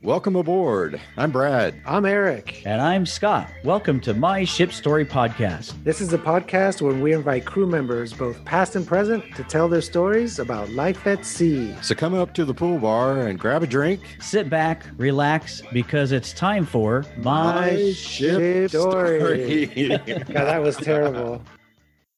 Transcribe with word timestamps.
Welcome 0.00 0.36
aboard. 0.36 1.00
I'm 1.16 1.32
Brad. 1.32 1.82
I'm 1.84 2.06
Eric. 2.06 2.62
And 2.64 2.80
I'm 2.80 3.04
Scott. 3.04 3.50
Welcome 3.64 3.98
to 4.02 4.14
My 4.14 4.44
Ship 4.44 4.70
Story 4.70 5.04
Podcast. 5.04 5.74
This 5.82 6.00
is 6.00 6.12
a 6.12 6.18
podcast 6.18 6.80
where 6.80 6.94
we 6.94 7.12
invite 7.14 7.44
crew 7.44 7.66
members, 7.66 8.12
both 8.12 8.44
past 8.44 8.76
and 8.76 8.86
present, 8.86 9.24
to 9.34 9.42
tell 9.42 9.68
their 9.68 9.80
stories 9.80 10.38
about 10.38 10.70
life 10.70 11.04
at 11.08 11.26
sea. 11.26 11.74
So 11.82 11.96
come 11.96 12.14
up 12.14 12.32
to 12.34 12.44
the 12.44 12.54
pool 12.54 12.78
bar 12.78 13.26
and 13.26 13.40
grab 13.40 13.64
a 13.64 13.66
drink. 13.66 14.00
Sit 14.20 14.48
back, 14.48 14.84
relax, 14.98 15.62
because 15.72 16.12
it's 16.12 16.32
time 16.32 16.64
for 16.64 17.04
My, 17.16 17.72
My 17.72 17.92
Ship, 17.92 18.38
Ship 18.38 18.70
Story. 18.70 19.66
story. 19.66 19.98
God, 20.06 20.28
that 20.28 20.62
was 20.62 20.76
terrible. 20.76 21.42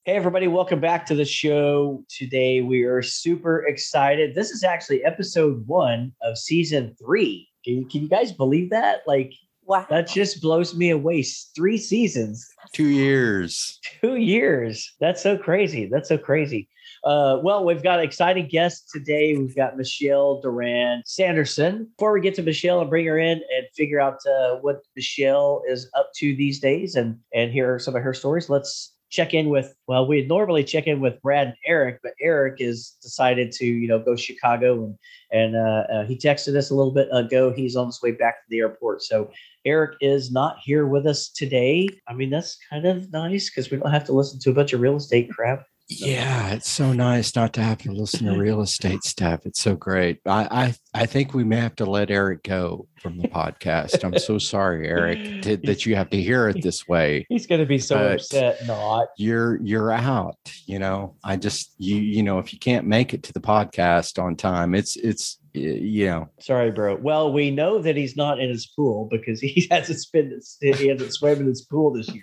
Hey, 0.05 0.17
everybody, 0.17 0.49
welcome 0.49 0.81
back 0.81 1.07
to 1.07 1.15
the 1.15 1.25
show. 1.25 2.05
Today, 2.11 2.61
we 2.61 2.83
are 2.83 3.01
super 3.01 3.65
excited. 3.67 4.35
This 4.35 4.51
is 4.51 4.65
actually 4.65 5.03
episode 5.03 5.67
one 5.67 6.12
of 6.23 6.37
season 6.37 6.95
three. 7.03 7.50
Can 7.65 7.75
you, 7.75 7.87
can 7.87 8.03
you 8.03 8.09
guys 8.09 8.33
believe 8.33 8.71
that? 8.71 9.03
Like, 9.07 9.33
wow, 9.65 9.87
that 9.91 10.09
just 10.09 10.41
blows 10.41 10.75
me 10.75 10.91
away. 10.91 11.23
Three 11.23 11.79
seasons, 11.79 12.47
two 12.73 12.89
years, 12.89 13.79
two 14.01 14.17
years. 14.17 14.95
That's 15.01 15.23
so 15.23 15.37
crazy. 15.37 15.87
That's 15.87 16.09
so 16.09 16.19
crazy. 16.19 16.69
Uh, 17.05 17.39
well, 17.43 17.65
we've 17.65 17.83
got 17.83 18.01
exciting 18.01 18.47
guests 18.47 18.91
today. 18.93 19.37
We've 19.37 19.57
got 19.57 19.77
Michelle 19.77 20.41
Duran 20.41 21.03
Sanderson. 21.07 21.89
Before 21.97 22.12
we 22.12 22.20
get 22.20 22.34
to 22.34 22.43
Michelle 22.43 22.81
and 22.81 22.91
bring 22.91 23.07
her 23.07 23.19
in 23.19 23.39
and 23.39 23.67
figure 23.75 24.01
out 24.01 24.19
uh, 24.27 24.56
what 24.56 24.81
Michelle 24.97 25.62
is 25.69 25.89
up 25.97 26.11
to 26.17 26.37
these 26.37 26.61
days 26.61 26.97
and 26.97 27.19
and 27.34 27.53
hear 27.53 27.79
some 27.79 27.97
of 27.97 28.03
her 28.03 28.12
stories, 28.12 28.51
let's 28.51 28.95
check 29.10 29.34
in 29.34 29.48
with 29.48 29.74
well 29.87 30.06
we 30.06 30.24
normally 30.27 30.64
check 30.64 30.87
in 30.87 31.00
with 31.00 31.20
brad 31.23 31.48
and 31.48 31.56
eric 31.66 31.98
but 32.02 32.12
eric 32.20 32.60
is 32.60 32.96
decided 33.02 33.50
to 33.52 33.66
you 33.66 33.88
know 33.88 33.98
go 33.98 34.16
chicago 34.16 34.84
and 34.84 34.98
and 35.33 35.56
uh, 35.56 35.84
uh, 35.92 36.05
he 36.05 36.16
texted 36.16 36.56
us 36.56 36.70
a 36.70 36.74
little 36.74 36.92
bit 36.92 37.09
ago. 37.12 37.52
He's 37.52 37.77
on 37.77 37.86
his 37.86 38.02
way 38.02 38.12
back 38.12 38.42
to 38.42 38.46
the 38.48 38.59
airport. 38.59 39.02
So 39.02 39.30
eric 39.64 39.96
is 40.00 40.33
not 40.33 40.56
here 40.62 40.86
with 40.86 41.06
us 41.06 41.28
today. 41.28 41.89
I 42.08 42.14
mean 42.14 42.30
that's 42.30 42.58
kind 42.70 42.86
of 42.86 43.12
nice 43.12 43.50
because 43.50 43.70
we 43.70 43.78
don't 43.78 43.91
have 43.91 44.05
to 44.05 44.12
listen 44.12 44.41
to 44.41 44.50
a 44.50 44.55
bunch 44.55 44.72
of 44.72 44.80
real 44.80 44.97
estate 44.97 45.30
crap 45.30 45.64
yeah, 45.91 46.52
it's 46.52 46.70
so 46.70 46.92
nice 46.92 47.34
not 47.34 47.52
to 47.55 47.62
have 47.62 47.78
to 47.78 47.91
listen 47.91 48.27
to 48.27 48.38
real 48.38 48.60
estate 48.60 49.02
stuff. 49.02 49.41
It's 49.44 49.60
so 49.60 49.74
great. 49.74 50.20
I, 50.24 50.74
I 50.94 51.00
I 51.02 51.06
think 51.06 51.34
we 51.34 51.42
may 51.42 51.56
have 51.56 51.74
to 51.77 51.84
let 51.84 52.12
Eric 52.12 52.44
go 52.44 52.86
from 53.00 53.19
the 53.19 53.27
podcast. 53.27 54.05
I'm 54.05 54.16
so 54.16 54.38
sorry, 54.38 54.86
Eric, 54.86 55.42
to, 55.42 55.56
that 55.64 55.86
you 55.86 55.96
have 55.96 56.08
to 56.11 56.22
hear 56.22 56.48
it 56.48 56.62
this 56.62 56.86
way. 56.86 57.27
He's 57.28 57.46
going 57.48 57.61
to 57.61 57.66
be 57.66 57.80
so 57.80 57.96
but 57.96 58.14
upset. 58.20 58.64
Not 58.68 59.08
you're 59.18 59.61
you're 59.62 59.91
out. 59.91 60.38
You 60.64 60.78
know, 60.78 61.16
I 61.24 61.36
just 61.36 61.74
you 61.78 61.96
you 61.96 62.22
know 62.22 62.38
if 62.38 62.52
you 62.52 62.61
can't 62.61 62.86
make 62.86 63.12
it 63.12 63.24
to 63.24 63.33
the 63.33 63.41
podcast 63.41 64.22
on 64.22 64.36
time, 64.36 64.77
it's 64.77 64.94
it's 64.94 65.41
you 65.55 66.06
know. 66.06 66.28
Sorry, 66.38 66.70
bro. 66.70 66.98
Well, 67.02 67.33
we 67.33 67.50
know 67.50 67.83
that 67.83 67.96
he's 67.96 68.16
not 68.16 68.38
in 68.38 68.48
his 68.48 68.68
pool 68.77 69.08
because 69.11 69.41
he 69.41 69.66
hasn't 69.72 69.98
spent 69.98 70.33
he 70.61 70.86
hasn't 70.86 71.12
swam 71.14 71.41
in 71.41 71.46
his 71.46 71.62
pool 71.62 71.92
this 71.92 72.08
year 72.08 72.22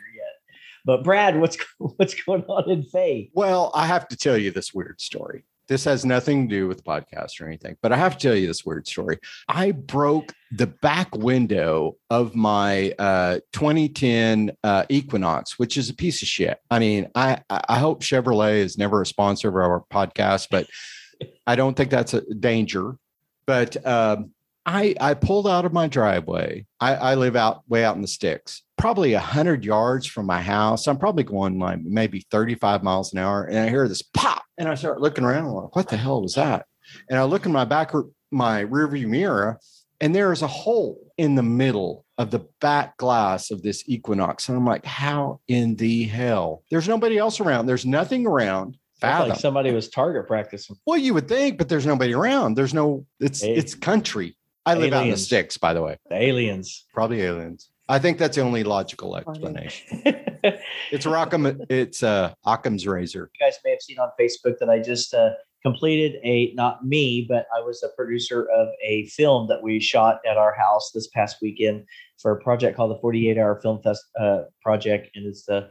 but 0.88 1.04
Brad, 1.04 1.40
what's 1.40 1.58
what's 1.78 2.16
going 2.24 2.44
on 2.44 2.72
in 2.72 2.82
Faye? 2.82 3.30
Well, 3.34 3.72
I 3.76 3.86
have 3.86 4.08
to 4.08 4.18
tell 4.18 4.38
you 4.38 4.50
this 4.50 4.74
weird 4.74 5.00
story. 5.00 5.44
This 5.68 5.84
has 5.84 6.06
nothing 6.06 6.48
to 6.48 6.56
do 6.56 6.66
with 6.66 6.86
podcast 6.86 7.42
or 7.42 7.46
anything, 7.46 7.76
but 7.82 7.92
I 7.92 7.98
have 7.98 8.18
to 8.18 8.28
tell 8.28 8.36
you 8.38 8.48
this 8.48 8.66
weird 8.66 8.88
story. 8.88 9.20
I 9.50 9.74
broke 9.74 10.34
the 10.50 10.68
back 10.68 11.14
window 11.14 11.98
of 12.10 12.36
my 12.36 12.94
uh, 12.98 13.42
2010 13.52 14.54
uh, 14.64 14.86
Equinox, 14.88 15.60
which 15.60 15.76
is 15.76 15.90
a 15.90 15.94
piece 15.94 16.22
of 16.22 16.30
shit. 16.30 16.58
I 16.72 16.80
mean, 16.80 17.10
I 17.14 17.42
I 17.50 17.80
hope 17.80 18.02
Chevrolet 18.02 18.56
is 18.56 18.78
never 18.78 19.02
a 19.02 19.06
sponsor 19.06 19.50
of 19.50 19.56
our 19.56 19.84
podcast, 19.92 20.48
but 20.50 20.68
I 21.46 21.58
don't 21.58 21.76
think 21.76 21.90
that's 21.90 22.14
a 22.14 22.22
danger. 22.34 22.96
But 23.46 23.86
um, 23.86 24.32
I 24.68 24.96
I 25.00 25.14
pulled 25.14 25.48
out 25.48 25.64
of 25.64 25.72
my 25.72 25.88
driveway. 25.88 26.66
I, 26.82 26.96
I 26.96 27.16
live 27.16 27.38
out 27.38 27.64
way 27.70 27.86
out 27.86 27.96
in 27.96 28.02
the 28.02 28.08
sticks, 28.08 28.64
probably 28.78 29.14
a 29.14 29.20
hundred 29.20 29.64
yards 29.64 30.06
from 30.06 30.26
my 30.26 30.42
house. 30.42 30.88
I'm 30.88 30.98
probably 30.98 31.24
going 31.24 31.58
like 31.58 31.80
maybe 31.82 32.28
35 32.30 32.84
miles 32.84 33.14
an 33.14 33.20
hour, 33.20 33.46
and 33.46 33.58
I 33.58 33.70
hear 33.70 33.88
this 33.88 34.02
pop, 34.02 34.44
and 34.58 34.68
I 34.68 34.76
start 34.76 35.00
looking 35.00 35.24
around. 35.24 35.48
I'm 35.48 35.54
like, 35.54 35.76
what 35.76 35.88
the 35.88 35.96
hell 35.96 36.22
was 36.22 36.36
that? 36.36 36.66
And 37.10 37.18
I 37.18 37.24
look 37.24 37.46
in 37.46 37.54
my 37.54 37.64
back 37.64 37.94
my 38.30 38.66
rearview 38.66 39.08
mirror, 39.08 39.58
and 40.02 40.14
there 40.14 40.34
is 40.34 40.42
a 40.42 40.48
hole 40.48 41.00
in 41.18 41.36
the 41.36 41.44
middle 41.44 42.06
of 42.18 42.32
the 42.32 42.46
back 42.60 42.98
glass 42.98 43.52
of 43.52 43.62
this 43.62 43.88
Equinox, 43.88 44.50
and 44.50 44.58
I'm 44.58 44.66
like, 44.66 44.86
how 44.86 45.40
in 45.48 45.76
the 45.76 46.04
hell? 46.04 46.64
There's 46.70 46.90
nobody 46.90 47.18
else 47.18 47.40
around. 47.40 47.68
There's 47.68 47.86
nothing 47.86 48.28
around. 48.28 48.78
Fathom. 49.00 49.30
Like 49.30 49.40
somebody 49.40 49.72
was 49.72 49.90
target 49.90 50.28
practicing. 50.28 50.76
Well, 50.86 50.98
you 50.98 51.14
would 51.14 51.28
think, 51.28 51.60
but 51.60 51.70
there's 51.70 51.86
nobody 51.86 52.14
around. 52.14 52.56
There's 52.56 52.74
no. 52.74 53.06
It's 53.20 53.42
hey. 53.42 53.54
it's 53.54 53.76
country. 53.76 54.37
I 54.68 54.74
live 54.74 54.94
aliens. 54.94 54.94
out 54.94 55.04
in 55.06 55.12
the 55.12 55.18
sticks, 55.18 55.58
by 55.58 55.74
the 55.74 55.82
way. 55.82 55.98
The 56.10 56.22
aliens. 56.22 56.86
Probably 56.94 57.22
aliens. 57.22 57.70
I 57.90 58.00
think 58.00 58.18
that's 58.18 58.36
the 58.36 58.44
only 58.44 58.64
logical 58.64 59.16
explanation. 59.16 60.04
it's 60.92 61.06
Rockham. 61.06 61.66
It's 61.70 62.04
uh, 62.04 62.34
Occam's 62.46 62.86
razor. 62.86 63.32
You 63.34 63.46
guys 63.46 63.58
may 63.64 63.72
have 63.72 63.82
seen 63.82 63.98
on 63.98 64.10
Facebook 64.20 64.58
that 64.60 64.70
I 64.70 64.80
just 64.80 65.14
uh, 65.14 65.30
completed 65.64 66.20
a 66.24 66.52
not 66.54 66.86
me, 66.86 67.26
but 67.30 67.48
I 67.56 67.62
was 67.62 67.82
a 67.82 67.90
producer 67.96 68.50
of 68.50 68.68
a 68.84 69.06
film 69.08 69.48
that 69.48 69.64
we 69.64 69.80
shot 69.80 70.20
at 70.30 70.38
our 70.38 70.54
house 70.54 70.92
this 70.94 71.08
past 71.08 71.38
weekend 71.42 71.86
for 72.18 72.32
a 72.34 72.42
project 72.42 72.76
called 72.76 72.92
the 72.92 73.00
48 73.00 73.38
Hour 73.38 73.62
Film 73.62 73.82
Fest 73.82 74.04
uh, 74.20 74.42
Project, 74.62 75.10
and 75.16 75.26
it's 75.26 75.46
the 75.46 75.70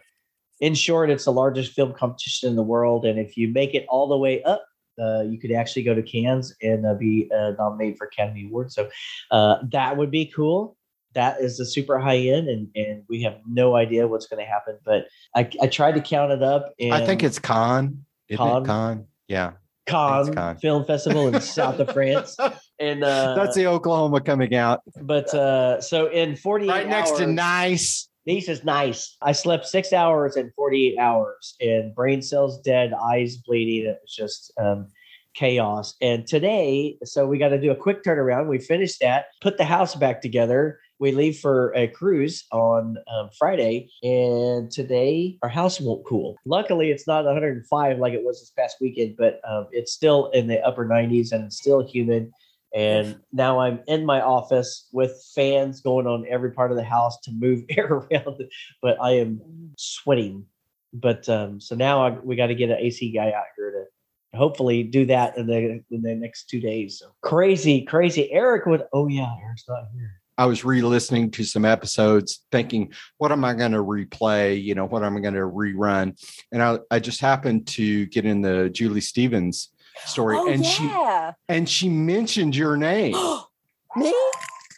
in 0.60 0.74
short, 0.74 1.10
it's 1.10 1.26
the 1.26 1.32
largest 1.32 1.72
film 1.72 1.92
competition 1.92 2.48
in 2.48 2.56
the 2.56 2.62
world. 2.62 3.04
And 3.04 3.18
if 3.18 3.36
you 3.36 3.48
make 3.48 3.74
it 3.74 3.84
all 3.90 4.08
the 4.08 4.16
way 4.16 4.42
up 4.44 4.64
uh, 4.98 5.22
you 5.22 5.38
could 5.38 5.52
actually 5.52 5.82
go 5.82 5.94
to 5.94 6.02
Cannes 6.02 6.54
and 6.62 6.86
uh, 6.86 6.94
be 6.94 7.30
uh, 7.34 7.52
nominated 7.58 7.98
for 7.98 8.06
Academy 8.06 8.46
Award. 8.46 8.72
So 8.72 8.88
uh, 9.30 9.56
that 9.70 9.96
would 9.96 10.10
be 10.10 10.26
cool. 10.34 10.76
That 11.14 11.40
is 11.40 11.58
a 11.60 11.64
super 11.64 11.98
high 11.98 12.18
end, 12.18 12.48
and, 12.48 12.68
and 12.74 13.02
we 13.08 13.22
have 13.22 13.38
no 13.48 13.74
idea 13.74 14.06
what's 14.06 14.26
going 14.26 14.44
to 14.44 14.50
happen. 14.50 14.78
But 14.84 15.06
I, 15.34 15.48
I 15.62 15.66
tried 15.66 15.94
to 15.94 16.02
count 16.02 16.30
it 16.32 16.42
up. 16.42 16.74
I 16.80 17.06
think 17.06 17.22
it's 17.22 17.38
Cannes. 17.38 18.04
Cannes. 18.30 18.66
Cannes. 18.66 19.06
Yeah. 19.28 19.52
Cannes, 19.86 20.34
Cannes 20.34 20.60
Film 20.60 20.84
Festival 20.84 21.28
in 21.28 21.40
south 21.40 21.78
of 21.78 21.92
France. 21.92 22.36
And 22.78 23.02
uh, 23.02 23.34
that's 23.34 23.56
the 23.56 23.68
Oklahoma 23.68 24.20
coming 24.20 24.54
out. 24.54 24.82
But 25.00 25.32
uh, 25.32 25.80
so 25.80 26.08
in 26.08 26.36
48 26.36 26.68
right 26.68 26.86
next 26.86 27.12
hours, 27.12 27.20
to 27.20 27.26
nice. 27.26 28.10
Nice 28.26 28.48
is 28.48 28.64
nice. 28.64 29.16
I 29.22 29.32
slept 29.32 29.66
six 29.66 29.92
hours 29.92 30.34
and 30.36 30.52
48 30.54 30.98
hours, 30.98 31.54
and 31.60 31.94
brain 31.94 32.22
cells 32.22 32.60
dead, 32.60 32.92
eyes 32.92 33.36
bleeding. 33.36 33.88
It 33.88 33.98
was 34.02 34.12
just 34.12 34.52
um, 34.58 34.88
chaos. 35.34 35.94
And 36.00 36.26
today, 36.26 36.98
so 37.04 37.26
we 37.26 37.38
got 37.38 37.50
to 37.50 37.60
do 37.60 37.70
a 37.70 37.76
quick 37.76 38.02
turnaround. 38.02 38.48
We 38.48 38.58
finished 38.58 38.98
that, 39.00 39.26
put 39.40 39.58
the 39.58 39.64
house 39.64 39.94
back 39.94 40.20
together. 40.20 40.80
We 40.98 41.12
leave 41.12 41.38
for 41.38 41.72
a 41.76 41.86
cruise 41.86 42.46
on 42.50 42.96
um, 43.14 43.28
Friday, 43.38 43.90
and 44.02 44.70
today 44.70 45.38
our 45.42 45.48
house 45.48 45.78
won't 45.78 46.06
cool. 46.06 46.36
Luckily, 46.46 46.90
it's 46.90 47.06
not 47.06 47.26
105 47.26 47.98
like 47.98 48.14
it 48.14 48.24
was 48.24 48.40
this 48.40 48.50
past 48.50 48.78
weekend, 48.80 49.16
but 49.16 49.40
um, 49.48 49.68
it's 49.70 49.92
still 49.92 50.30
in 50.30 50.46
the 50.48 50.60
upper 50.66 50.86
90s 50.86 51.32
and 51.32 51.44
it's 51.44 51.58
still 51.58 51.86
humid. 51.86 52.32
And 52.76 53.18
now 53.32 53.58
I'm 53.58 53.80
in 53.88 54.04
my 54.04 54.20
office 54.20 54.88
with 54.92 55.12
fans 55.34 55.80
going 55.80 56.06
on 56.06 56.26
every 56.28 56.52
part 56.52 56.70
of 56.70 56.76
the 56.76 56.84
house 56.84 57.18
to 57.22 57.32
move 57.32 57.64
air 57.70 57.86
around, 57.86 58.44
but 58.82 59.00
I 59.00 59.12
am 59.12 59.40
sweating. 59.76 60.44
But 60.92 61.28
um, 61.28 61.60
so 61.60 61.74
now 61.74 62.06
I, 62.06 62.10
we 62.10 62.36
got 62.36 62.46
to 62.48 62.54
get 62.54 62.70
an 62.70 62.78
AC 62.78 63.10
guy 63.12 63.32
out 63.32 63.44
here 63.56 63.72
to 63.72 64.36
hopefully 64.36 64.82
do 64.82 65.06
that 65.06 65.36
in 65.36 65.46
the 65.46 65.82
in 65.90 66.02
the 66.02 66.14
next 66.14 66.48
two 66.48 66.60
days. 66.60 66.98
So 66.98 67.08
crazy, 67.22 67.82
crazy. 67.82 68.30
Eric 68.30 68.66
would. 68.66 68.84
Oh 68.92 69.08
yeah, 69.08 69.34
Eric's 69.42 69.64
not 69.68 69.84
here. 69.94 70.20
I 70.38 70.44
was 70.44 70.66
re-listening 70.66 71.30
to 71.30 71.44
some 71.44 71.64
episodes, 71.64 72.44
thinking, 72.52 72.92
"What 73.18 73.32
am 73.32 73.44
I 73.44 73.54
going 73.54 73.72
to 73.72 73.82
replay? 73.82 74.62
You 74.62 74.74
know, 74.74 74.86
what 74.86 75.02
am 75.02 75.16
I 75.16 75.20
going 75.20 75.34
to 75.34 75.40
rerun?" 75.40 76.18
And 76.52 76.62
I, 76.62 76.78
I 76.90 76.98
just 76.98 77.20
happened 77.20 77.66
to 77.68 78.06
get 78.06 78.24
in 78.24 78.42
the 78.42 78.70
Julie 78.70 79.00
Stevens 79.00 79.70
story, 80.04 80.36
oh, 80.38 80.48
and 80.48 80.64
yeah. 80.64 81.32
she 81.32 81.36
and 81.48 81.68
she 81.68 81.88
mentioned 81.88 82.54
your 82.54 82.76
name. 82.76 83.14
Me? 83.96 84.14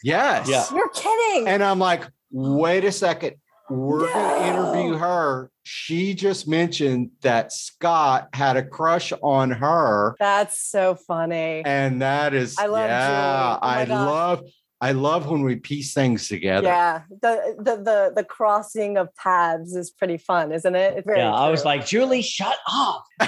Yes. 0.03 0.49
Yeah. 0.49 0.65
You're 0.73 0.91
kidding. 0.91 1.49
And 1.49 1.63
I'm 1.63 1.79
like, 1.79 2.05
wait 2.31 2.85
a 2.85 2.93
second. 2.93 3.37
We're 3.71 4.07
no. 4.07 4.13
going 4.13 4.41
to 4.41 4.49
interview 4.49 4.97
her. 4.97 5.51
She 5.63 6.15
just 6.15 6.49
mentioned 6.49 7.11
that 7.21 7.53
Scott 7.53 8.29
had 8.33 8.57
a 8.57 8.63
crush 8.63 9.13
on 9.23 9.51
her. 9.51 10.17
That's 10.19 10.59
so 10.59 10.95
funny. 10.95 11.63
And 11.67 12.01
that 12.01 12.33
is, 12.33 12.57
I 12.59 12.67
love 12.67 12.89
yeah, 12.89 13.59
oh 13.61 13.67
I 13.67 13.85
gosh. 13.85 14.07
love 14.07 14.43
I 14.81 14.93
love 14.93 15.29
when 15.29 15.43
we 15.43 15.57
piece 15.57 15.93
things 15.93 16.29
together. 16.29 16.69
Yeah, 16.69 17.03
the 17.11 17.57
the 17.59 17.77
the, 17.77 18.13
the 18.15 18.25
crossing 18.25 18.97
of 18.97 19.15
paths 19.17 19.75
is 19.75 19.91
pretty 19.91 20.19
fun, 20.19 20.53
isn't 20.53 20.75
it? 20.75 21.05
yeah, 21.07 21.15
true. 21.15 21.23
I 21.23 21.49
was 21.51 21.65
like, 21.65 21.85
Julie, 21.85 22.23
shut 22.23 22.57
up! 22.71 23.05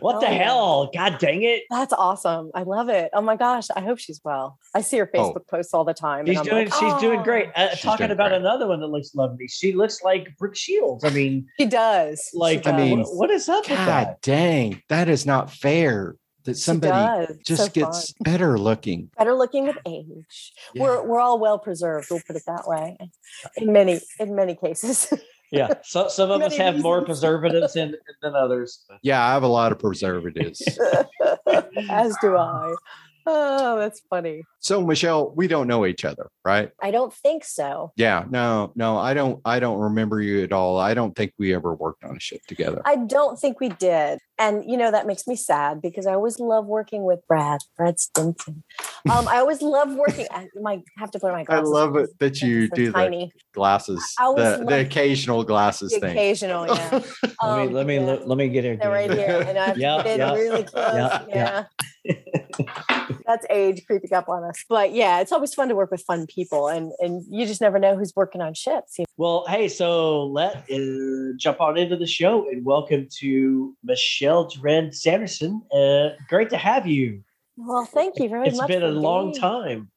what 0.00 0.16
oh, 0.16 0.20
the 0.20 0.26
hell? 0.26 0.90
God 0.92 1.18
dang 1.18 1.42
it! 1.42 1.62
That's 1.70 1.92
awesome. 1.92 2.50
I 2.54 2.64
love 2.64 2.88
it. 2.88 3.10
Oh 3.12 3.20
my 3.20 3.36
gosh, 3.36 3.68
I 3.76 3.80
hope 3.80 4.00
she's 4.00 4.20
well. 4.24 4.58
I 4.74 4.80
see 4.80 4.98
her 4.98 5.08
oh. 5.14 5.18
Facebook 5.18 5.42
oh. 5.42 5.50
posts 5.50 5.74
all 5.74 5.84
the 5.84 5.94
time. 5.94 6.26
She's 6.26 6.40
doing. 6.40 6.68
Like, 6.68 6.74
she's 6.74 6.92
oh. 6.92 7.00
doing 7.00 7.22
great. 7.22 7.50
Uh, 7.54 7.70
she's 7.70 7.82
talking 7.82 8.06
doing 8.06 8.16
about 8.16 8.30
great. 8.30 8.40
another 8.40 8.66
one 8.66 8.80
that 8.80 8.88
looks 8.88 9.14
lovely. 9.14 9.46
She 9.46 9.72
looks 9.72 10.02
like 10.02 10.36
Brooke 10.38 10.56
Shields. 10.56 11.04
I 11.04 11.10
mean, 11.10 11.46
she 11.60 11.66
does. 11.66 12.30
Like, 12.34 12.58
she 12.58 12.62
does. 12.64 12.74
I 12.74 12.76
mean, 12.76 13.04
what 13.04 13.30
is 13.30 13.48
up 13.48 13.64
God 13.64 13.70
with 13.70 13.86
that? 13.86 14.22
Dang, 14.22 14.82
that 14.88 15.08
is 15.08 15.24
not 15.24 15.52
fair 15.52 16.16
that 16.48 16.56
somebody 16.56 17.34
just 17.44 17.64
so 17.64 17.68
gets 17.70 18.12
fun. 18.12 18.32
better 18.32 18.58
looking. 18.58 19.10
better 19.16 19.34
looking 19.34 19.66
with 19.66 19.78
age. 19.86 20.52
Yeah. 20.74 20.82
We're 20.82 21.02
we're 21.06 21.20
all 21.20 21.38
well 21.38 21.58
preserved. 21.58 22.08
We'll 22.10 22.22
put 22.26 22.36
it 22.36 22.42
that 22.46 22.66
way. 22.66 22.96
In 23.56 23.72
many 23.72 24.00
in 24.18 24.34
many 24.34 24.54
cases. 24.54 25.12
Yeah. 25.50 25.74
So 25.82 26.08
some 26.08 26.30
of 26.30 26.42
us 26.42 26.58
Many 26.58 26.72
have 26.72 26.82
more 26.82 27.04
preservatives 27.04 27.76
in, 27.76 27.94
than 28.22 28.34
others. 28.34 28.84
Yeah, 29.02 29.24
I 29.24 29.32
have 29.32 29.42
a 29.42 29.48
lot 29.48 29.72
of 29.72 29.78
preservatives. 29.78 30.62
As 31.90 32.16
do 32.20 32.36
I. 32.36 32.74
Oh, 33.26 33.78
that's 33.78 34.00
funny. 34.08 34.42
So 34.60 34.84
Michelle, 34.84 35.32
we 35.36 35.46
don't 35.48 35.68
know 35.68 35.86
each 35.86 36.04
other, 36.04 36.28
right? 36.44 36.70
I 36.82 36.90
don't 36.90 37.12
think 37.12 37.44
so. 37.44 37.92
Yeah, 37.96 38.24
no, 38.28 38.72
no, 38.74 38.98
I 38.98 39.14
don't 39.14 39.40
I 39.44 39.60
don't 39.60 39.78
remember 39.78 40.20
you 40.20 40.42
at 40.42 40.52
all. 40.52 40.78
I 40.78 40.94
don't 40.94 41.14
think 41.14 41.32
we 41.38 41.54
ever 41.54 41.74
worked 41.74 42.04
on 42.04 42.16
a 42.16 42.20
ship 42.20 42.40
together. 42.48 42.82
I 42.84 42.96
don't 42.96 43.38
think 43.38 43.60
we 43.60 43.68
did. 43.68 44.18
And 44.40 44.64
you 44.70 44.76
know, 44.76 44.90
that 44.90 45.06
makes 45.06 45.26
me 45.26 45.34
sad 45.36 45.80
because 45.82 46.06
I 46.06 46.12
always 46.14 46.38
love 46.38 46.66
working 46.66 47.04
with 47.04 47.20
Brad, 47.28 47.60
Brad 47.76 47.98
Stinson. 47.98 48.62
Um, 49.10 49.26
I 49.28 49.38
always 49.38 49.62
love 49.62 49.94
working. 49.94 50.26
I 50.30 50.46
might 50.60 50.82
have 50.98 51.10
to 51.12 51.18
put 51.18 51.32
my 51.32 51.44
glasses. 51.44 51.68
I 51.68 51.72
love 51.72 51.96
on. 51.96 52.02
it 52.04 52.10
that 52.20 52.40
you 52.42 52.68
They're 52.68 52.76
do 52.76 52.86
the 52.86 52.92
tiny. 52.92 53.32
glasses, 53.54 54.14
I 54.18 54.24
always 54.24 54.58
the, 54.58 54.64
the 54.64 54.80
occasional 54.80 55.44
glasses 55.44 55.90
The 55.92 56.00
thing. 56.00 56.10
occasional, 56.16 56.66
yeah. 56.66 56.90
Let 57.42 57.56
me 57.56 57.66
Um, 57.68 57.72
let 57.72 57.86
me 57.86 57.94
yeah. 57.96 58.06
look, 58.06 58.22
let 58.26 58.38
me 58.38 58.48
get 58.48 58.64
it. 58.64 58.80
They're 58.80 58.90
right 58.90 59.10
here, 59.10 59.44
and 59.46 59.58
I 59.58 59.66
have 59.66 59.74
to 59.74 59.80
Yeah, 59.80 60.02
get 60.02 60.20
in 60.20 60.34
really 60.34 60.62
close. 60.64 60.94
Yeah, 60.94 61.24
Yeah, 61.28 61.64
yeah. 62.04 63.08
that's 63.28 63.46
age 63.50 63.86
creeping 63.86 64.14
up 64.14 64.28
on 64.28 64.42
us. 64.42 64.64
But 64.68 64.92
yeah, 64.92 65.20
it's 65.20 65.30
always 65.30 65.54
fun 65.54 65.68
to 65.68 65.76
work 65.76 65.92
with 65.92 66.00
fun 66.00 66.26
people, 66.26 66.66
and 66.66 66.92
and 66.98 67.22
you 67.28 67.46
just 67.46 67.60
never 67.60 67.78
know 67.78 67.96
who's 67.96 68.12
working 68.16 68.40
on 68.40 68.54
ships. 68.54 68.98
you 68.98 69.02
know? 69.02 69.06
Well, 69.18 69.44
hey, 69.48 69.68
so 69.68 70.26
let 70.26 70.64
uh, 70.70 71.36
jump 71.36 71.60
on 71.60 71.76
into 71.76 71.96
the 71.96 72.06
show 72.06 72.48
and 72.48 72.64
welcome 72.64 73.06
to 73.18 73.76
Michelle 73.84 74.48
Dren 74.48 74.92
Sanderson. 74.92 75.62
Uh, 75.70 76.10
great 76.28 76.50
to 76.50 76.56
have 76.56 76.86
you. 76.86 77.22
Well, 77.56 77.84
thank 77.84 78.18
you 78.18 78.28
very 78.28 78.48
It's 78.48 78.56
much. 78.56 78.70
It's 78.70 78.80
been 78.80 78.88
a 78.88 78.92
long 78.92 79.34
time. 79.34 79.90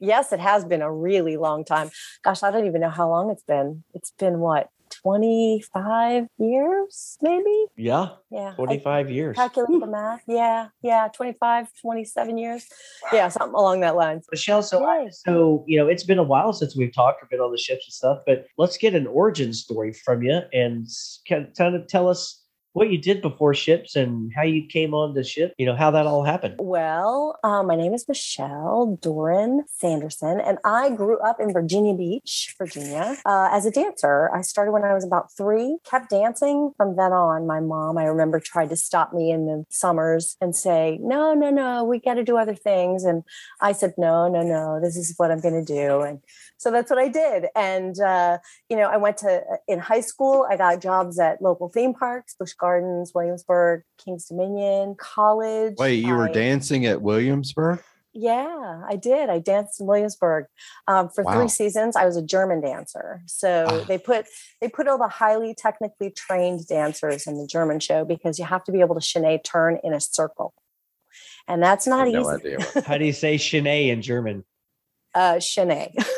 Yes, 0.00 0.32
it 0.32 0.40
has 0.40 0.64
been 0.64 0.80
a 0.80 0.92
really 0.92 1.36
long 1.36 1.64
time. 1.64 1.90
Gosh, 2.22 2.42
I 2.42 2.50
don't 2.50 2.66
even 2.66 2.80
know 2.80 2.88
how 2.88 3.08
long 3.08 3.30
it's 3.30 3.42
been. 3.42 3.82
It's 3.94 4.12
been 4.18 4.38
what, 4.38 4.68
25 5.08 6.26
years, 6.38 7.16
maybe? 7.22 7.64
Yeah, 7.76 8.08
Yeah. 8.30 8.50
I 8.50 8.54
25 8.56 9.10
years. 9.10 9.36
calculate 9.36 9.70
hmm. 9.70 9.80
the 9.80 9.86
math. 9.86 10.22
Yeah. 10.26 10.68
Yeah. 10.82 11.08
25, 11.14 11.68
27 11.80 12.36
years. 12.36 12.66
Yeah. 13.10 13.28
Something 13.28 13.54
along 13.54 13.80
that 13.80 13.96
line. 13.96 14.20
Michelle, 14.30 14.62
so 14.62 14.84
I, 14.84 15.08
so 15.08 15.64
you 15.66 15.78
know, 15.78 15.88
it's 15.88 16.04
been 16.04 16.18
a 16.18 16.22
while 16.22 16.52
since 16.52 16.76
we've 16.76 16.92
talked 16.92 17.22
or 17.22 17.26
been 17.30 17.40
on 17.40 17.52
the 17.52 17.58
ships 17.58 17.86
and 17.86 17.92
stuff, 17.94 18.18
but 18.26 18.44
let's 18.58 18.76
get 18.76 18.94
an 18.94 19.06
origin 19.06 19.54
story 19.54 19.94
from 19.94 20.22
you 20.22 20.40
and 20.52 20.86
kind 21.26 21.74
of 21.74 21.86
tell 21.86 22.06
us 22.06 22.44
what 22.78 22.90
you 22.90 22.98
did 22.98 23.20
before 23.20 23.52
ships 23.54 23.96
and 23.96 24.32
how 24.34 24.42
you 24.42 24.64
came 24.64 24.94
on 24.94 25.14
the 25.14 25.24
ship. 25.24 25.52
You 25.58 25.66
know 25.66 25.74
how 25.74 25.90
that 25.90 26.06
all 26.06 26.22
happened. 26.22 26.54
Well, 26.58 27.38
um, 27.42 27.66
my 27.66 27.74
name 27.74 27.92
is 27.92 28.06
Michelle 28.08 28.98
Doran 29.02 29.64
Sanderson, 29.68 30.40
and 30.40 30.58
I 30.64 30.90
grew 30.90 31.18
up 31.18 31.40
in 31.40 31.52
Virginia 31.52 31.94
Beach, 31.94 32.54
Virginia, 32.56 33.16
uh, 33.26 33.48
as 33.50 33.66
a 33.66 33.70
dancer. 33.70 34.30
I 34.32 34.42
started 34.42 34.70
when 34.70 34.84
I 34.84 34.94
was 34.94 35.04
about 35.04 35.32
three, 35.36 35.78
kept 35.84 36.10
dancing 36.10 36.72
from 36.76 36.94
then 36.96 37.12
on. 37.12 37.46
My 37.46 37.60
mom, 37.60 37.98
I 37.98 38.04
remember, 38.04 38.38
tried 38.38 38.70
to 38.70 38.76
stop 38.76 39.12
me 39.12 39.32
in 39.32 39.46
the 39.46 39.64
summers 39.70 40.36
and 40.40 40.54
say, 40.54 40.98
No, 41.02 41.34
no, 41.34 41.50
no, 41.50 41.82
we 41.82 41.98
got 41.98 42.14
to 42.14 42.24
do 42.24 42.38
other 42.38 42.54
things. 42.54 43.02
And 43.02 43.24
I 43.60 43.72
said, 43.72 43.94
No, 43.98 44.28
no, 44.28 44.42
no, 44.42 44.80
this 44.80 44.96
is 44.96 45.14
what 45.16 45.32
I'm 45.32 45.40
going 45.40 45.64
to 45.64 45.64
do. 45.64 46.02
And 46.02 46.20
so 46.58 46.70
that's 46.70 46.90
what 46.90 46.98
I 46.98 47.08
did. 47.08 47.46
And, 47.56 47.98
uh, 48.00 48.38
you 48.68 48.76
know, 48.76 48.88
I 48.88 48.96
went 48.98 49.16
to, 49.18 49.42
in 49.66 49.80
high 49.80 50.00
school, 50.00 50.46
I 50.48 50.56
got 50.56 50.80
jobs 50.80 51.18
at 51.18 51.42
local 51.42 51.68
theme 51.68 51.94
parks, 51.94 52.36
Busch 52.38 52.52
Gardens, 52.52 52.67
Williamsburg, 53.14 53.82
Kings 53.98 54.26
Dominion, 54.26 54.94
college. 54.98 55.74
Wait, 55.78 55.94
you 56.04 56.14
were 56.14 56.28
dancing 56.28 56.86
at 56.86 57.00
Williamsburg? 57.02 57.80
yeah, 58.14 58.82
I 58.88 58.96
did. 58.96 59.28
I 59.30 59.38
danced 59.38 59.80
in 59.80 59.86
Williamsburg 59.86 60.46
um, 60.88 61.08
for 61.08 61.22
Wow. 61.22 61.34
three 61.34 61.48
seasons. 61.48 61.94
I 61.94 62.04
was 62.04 62.16
a 62.16 62.22
German 62.22 62.60
dancer, 62.60 63.22
so 63.26 63.66
Ah. 63.68 63.84
they 63.86 63.98
put 63.98 64.26
they 64.60 64.68
put 64.68 64.88
all 64.88 64.98
the 64.98 65.08
highly 65.08 65.54
technically 65.54 66.10
trained 66.10 66.66
dancers 66.66 67.26
in 67.28 67.38
the 67.38 67.46
German 67.46 67.78
show 67.80 68.04
because 68.04 68.38
you 68.38 68.44
have 68.44 68.64
to 68.64 68.72
be 68.72 68.80
able 68.80 68.94
to 68.96 69.00
chaîné 69.00 69.42
turn 69.44 69.78
in 69.84 69.92
a 69.92 70.00
circle, 70.00 70.52
and 71.46 71.62
that's 71.62 71.86
I 71.86 71.90
not 71.90 72.04
have 72.06 72.12
no 72.14 72.20
easy. 72.34 72.56
idea. 72.56 72.82
How 72.86 72.98
do 72.98 73.04
you 73.04 73.12
say 73.12 73.36
chaîné 73.36 73.88
in 73.88 74.02
German? 74.02 74.44
Uh, 75.14 75.34
chaîné. 75.36 75.92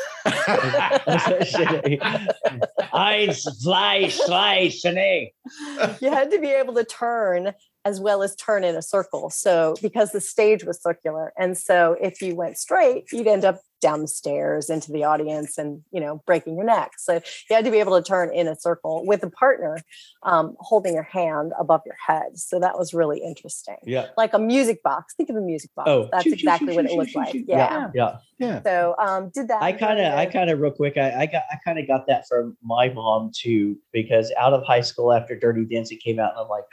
Eins, 2.93 3.43
zwei, 3.61 4.11
drei, 4.27 4.69
chaîné. 4.69 5.31
you 6.01 6.09
had 6.09 6.31
to 6.31 6.39
be 6.39 6.49
able 6.49 6.73
to 6.75 6.83
turn 6.83 7.53
as 7.85 7.99
well 7.99 8.23
as 8.23 8.35
turn 8.35 8.63
in 8.63 8.75
a 8.75 8.81
circle. 8.81 9.29
So 9.29 9.75
because 9.81 10.11
the 10.11 10.21
stage 10.21 10.63
was 10.63 10.81
circular, 10.81 11.33
and 11.37 11.57
so 11.57 11.95
if 12.01 12.21
you 12.21 12.35
went 12.35 12.57
straight, 12.57 13.05
you'd 13.11 13.27
end 13.27 13.45
up 13.45 13.61
down 13.81 14.01
the 14.01 14.07
stairs 14.07 14.69
into 14.69 14.91
the 14.91 15.03
audience 15.03 15.57
and 15.57 15.81
you 15.91 15.99
know 15.99 16.21
breaking 16.27 16.55
your 16.55 16.63
neck. 16.63 16.91
So 16.99 17.15
you 17.49 17.55
had 17.55 17.65
to 17.65 17.71
be 17.71 17.79
able 17.79 17.99
to 17.99 18.07
turn 18.07 18.31
in 18.31 18.47
a 18.47 18.55
circle 18.55 19.03
with 19.05 19.23
a 19.23 19.29
partner 19.31 19.79
um, 20.23 20.55
holding 20.59 20.93
your 20.93 21.03
hand 21.03 21.51
above 21.59 21.81
your 21.85 21.97
head. 22.05 22.37
So 22.37 22.59
that 22.59 22.77
was 22.77 22.93
really 22.93 23.19
interesting. 23.19 23.77
Yeah. 23.83 24.07
Like 24.17 24.33
a 24.33 24.39
music 24.39 24.83
box. 24.83 25.15
Think 25.15 25.29
of 25.29 25.35
a 25.35 25.41
music 25.41 25.71
box. 25.75 25.89
Oh, 25.89 26.09
that's 26.11 26.23
shoo, 26.23 26.29
shoo, 26.29 26.33
exactly 26.35 26.73
shoo, 26.73 26.75
what 26.75 26.85
it 26.85 26.91
looked 26.91 27.15
like. 27.15 27.31
shoo. 27.31 27.43
Yeah. 27.47 27.89
Yeah. 27.95 28.17
Yeah. 28.37 28.61
So 28.63 28.95
um, 28.99 29.31
did 29.33 29.47
that. 29.47 29.61
I 29.61 29.71
kind 29.71 29.99
of, 29.99 30.13
I 30.13 30.25
kind 30.27 30.49
of, 30.49 30.59
real 30.59 30.71
quick, 30.71 30.97
I, 30.97 31.21
I 31.21 31.25
got, 31.25 31.43
I 31.51 31.57
kind 31.65 31.79
of 31.79 31.87
got 31.87 32.07
that 32.07 32.27
from 32.27 32.57
my 32.63 32.89
mom 32.89 33.31
too, 33.35 33.77
because 33.91 34.31
out 34.37 34.53
of 34.53 34.63
high 34.63 34.81
school 34.81 35.11
after 35.11 35.37
Dirty 35.37 35.65
Dancing 35.65 35.99
came 36.03 36.19
out, 36.19 36.31
and 36.31 36.41
I'm 36.41 36.49
like, 36.49 36.65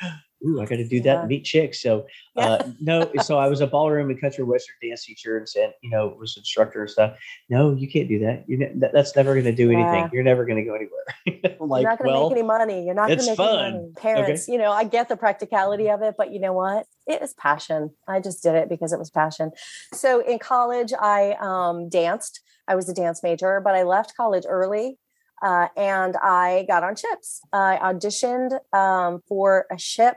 ooh, 0.46 0.60
I 0.60 0.66
got 0.66 0.76
to 0.76 0.86
do 0.86 1.00
that 1.02 1.12
Yeah. 1.12 1.20
and 1.20 1.28
meet 1.28 1.44
chicks. 1.44 1.82
So, 1.82 2.06
uh, 2.36 2.62
no, 2.80 3.10
so 3.22 3.38
I 3.38 3.48
was 3.48 3.60
a 3.60 3.66
ballroom 3.66 4.10
and 4.10 4.20
country 4.20 4.44
western 4.44 4.76
dance 4.82 5.04
teacher 5.04 5.38
and 5.38 5.48
said, 5.48 5.74
you 5.82 5.90
know, 5.90 6.14
was 6.18 6.36
instructor 6.36 6.82
and 6.82 6.90
stuff. 6.90 7.18
No, 7.48 7.74
you 7.74 7.88
can't 7.88 8.08
do 8.08 8.18
that. 8.20 8.44
You 8.46 8.70
that, 8.76 8.92
that's 8.92 9.16
never 9.16 9.34
going 9.34 9.44
to 9.46 9.54
do 9.54 9.70
anything. 9.70 10.04
Yeah. 10.04 10.10
You're 10.12 10.22
never 10.22 10.44
going 10.44 10.58
to 10.58 10.64
go 10.64 10.74
anywhere. 10.74 11.04
Like, 11.60 11.82
you're 11.82 11.90
not 11.90 11.98
going 11.98 12.08
to 12.08 12.18
well, 12.18 12.30
make 12.30 12.38
any 12.38 12.46
money. 12.46 12.84
You're 12.86 12.94
not 12.94 13.08
going 13.08 13.18
to 13.18 13.26
make 13.26 13.36
fun. 13.36 13.64
any 13.64 13.78
money. 13.78 13.92
Parents, 13.96 14.48
you 14.48 14.58
know, 14.58 14.70
I 14.70 14.84
get 14.84 15.08
the 15.08 15.16
practicality 15.16 15.90
of 15.90 16.02
it, 16.02 16.14
but 16.16 16.32
you 16.32 16.40
know 16.40 16.52
what? 16.52 16.86
It 17.06 17.20
was 17.20 17.34
passion. 17.34 17.90
I 18.06 18.20
just 18.20 18.42
did 18.42 18.54
it 18.54 18.68
because 18.68 18.92
it 18.92 18.98
was 18.98 19.10
passion. 19.10 19.50
So 19.92 20.20
in 20.20 20.38
college, 20.38 20.92
I 20.98 21.36
um, 21.40 21.88
danced. 21.88 22.40
I 22.66 22.74
was 22.74 22.88
a 22.88 22.94
dance 22.94 23.22
major, 23.22 23.60
but 23.62 23.74
I 23.74 23.82
left 23.82 24.16
college 24.16 24.44
early. 24.48 24.98
Uh, 25.42 25.68
and 25.76 26.16
I 26.16 26.64
got 26.68 26.82
on 26.82 26.96
ships. 26.96 27.40
I 27.52 27.78
auditioned 27.82 28.58
um, 28.74 29.22
for 29.28 29.66
a 29.70 29.78
ship 29.78 30.16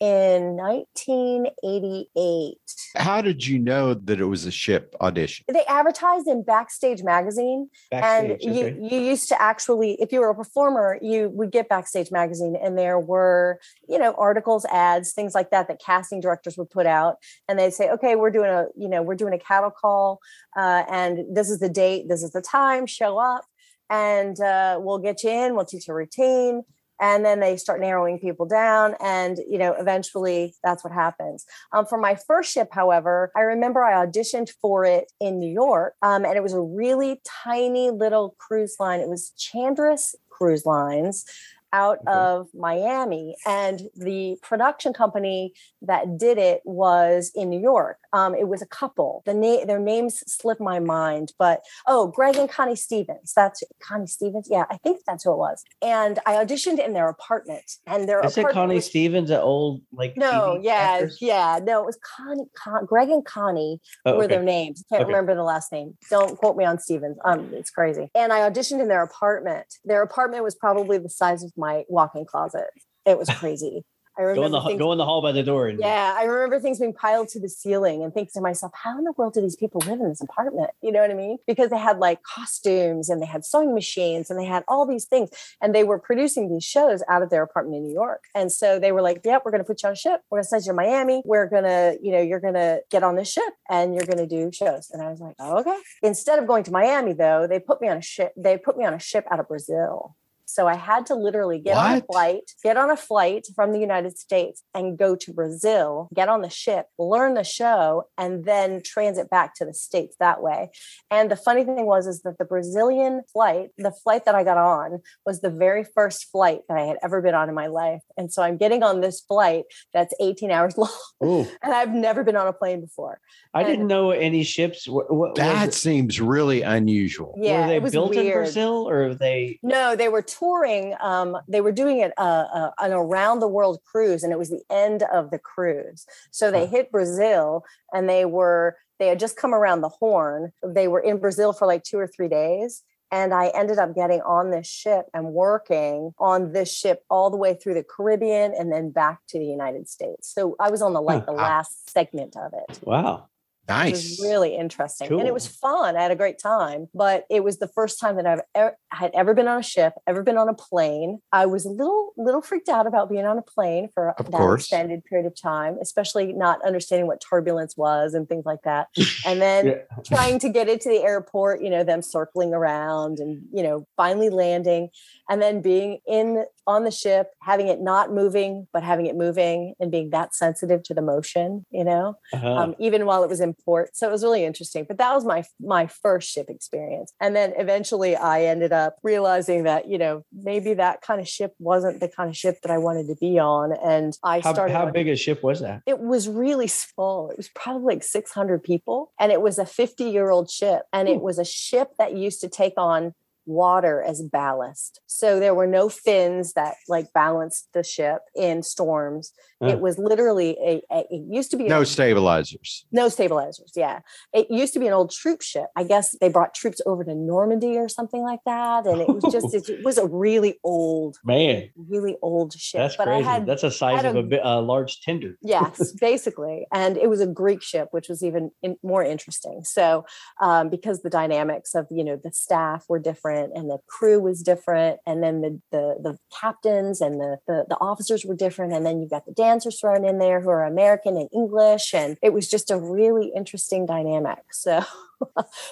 in 0.00 0.56
1988. 0.56 2.56
How 2.96 3.20
did 3.20 3.46
you 3.46 3.58
know 3.58 3.92
that 3.92 4.18
it 4.18 4.24
was 4.24 4.46
a 4.46 4.50
ship 4.50 4.96
audition? 5.00 5.44
They 5.46 5.66
advertised 5.66 6.26
in 6.26 6.42
Backstage 6.42 7.02
magazine 7.02 7.68
backstage. 7.90 8.42
and 8.42 8.56
you 8.56 8.64
okay. 8.64 8.78
you 8.80 8.98
used 8.98 9.28
to 9.28 9.38
actually 9.40 10.00
if 10.00 10.10
you 10.10 10.20
were 10.20 10.30
a 10.30 10.34
performer 10.34 10.98
you 11.02 11.28
would 11.30 11.52
get 11.52 11.68
backstage 11.68 12.10
magazine 12.10 12.56
and 12.60 12.76
there 12.78 12.98
were 12.98 13.60
you 13.88 13.98
know 13.98 14.14
articles 14.16 14.64
ads 14.66 15.12
things 15.12 15.34
like 15.34 15.50
that 15.50 15.68
that 15.68 15.80
casting 15.84 16.20
directors 16.20 16.56
would 16.56 16.70
put 16.70 16.86
out 16.86 17.16
and 17.46 17.58
they'd 17.58 17.74
say 17.74 17.90
okay 17.90 18.16
we're 18.16 18.30
doing 18.30 18.48
a 18.48 18.68
you 18.76 18.88
know 18.88 19.02
we're 19.02 19.14
doing 19.14 19.34
a 19.34 19.38
cattle 19.38 19.70
call 19.70 20.18
uh, 20.56 20.84
and 20.90 21.26
this 21.30 21.50
is 21.50 21.60
the 21.60 21.68
date 21.68 22.08
this 22.08 22.22
is 22.22 22.30
the 22.32 22.40
time 22.40 22.86
show 22.86 23.18
up 23.18 23.44
and 23.90 24.40
uh, 24.40 24.78
we'll 24.80 24.98
get 24.98 25.22
you 25.22 25.30
in 25.30 25.54
we'll 25.54 25.64
teach 25.64 25.88
you 25.88 25.92
a 25.92 25.96
routine 25.96 26.62
and 27.02 27.24
then 27.24 27.40
they 27.40 27.56
start 27.56 27.80
narrowing 27.80 28.18
people 28.18 28.46
down 28.46 28.94
and 29.00 29.38
you 29.48 29.58
know 29.58 29.72
eventually 29.74 30.54
that's 30.62 30.84
what 30.84 30.92
happens 30.92 31.44
um, 31.72 31.84
for 31.86 31.98
my 31.98 32.14
first 32.14 32.52
ship 32.52 32.68
however 32.72 33.30
i 33.36 33.40
remember 33.40 33.82
i 33.82 34.04
auditioned 34.06 34.50
for 34.60 34.84
it 34.84 35.10
in 35.20 35.38
new 35.38 35.52
york 35.52 35.94
um, 36.02 36.24
and 36.24 36.36
it 36.36 36.42
was 36.42 36.52
a 36.54 36.60
really 36.60 37.20
tiny 37.44 37.90
little 37.90 38.34
cruise 38.38 38.76
line 38.78 39.00
it 39.00 39.08
was 39.08 39.32
chandris 39.38 40.14
cruise 40.30 40.64
lines 40.64 41.24
out 41.72 41.98
Okay. 42.02 42.08
of 42.08 42.48
Miami. 42.54 43.36
And 43.46 43.82
the 43.94 44.36
production 44.42 44.92
company 44.92 45.54
that 45.82 46.18
did 46.18 46.38
it 46.38 46.62
was 46.64 47.30
in 47.34 47.48
New 47.50 47.60
York. 47.60 47.98
Um, 48.12 48.34
it 48.34 48.48
was 48.48 48.60
a 48.62 48.66
couple. 48.66 49.22
The 49.26 49.34
name, 49.34 49.66
their 49.66 49.78
names 49.78 50.22
slip 50.26 50.60
my 50.60 50.78
mind, 50.80 51.32
but 51.38 51.60
oh, 51.86 52.08
Greg 52.08 52.36
and 52.36 52.48
Connie 52.48 52.76
Stevens. 52.76 53.32
That's 53.34 53.62
Connie 53.82 54.06
Stevens. 54.06 54.48
Yeah, 54.50 54.64
I 54.70 54.78
think 54.78 55.00
that's 55.06 55.24
who 55.24 55.32
it 55.32 55.38
was. 55.38 55.62
And 55.82 56.18
I 56.26 56.34
auditioned 56.34 56.84
in 56.84 56.92
their 56.92 57.08
apartment, 57.08 57.64
and 57.86 58.08
their 58.08 58.20
Is 58.20 58.36
it 58.36 58.40
apartment 58.40 58.54
Connie 58.54 58.74
was- 58.76 58.86
Stevens, 58.86 59.30
an 59.30 59.40
old 59.40 59.82
like 59.92 60.16
No, 60.16 60.56
TV 60.58 60.64
yeah, 60.64 60.72
actress? 60.72 61.18
yeah, 61.20 61.60
no, 61.62 61.82
it 61.82 61.86
was 61.86 61.98
Connie. 62.16 62.44
Con- 62.56 62.84
Greg 62.86 63.08
and 63.10 63.24
Connie 63.24 63.80
Oh, 64.04 64.16
were 64.16 64.24
okay. 64.24 64.34
their 64.34 64.42
names. 64.42 64.84
Can't 64.88 65.02
Okay. 65.02 65.08
remember 65.08 65.34
the 65.34 65.42
last 65.42 65.70
name. 65.72 65.96
Don't 66.10 66.36
quote 66.38 66.56
me 66.56 66.64
on 66.64 66.78
Stevens. 66.78 67.18
Um, 67.24 67.50
it's 67.54 67.70
crazy. 67.70 68.10
And 68.14 68.32
I 68.32 68.48
auditioned 68.50 68.80
in 68.80 68.88
their 68.88 69.02
apartment. 69.02 69.66
Their 69.84 70.02
apartment 70.02 70.42
was 70.44 70.54
probably 70.54 70.98
the 70.98 71.08
size 71.08 71.42
of 71.44 71.52
my 71.56 71.84
walk-in 71.88 72.24
closet. 72.26 72.66
It 73.06 73.18
was 73.18 73.28
crazy. 73.30 73.84
I 74.20 74.34
Go 74.34 74.44
in 74.44 74.52
the 74.52 74.60
things, 74.60 74.78
go 74.78 74.92
in 74.92 74.98
the 74.98 75.04
hall 75.04 75.22
by 75.22 75.32
the 75.32 75.42
door. 75.42 75.68
And 75.68 75.78
yeah, 75.78 76.14
I 76.16 76.24
remember 76.24 76.60
things 76.60 76.78
being 76.78 76.92
piled 76.92 77.28
to 77.30 77.40
the 77.40 77.48
ceiling 77.48 78.02
and 78.02 78.12
thinking 78.12 78.32
to 78.34 78.40
myself, 78.40 78.72
how 78.74 78.98
in 78.98 79.04
the 79.04 79.12
world 79.12 79.34
do 79.34 79.40
these 79.40 79.56
people 79.56 79.80
live 79.86 80.00
in 80.00 80.08
this 80.08 80.20
apartment? 80.20 80.70
You 80.82 80.92
know 80.92 81.00
what 81.00 81.10
I 81.10 81.14
mean? 81.14 81.38
Because 81.46 81.70
they 81.70 81.78
had 81.78 81.98
like 81.98 82.22
costumes 82.22 83.08
and 83.08 83.20
they 83.22 83.26
had 83.26 83.44
sewing 83.44 83.74
machines 83.74 84.30
and 84.30 84.38
they 84.38 84.44
had 84.44 84.64
all 84.68 84.86
these 84.86 85.04
things 85.04 85.30
and 85.60 85.74
they 85.74 85.84
were 85.84 85.98
producing 85.98 86.50
these 86.50 86.64
shows 86.64 87.02
out 87.08 87.22
of 87.22 87.30
their 87.30 87.42
apartment 87.42 87.76
in 87.76 87.84
New 87.84 87.94
York. 87.94 88.24
And 88.34 88.52
so 88.52 88.78
they 88.78 88.92
were 88.92 89.02
like, 89.02 89.20
yep, 89.24 89.42
we're 89.44 89.50
going 89.50 89.62
to 89.62 89.66
put 89.66 89.82
you 89.82 89.88
on 89.88 89.92
a 89.92 89.96
ship. 89.96 90.22
We're 90.30 90.38
going 90.38 90.44
to 90.44 90.48
send 90.48 90.64
you 90.64 90.72
to 90.72 90.76
Miami. 90.76 91.22
We're 91.24 91.48
going 91.48 91.64
to, 91.64 91.98
you 92.02 92.12
know, 92.12 92.20
you're 92.20 92.40
going 92.40 92.54
to 92.54 92.80
get 92.90 93.02
on 93.02 93.16
this 93.16 93.30
ship 93.30 93.52
and 93.68 93.94
you're 93.94 94.06
going 94.06 94.18
to 94.18 94.26
do 94.26 94.50
shows. 94.52 94.90
And 94.92 95.02
I 95.02 95.10
was 95.10 95.20
like, 95.20 95.36
oh, 95.38 95.58
okay. 95.60 95.76
Instead 96.02 96.38
of 96.38 96.46
going 96.46 96.64
to 96.64 96.70
Miami 96.70 97.12
though, 97.12 97.46
they 97.46 97.58
put 97.58 97.80
me 97.80 97.88
on 97.88 97.96
a 97.96 98.02
ship. 98.02 98.32
They 98.36 98.58
put 98.58 98.76
me 98.76 98.84
on 98.84 98.94
a 98.94 98.98
ship 98.98 99.26
out 99.30 99.40
of 99.40 99.48
Brazil. 99.48 100.16
So 100.52 100.66
I 100.66 100.76
had 100.76 101.06
to 101.06 101.14
literally 101.14 101.58
get 101.58 101.76
on 101.76 101.96
a 101.98 102.02
flight, 102.02 102.52
get 102.62 102.76
on 102.76 102.90
a 102.90 102.96
flight 102.96 103.46
from 103.54 103.72
the 103.72 103.78
United 103.78 104.18
States 104.18 104.62
and 104.74 104.98
go 104.98 105.16
to 105.16 105.32
Brazil, 105.32 106.08
get 106.14 106.28
on 106.28 106.42
the 106.42 106.50
ship, 106.50 106.86
learn 106.98 107.34
the 107.34 107.44
show, 107.44 108.04
and 108.18 108.44
then 108.44 108.82
transit 108.84 109.30
back 109.30 109.54
to 109.56 109.64
the 109.64 109.74
States 109.74 110.16
that 110.20 110.42
way. 110.42 110.70
And 111.10 111.30
the 111.30 111.36
funny 111.36 111.64
thing 111.64 111.86
was, 111.86 112.06
is 112.06 112.22
that 112.22 112.38
the 112.38 112.44
Brazilian 112.44 113.22
flight, 113.32 113.70
the 113.78 113.92
flight 113.92 114.24
that 114.24 114.34
I 114.34 114.44
got 114.44 114.58
on 114.58 115.00
was 115.24 115.40
the 115.40 115.50
very 115.50 115.84
first 115.84 116.30
flight 116.30 116.60
that 116.68 116.76
I 116.76 116.82
had 116.84 116.96
ever 117.02 117.20
been 117.22 117.34
on 117.34 117.48
in 117.48 117.54
my 117.54 117.66
life. 117.68 118.02
And 118.16 118.32
so 118.32 118.42
I'm 118.42 118.56
getting 118.56 118.82
on 118.82 119.00
this 119.00 119.20
flight 119.20 119.64
that's 119.92 120.14
18 120.20 120.50
hours 120.50 120.76
long. 120.78 120.90
Ooh, 121.24 121.46
And 121.62 121.72
I've 121.72 121.92
never 121.92 122.24
been 122.24 122.36
on 122.36 122.46
a 122.46 122.52
plane 122.52 122.80
before. 122.80 123.20
I 123.54 123.64
didn't 123.64 123.86
know 123.86 124.10
any 124.10 124.44
ships. 124.44 124.88
What, 124.88 125.12
what 125.12 125.34
That 125.34 125.66
was 125.66 125.76
seems 125.76 126.20
really 126.20 126.62
unusual. 126.62 127.34
Yeah, 127.36 127.62
were 127.62 127.66
they 127.68 127.76
it 127.76 127.82
was 127.82 127.92
built 127.92 128.14
in. 128.14 128.32
Brazil 128.32 128.88
or 128.88 129.08
were 129.08 129.14
they? 129.14 129.58
No, 129.62 129.96
they 129.96 130.08
were 130.08 130.22
touring. 130.40 130.94
Um, 131.00 131.36
they 131.46 131.60
were 131.60 131.72
doing 131.72 132.00
it 132.00 132.12
uh, 132.18 132.46
uh, 132.52 132.70
an 132.78 132.92
around 132.92 133.40
the 133.40 133.48
world 133.48 133.78
cruise, 133.84 134.24
and 134.24 134.32
it 134.32 134.38
was 134.38 134.50
the 134.50 134.62
end 134.70 135.04
of 135.12 135.30
the 135.30 135.38
cruise. 135.38 136.06
So 136.30 136.50
they 136.50 136.66
hit 136.66 136.90
Brazil, 136.90 137.64
and 137.92 138.08
they 138.08 138.24
were 138.24 138.76
they 138.98 139.08
had 139.08 139.18
just 139.18 139.36
come 139.36 139.54
around 139.54 139.80
the 139.80 139.88
Horn. 139.88 140.52
They 140.62 140.88
were 140.88 141.00
in 141.00 141.18
Brazil 141.18 141.52
for 141.52 141.66
like 141.66 141.84
two 141.84 141.98
or 141.98 142.06
three 142.06 142.28
days. 142.28 142.82
And 143.12 143.34
I 143.34 143.48
ended 143.48 143.78
up 143.78 143.94
getting 143.94 144.20
on 144.20 144.50
this 144.50 144.68
ship 144.68 145.06
and 145.12 145.32
working 145.32 146.14
on 146.18 146.52
this 146.52 146.72
ship 146.72 147.02
all 147.10 147.28
the 147.28 147.36
way 147.36 147.54
through 147.54 147.74
the 147.74 147.82
Caribbean 147.82 148.54
and 148.56 148.70
then 148.70 148.90
back 148.90 149.18
to 149.30 149.38
the 149.38 149.46
United 149.46 149.88
States. 149.88 150.32
So 150.32 150.54
I 150.60 150.70
was 150.70 150.80
on 150.80 150.92
the 150.92 151.00
like 151.00 151.26
the 151.26 151.32
last 151.32 151.90
segment 151.90 152.36
of 152.36 152.52
it. 152.52 152.78
Wow. 152.84 153.26
It 153.68 153.72
Nice. 153.72 153.92
was 154.18 154.20
really 154.28 154.56
interesting. 154.56 155.12
And 155.12 155.28
it 155.28 155.32
was 155.34 155.46
fun. 155.46 155.96
I 155.96 156.02
had 156.02 156.10
a 156.10 156.16
great 156.16 156.38
time, 156.40 156.88
but 156.92 157.24
it 157.30 157.44
was 157.44 157.58
the 157.58 157.68
first 157.68 158.00
time 158.00 158.16
that 158.16 158.26
I've 158.26 158.40
ever, 158.54 158.76
had 158.88 159.12
ever 159.14 159.32
been 159.32 159.46
on 159.46 159.60
a 159.60 159.62
ship, 159.62 159.92
ever 160.08 160.22
been 160.24 160.36
on 160.36 160.48
a 160.48 160.54
plane. 160.54 161.20
I 161.30 161.46
was 161.46 161.64
a 161.66 161.68
little, 161.70 162.12
little 162.16 162.42
freaked 162.42 162.68
out 162.68 162.86
about 162.88 163.08
being 163.08 163.26
on 163.26 163.38
a 163.38 163.42
plane 163.42 163.88
for 163.94 164.10
Of 164.18 164.26
that 164.32 164.38
course. 164.38 164.62
extended 164.62 165.04
period 165.04 165.26
of 165.26 165.40
time, 165.40 165.78
especially 165.80 166.32
not 166.32 166.60
understanding 166.64 167.06
what 167.06 167.20
turbulence 167.20 167.76
was 167.76 168.12
and 168.14 168.28
things 168.28 168.44
like 168.44 168.62
that. 168.64 168.88
And 169.26 169.40
then 169.40 169.66
Yeah. 169.66 169.74
trying 170.04 170.38
to 170.40 170.48
get 170.48 170.68
into 170.68 170.88
the 170.88 171.02
airport, 171.02 171.62
you 171.62 171.70
know, 171.70 171.84
them 171.84 172.02
circling 172.02 172.52
around 172.54 173.20
and, 173.20 173.42
you 173.52 173.62
know, 173.62 173.86
finally 173.96 174.30
landing 174.30 174.88
and 175.30 175.40
then 175.40 175.62
being 175.62 176.00
in 176.06 176.44
on 176.66 176.84
the 176.84 176.90
ship, 176.90 177.28
having 177.40 177.66
it 177.68 177.80
not 177.80 178.12
moving, 178.12 178.68
but 178.72 178.82
having 178.82 179.06
it 179.06 179.16
moving 179.16 179.74
and 179.80 179.90
being 179.90 180.10
that 180.10 180.34
sensitive 180.34 180.82
to 180.84 180.94
the 180.94 181.02
motion, 181.02 181.64
you 181.70 181.84
know 181.84 182.16
Uh-huh. 182.32 182.52
um, 182.60 182.74
even 182.78 183.06
while 183.06 183.22
it 183.24 183.28
was 183.30 183.40
in 183.40 183.54
port. 183.54 183.96
So 183.96 184.06
it 184.08 184.12
was 184.12 184.22
really 184.22 184.44
interesting. 184.44 184.84
But 184.86 184.98
that 184.98 185.14
was 185.14 185.24
my 185.24 185.44
my 185.60 185.86
first 185.86 186.30
ship 186.30 186.48
experience. 186.50 187.12
And 187.20 187.34
then 187.34 187.54
eventually 187.56 188.14
I 188.16 188.42
ended 188.44 188.72
up 188.72 188.96
realizing 189.02 189.64
that, 189.64 189.88
you 189.88 189.98
know, 189.98 190.24
maybe 190.32 190.74
that 190.74 191.00
kind 191.02 191.20
of 191.20 191.26
ship 191.28 191.54
wasn't 191.58 192.00
the 192.00 192.08
kind 192.08 192.28
of 192.28 192.36
ship 192.36 192.58
that 192.62 192.70
I 192.70 192.78
wanted 192.78 193.06
to 193.08 193.16
be 193.16 193.38
on. 193.38 193.72
And 193.72 194.12
I 194.22 194.40
how, 194.40 194.52
started 194.52 194.74
how 194.74 194.86
on- 194.86 194.92
big 194.92 195.08
a 195.08 195.16
ship 195.16 195.42
was 195.42 195.60
that? 195.60 195.82
it 195.86 195.98
was 196.00 196.28
really 196.28 196.66
small. 196.68 197.30
It 197.30 197.36
was 197.36 197.48
probably 197.54 197.94
like 197.94 198.02
600 198.04 198.62
people. 198.62 199.12
And 199.18 199.32
it 199.32 199.40
was 199.40 199.58
a 199.58 199.66
50 199.66 200.04
year 200.04 200.30
old 200.30 200.50
ship. 200.50 200.82
And 200.92 201.08
it 201.08 201.20
was 201.20 201.38
a 201.38 201.44
ship 201.44 201.88
that 201.98 202.16
used 202.16 202.40
to 202.42 202.48
take 202.48 202.74
on 202.76 203.14
water 203.46 204.02
as 204.02 204.22
ballast. 204.22 205.00
So 205.06 205.40
there 205.40 205.54
were 205.54 205.66
no 205.66 205.88
fins 205.88 206.52
that 206.54 206.74
like 206.88 207.12
balanced 207.12 207.68
the 207.74 207.82
ship 207.82 208.20
in 208.34 208.62
storms. 208.62 209.32
It 209.62 209.80
was 209.80 209.98
literally 209.98 210.56
a, 210.64 210.80
a 210.90 211.00
it 211.10 211.22
used 211.28 211.50
to 211.50 211.58
be 211.58 211.66
a 211.66 211.68
No 211.68 211.84
stabilizers. 211.84 212.86
no 212.92 213.10
stabilizers. 213.10 213.72
Yeah. 213.76 214.00
It 214.32 214.46
used 214.50 214.72
to 214.72 214.80
be 214.80 214.86
an 214.86 214.94
old 214.94 215.10
troop 215.10 215.42
ship. 215.42 215.66
I 215.76 215.84
guess 215.84 216.16
they 216.18 216.30
brought 216.30 216.54
troops 216.54 216.80
over 216.86 217.04
to 217.04 217.14
Normandy 217.14 217.76
or 217.76 217.86
something 217.86 218.22
like 218.22 218.40
that. 218.46 218.86
And 218.86 219.02
it 219.02 219.08
was 219.08 219.22
just, 219.30 219.54
it 219.68 219.84
was 219.84 219.98
a 219.98 220.06
really 220.06 220.58
old, 220.64 221.18
Man, 221.24 221.68
really 221.76 222.16
old 222.22 222.54
ship. 222.54 222.78
that's 222.80 222.96
but 222.96 223.04
crazy. 223.04 223.26
I 223.28 223.32
had, 223.34 223.44
that's 223.46 223.62
a 223.62 223.70
size 223.70 224.02
of 224.02 224.16
a- 224.32 224.36
a, 224.38 224.60
a 224.60 224.62
large 224.62 225.02
tender. 225.02 225.36
yes, 225.42 225.92
basically. 226.00 226.66
And 226.72 226.96
it 226.96 227.10
was 227.10 227.20
a 227.20 227.26
Greek 227.26 227.62
ship, 227.62 227.88
which 227.90 228.08
was 228.08 228.22
even 228.24 228.52
in, 228.62 228.76
more 228.82 229.04
interesting. 229.04 229.60
So, 229.64 230.06
um, 230.40 230.70
because 230.70 231.02
the 231.02 231.10
dynamics 231.10 231.74
of, 231.74 231.86
you 231.90 232.02
know, 232.02 232.16
the 232.22 232.32
staff 232.32 232.86
were 232.88 232.98
different 232.98 233.29
and 233.30 233.70
the 233.70 233.78
crew 233.86 234.20
was 234.20 234.42
different. 234.42 235.00
And 235.06 235.22
then 235.22 235.40
the, 235.40 235.60
the, 235.70 235.96
the 236.00 236.18
captains 236.38 237.00
and 237.00 237.20
the, 237.20 237.38
the, 237.46 237.66
the 237.68 237.76
officers 237.80 238.24
were 238.24 238.34
different. 238.34 238.72
And 238.72 238.84
then 238.84 239.00
you've 239.00 239.10
got 239.10 239.26
the 239.26 239.32
dancers 239.32 239.80
thrown 239.80 240.04
in 240.04 240.18
there 240.18 240.40
who 240.40 240.48
are 240.50 240.64
American 240.64 241.16
and 241.16 241.28
English. 241.32 241.94
And 241.94 242.16
it 242.22 242.32
was 242.32 242.48
just 242.48 242.70
a 242.70 242.78
really 242.78 243.32
interesting 243.34 243.86
dynamic. 243.86 244.38
So, 244.60 244.84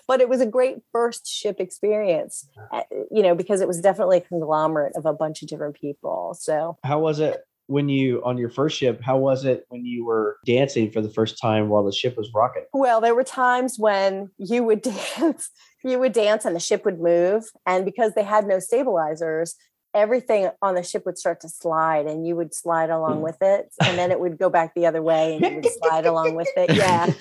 but 0.06 0.20
it 0.20 0.28
was 0.28 0.40
a 0.40 0.46
great 0.46 0.78
first 0.92 1.26
ship 1.26 1.60
experience, 1.60 2.48
uh, 2.72 2.82
you 3.10 3.22
know, 3.22 3.34
because 3.34 3.60
it 3.60 3.68
was 3.68 3.80
definitely 3.80 4.18
a 4.18 4.20
conglomerate 4.22 4.96
of 4.96 5.04
a 5.04 5.12
bunch 5.12 5.42
of 5.42 5.48
different 5.48 5.76
people. 5.78 6.34
So, 6.38 6.78
How 6.84 6.98
was 6.98 7.20
it 7.20 7.44
when 7.68 7.88
you 7.88 8.22
on 8.24 8.36
your 8.38 8.50
first 8.50 8.76
ship? 8.76 9.00
How 9.02 9.18
was 9.18 9.44
it 9.44 9.64
when 9.68 9.84
you 9.84 10.04
were 10.04 10.38
dancing 10.44 10.90
for 10.90 11.00
the 11.00 11.10
first 11.10 11.40
time 11.40 11.68
while 11.68 11.84
the 11.84 11.92
ship 11.92 12.16
was 12.16 12.30
rocking? 12.34 12.64
Well, 12.72 13.00
there 13.00 13.14
were 13.14 13.24
times 13.24 13.78
when 13.78 14.30
you 14.38 14.64
would 14.64 14.82
dance, 15.18 15.50
you 15.84 15.98
would 15.98 16.12
dance 16.12 16.44
and 16.44 16.56
the 16.56 16.60
ship 16.60 16.84
would 16.84 16.98
move. 16.98 17.44
And 17.66 17.84
because 17.84 18.14
they 18.14 18.24
had 18.24 18.46
no 18.46 18.58
stabilizers, 18.58 19.54
everything 19.94 20.48
on 20.62 20.74
the 20.74 20.82
ship 20.82 21.04
would 21.04 21.18
start 21.18 21.40
to 21.40 21.48
slide 21.48 22.06
and 22.06 22.26
you 22.26 22.36
would 22.36 22.54
slide 22.54 22.90
along 22.90 23.20
with 23.20 23.36
it. 23.42 23.72
And 23.82 23.98
then 23.98 24.10
it 24.10 24.20
would 24.20 24.38
go 24.38 24.48
back 24.48 24.74
the 24.74 24.86
other 24.86 25.02
way 25.02 25.36
and 25.36 25.44
you 25.44 25.56
would 25.56 25.72
slide 25.82 26.06
along 26.06 26.34
with 26.34 26.48
it. 26.56 26.70
Yeah. 26.78 27.12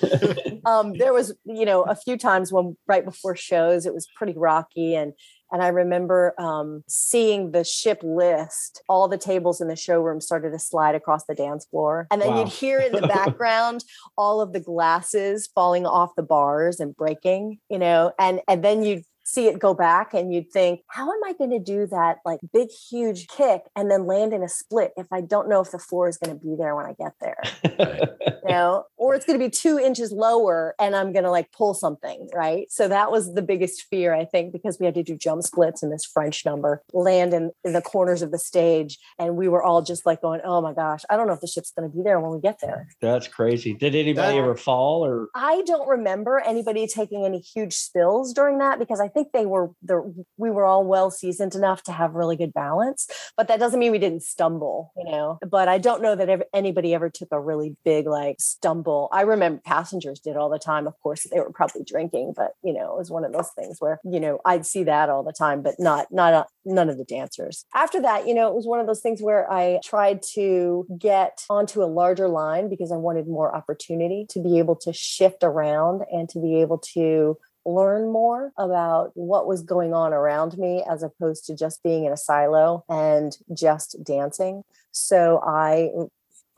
Um, 0.64 0.92
there 0.94 1.12
was, 1.12 1.34
you 1.44 1.64
know, 1.64 1.82
a 1.82 1.94
few 1.94 2.16
times 2.16 2.52
when 2.52 2.76
right 2.86 3.04
before 3.04 3.36
shows, 3.36 3.86
it 3.86 3.94
was 3.94 4.06
pretty 4.16 4.34
rocky 4.36 4.94
and 4.94 5.12
and 5.52 5.62
I 5.62 5.68
remember 5.68 6.34
um, 6.38 6.82
seeing 6.88 7.52
the 7.52 7.64
ship 7.64 8.00
list. 8.02 8.82
All 8.88 9.08
the 9.08 9.18
tables 9.18 9.60
in 9.60 9.68
the 9.68 9.76
showroom 9.76 10.20
started 10.20 10.50
to 10.50 10.58
slide 10.58 10.94
across 10.94 11.24
the 11.26 11.34
dance 11.34 11.66
floor, 11.66 12.06
and 12.10 12.20
then 12.20 12.30
Wow. 12.30 12.40
you'd 12.40 12.48
hear 12.48 12.80
in 12.80 12.92
the 12.92 13.02
background 13.08 13.84
all 14.16 14.40
of 14.40 14.52
the 14.52 14.60
glasses 14.60 15.48
falling 15.54 15.86
off 15.86 16.14
the 16.16 16.22
bars 16.22 16.80
and 16.80 16.96
breaking. 16.96 17.58
You 17.68 17.78
know, 17.78 18.12
and 18.18 18.40
and 18.48 18.62
then 18.62 18.82
you'd 18.82 19.04
see 19.28 19.46
it 19.46 19.58
go 19.58 19.74
back 19.74 20.14
and 20.14 20.32
you'd 20.32 20.50
think 20.50 20.80
how 20.88 21.10
am 21.10 21.20
i 21.24 21.32
going 21.34 21.50
to 21.50 21.58
do 21.58 21.86
that 21.86 22.18
like 22.24 22.40
big 22.52 22.68
huge 22.70 23.26
kick 23.28 23.62
and 23.76 23.90
then 23.90 24.06
land 24.06 24.32
in 24.32 24.42
a 24.42 24.48
split 24.48 24.92
if 24.96 25.06
i 25.12 25.20
don't 25.20 25.48
know 25.48 25.60
if 25.60 25.70
the 25.70 25.78
floor 25.78 26.08
is 26.08 26.16
going 26.16 26.36
to 26.36 26.44
be 26.44 26.54
there 26.58 26.74
when 26.74 26.86
i 26.86 26.94
get 26.94 27.12
there 27.20 27.42
you 28.48 28.54
know, 28.54 28.84
or 28.96 29.14
it's 29.14 29.26
going 29.26 29.38
to 29.38 29.44
be 29.44 29.50
two 29.50 29.78
inches 29.78 30.10
lower 30.10 30.74
and 30.80 30.96
I'm 30.96 31.12
going 31.12 31.24
to 31.24 31.30
like 31.30 31.52
pull 31.52 31.74
something, 31.74 32.28
right? 32.34 32.70
So 32.70 32.88
that 32.88 33.10
was 33.10 33.34
the 33.34 33.42
biggest 33.42 33.82
fear, 33.90 34.14
I 34.14 34.24
think, 34.24 34.52
because 34.52 34.78
we 34.78 34.86
had 34.86 34.94
to 34.94 35.02
do 35.02 35.16
jump 35.16 35.42
splits 35.42 35.82
in 35.82 35.90
this 35.90 36.04
French 36.04 36.44
number, 36.46 36.82
land 36.92 37.34
in, 37.34 37.50
in 37.64 37.72
the 37.74 37.82
corners 37.82 38.22
of 38.22 38.30
the 38.30 38.38
stage. 38.38 38.98
And 39.18 39.36
we 39.36 39.48
were 39.48 39.62
all 39.62 39.82
just 39.82 40.06
like 40.06 40.22
going, 40.22 40.40
oh 40.44 40.60
my 40.62 40.72
gosh, 40.72 41.02
I 41.10 41.16
don't 41.16 41.26
know 41.26 41.34
if 41.34 41.40
the 41.40 41.46
ship's 41.46 41.72
going 41.72 41.90
to 41.90 41.94
be 41.94 42.02
there 42.02 42.20
when 42.20 42.32
we 42.32 42.40
get 42.40 42.58
there. 42.62 42.88
That's 43.00 43.28
crazy. 43.28 43.74
Did 43.74 43.94
anybody 43.94 44.36
That- 44.36 44.42
ever 44.42 44.56
fall 44.56 45.04
or? 45.04 45.28
I 45.34 45.62
don't 45.66 45.88
remember 45.88 46.40
anybody 46.40 46.86
taking 46.86 47.24
any 47.24 47.40
huge 47.40 47.74
spills 47.74 48.32
during 48.32 48.58
that 48.58 48.78
because 48.78 49.00
I 49.00 49.08
think 49.08 49.17
they 49.32 49.46
were 49.46 49.70
the 49.82 50.24
we 50.36 50.50
were 50.50 50.64
all 50.64 50.84
well 50.84 51.10
seasoned 51.10 51.54
enough 51.54 51.82
to 51.84 51.92
have 51.92 52.14
really 52.14 52.36
good 52.36 52.52
balance. 52.54 53.08
But 53.36 53.48
that 53.48 53.58
doesn't 53.58 53.78
mean 53.78 53.92
we 53.92 53.98
didn't 53.98 54.22
stumble, 54.22 54.92
you 54.96 55.04
know. 55.04 55.38
But 55.48 55.68
I 55.68 55.78
don't 55.78 56.02
know 56.02 56.14
that 56.14 56.28
ever, 56.28 56.44
anybody 56.54 56.94
ever 56.94 57.10
took 57.10 57.28
a 57.32 57.40
really 57.40 57.76
big 57.84 58.06
like 58.06 58.36
stumble. 58.40 59.08
I 59.12 59.22
remember 59.22 59.60
passengers 59.64 60.20
did 60.20 60.36
all 60.36 60.48
the 60.48 60.58
time. 60.58 60.86
Of 60.86 60.98
course, 61.00 61.26
they 61.30 61.40
were 61.40 61.52
probably 61.52 61.84
drinking, 61.84 62.34
but 62.36 62.52
you 62.62 62.72
know, 62.72 62.94
it 62.94 62.98
was 62.98 63.10
one 63.10 63.24
of 63.24 63.32
those 63.32 63.50
things 63.50 63.76
where 63.80 64.00
you 64.04 64.20
know 64.20 64.40
I'd 64.44 64.66
see 64.66 64.84
that 64.84 65.08
all 65.08 65.22
the 65.22 65.32
time, 65.32 65.62
but 65.62 65.74
not 65.78 66.06
not 66.10 66.34
uh, 66.34 66.44
none 66.64 66.88
of 66.88 66.98
the 66.98 67.04
dancers. 67.04 67.64
After 67.74 68.00
that, 68.02 68.26
you 68.26 68.34
know, 68.34 68.48
it 68.48 68.54
was 68.54 68.66
one 68.66 68.80
of 68.80 68.86
those 68.86 69.00
things 69.00 69.20
where 69.20 69.50
I 69.50 69.80
tried 69.84 70.22
to 70.34 70.86
get 70.98 71.44
onto 71.50 71.82
a 71.82 71.86
larger 71.86 72.28
line 72.28 72.68
because 72.68 72.92
I 72.92 72.96
wanted 72.96 73.26
more 73.26 73.54
opportunity 73.54 74.26
to 74.30 74.42
be 74.42 74.58
able 74.58 74.76
to 74.76 74.92
shift 74.92 75.42
around 75.42 76.02
and 76.10 76.28
to 76.30 76.40
be 76.40 76.60
able 76.60 76.78
to 76.94 77.38
learn 77.64 78.10
more 78.10 78.52
about 78.56 79.10
what 79.14 79.46
was 79.46 79.62
going 79.62 79.92
on 79.92 80.12
around 80.12 80.56
me 80.58 80.84
as 80.88 81.02
opposed 81.02 81.44
to 81.46 81.56
just 81.56 81.82
being 81.82 82.04
in 82.04 82.12
a 82.12 82.16
silo 82.16 82.84
and 82.88 83.36
just 83.54 83.96
dancing. 84.04 84.62
So 84.92 85.40
I 85.44 85.90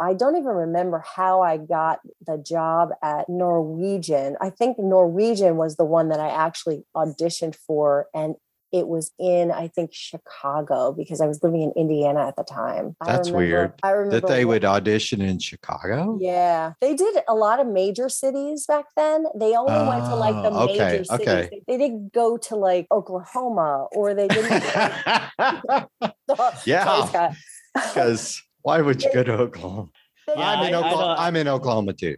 I 0.00 0.14
don't 0.14 0.36
even 0.36 0.52
remember 0.52 1.04
how 1.14 1.42
I 1.42 1.58
got 1.58 2.00
the 2.26 2.38
job 2.38 2.90
at 3.02 3.28
Norwegian. 3.28 4.36
I 4.40 4.48
think 4.48 4.78
Norwegian 4.78 5.56
was 5.56 5.76
the 5.76 5.84
one 5.84 6.08
that 6.08 6.20
I 6.20 6.30
actually 6.30 6.84
auditioned 6.96 7.54
for 7.54 8.06
and 8.14 8.36
it 8.72 8.88
was 8.88 9.12
in 9.18 9.50
I 9.50 9.68
think 9.68 9.90
Chicago 9.92 10.92
because 10.92 11.20
I 11.20 11.26
was 11.26 11.42
living 11.42 11.62
in 11.62 11.72
Indiana 11.76 12.26
at 12.26 12.36
the 12.36 12.44
time. 12.44 12.96
I 13.00 13.12
That's 13.12 13.28
remember- 13.30 13.36
weird 13.38 13.72
I 13.82 13.90
remember 13.90 14.20
that 14.20 14.28
they 14.28 14.44
wa- 14.44 14.52
would 14.54 14.64
audition 14.64 15.20
in 15.20 15.38
Chicago. 15.38 16.18
Yeah, 16.20 16.72
they 16.80 16.94
did 16.94 17.16
a 17.28 17.34
lot 17.34 17.60
of 17.60 17.66
major 17.66 18.08
cities 18.08 18.66
back 18.66 18.86
then. 18.96 19.24
They 19.34 19.54
only 19.56 19.72
went 19.88 20.04
to 20.04 20.14
like 20.14 20.34
the 20.42 20.50
Oh, 20.50 20.64
okay, 20.64 20.78
major 20.78 21.04
cities. 21.04 21.10
okay. 21.10 21.48
They, 21.50 21.62
they 21.66 21.78
didn't 21.78 22.12
go 22.12 22.36
to 22.36 22.56
like 22.56 22.86
Oklahoma 22.90 23.86
or 23.92 24.14
they 24.14 24.28
didn't. 24.28 24.62
Oh, 26.32 26.52
yeah. 26.64 27.32
Because 27.74 28.40
why 28.62 28.80
would 28.80 29.02
you 29.02 29.12
go 29.12 29.22
to 29.24 29.32
Oklahoma? 29.32 29.88
Yeah, 30.28 30.34
I'm 30.36 30.68
in 30.68 30.74
I- 30.74 30.78
I 30.78 30.80
Oklahoma. 30.80 31.06
don't- 31.14 31.18
I'm 31.18 31.36
in 31.36 31.48
Oklahoma 31.48 31.92
too. 31.92 32.16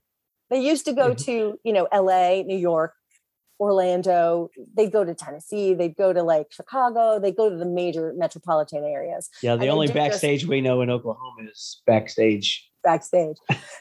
They 0.50 0.60
used 0.60 0.84
to 0.84 0.92
go 0.92 1.12
mm-hmm. 1.14 1.24
to, 1.24 1.58
you 1.64 1.72
know, 1.72 1.88
LA, 1.90 2.42
New 2.42 2.58
York, 2.58 2.92
Orlando. 3.62 4.50
They'd 4.76 4.92
go 4.92 5.04
to 5.04 5.14
Tennessee. 5.14 5.72
They'd 5.74 5.96
go 5.96 6.12
to 6.12 6.22
like 6.22 6.48
Chicago. 6.50 7.20
They 7.20 7.30
go 7.32 7.48
to 7.48 7.56
the 7.56 7.64
major 7.66 8.12
metropolitan 8.16 8.84
areas 8.84 9.28
Yeah, 9.42 9.54
the 9.56 9.62
And 9.62 9.70
only 9.70 9.86
backstage 9.86 10.46
we 10.46 10.60
know 10.60 10.82
in 10.82 10.90
Oklahoma 10.90 11.48
is 11.50 11.80
backstage. 11.86 12.68
backstage. 12.84 13.36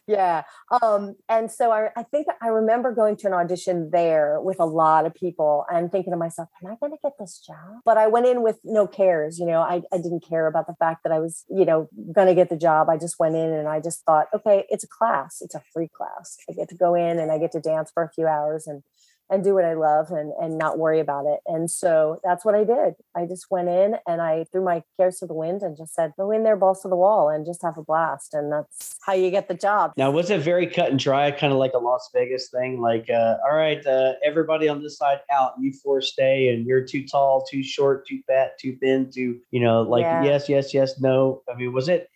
yeah. 0.07 0.43
Um, 0.83 1.15
and 1.27 1.49
so 1.51 1.71
I, 1.71 1.89
I 1.97 2.03
think 2.03 2.27
I 2.39 2.49
remember 2.49 2.93
going 2.93 3.15
to 3.17 3.27
an 3.27 3.33
audition 3.33 3.89
there 3.91 4.39
with 4.39 4.59
a 4.59 4.65
lot 4.65 5.07
of 5.07 5.13
people 5.15 5.65
and 5.73 5.91
thinking 5.91 6.13
to 6.13 6.17
myself, 6.17 6.49
am 6.63 6.71
I 6.71 6.75
going 6.79 6.91
to 6.91 6.99
get 7.01 7.13
this 7.19 7.41
job? 7.45 7.79
But 7.83 7.97
I 7.97 8.05
went 8.05 8.27
in 8.27 8.43
with 8.43 8.59
no 8.63 8.85
cares. 8.85 9.39
You 9.39 9.47
know, 9.47 9.61
I, 9.61 9.81
I 9.91 9.97
didn't 9.97 10.23
care 10.29 10.45
about 10.45 10.67
the 10.67 10.75
fact 10.83 10.99
that 11.03 11.11
I 11.11 11.19
was, 11.19 11.43
you 11.49 11.65
know, 11.65 11.89
going 12.13 12.27
to 12.27 12.35
get 12.35 12.49
the 12.49 12.57
job. 12.67 12.89
I 12.89 12.97
just 12.97 13.15
went 13.19 13.35
in 13.35 13.51
and 13.51 13.67
I 13.67 13.79
just 13.79 14.03
thought, 14.05 14.27
okay, 14.35 14.65
it's 14.69 14.83
a 14.83 14.87
class. 14.99 15.37
It's 15.41 15.55
a 15.55 15.63
free 15.73 15.89
class. 15.97 16.37
I 16.47 16.53
get 16.53 16.69
to 16.69 16.75
go 16.75 16.93
in 16.93 17.17
and 17.17 17.31
I 17.31 17.39
get 17.39 17.51
to 17.53 17.59
dance 17.59 17.89
for 17.91 18.03
a 18.03 18.11
few 18.13 18.27
hours 18.27 18.67
and 18.67 18.83
and 19.31 19.43
do 19.43 19.55
what 19.55 19.65
I 19.65 19.73
love 19.73 20.11
and 20.11 20.33
and 20.39 20.57
not 20.57 20.77
worry 20.77 20.99
about 20.99 21.25
it. 21.25 21.39
And 21.47 21.71
so 21.71 22.19
that's 22.23 22.43
what 22.45 22.53
I 22.53 22.63
did. 22.63 22.95
I 23.15 23.25
just 23.25 23.49
went 23.49 23.69
in 23.69 23.95
and 24.05 24.21
I 24.21 24.45
threw 24.51 24.63
my 24.63 24.83
cares 24.97 25.19
to 25.19 25.25
the 25.25 25.33
wind 25.33 25.61
and 25.63 25.75
just 25.75 25.95
said, 25.95 26.13
go 26.17 26.29
in 26.31 26.43
there, 26.43 26.57
balls 26.57 26.81
to 26.81 26.89
the 26.89 26.95
wall, 26.95 27.29
and 27.29 27.45
just 27.45 27.61
have 27.63 27.77
a 27.77 27.83
blast. 27.83 28.33
And 28.33 28.51
that's 28.51 28.97
how 29.05 29.13
you 29.13 29.31
get 29.31 29.47
the 29.47 29.55
job. 29.55 29.93
Now, 29.97 30.11
was 30.11 30.29
it 30.29 30.41
very 30.41 30.67
cut 30.67 30.91
and 30.91 30.99
dry, 30.99 31.31
kind 31.31 31.53
of 31.53 31.59
like 31.59 31.73
a 31.73 31.79
Las 31.79 32.09
Vegas 32.13 32.49
thing? 32.49 32.81
Like, 32.81 33.09
uh, 33.09 33.37
all 33.45 33.55
right, 33.55 33.83
uh, 33.87 34.13
everybody 34.23 34.67
on 34.67 34.83
this 34.83 34.97
side 34.97 35.21
out, 35.31 35.53
you 35.59 35.73
four 35.73 36.01
stay, 36.01 36.49
and 36.49 36.65
you're 36.67 36.85
too 36.85 37.07
tall, 37.07 37.45
too 37.49 37.63
short, 37.63 38.05
too 38.05 38.19
fat, 38.27 38.59
too 38.59 38.75
thin, 38.81 39.09
too, 39.09 39.39
you 39.51 39.61
know, 39.61 39.81
like 39.81 40.03
Yeah. 40.03 40.23
yes, 40.23 40.49
yes, 40.49 40.73
yes, 40.73 40.99
no. 40.99 41.41
I 41.49 41.55
mean, 41.55 41.71
was 41.73 41.87
it 41.87 42.09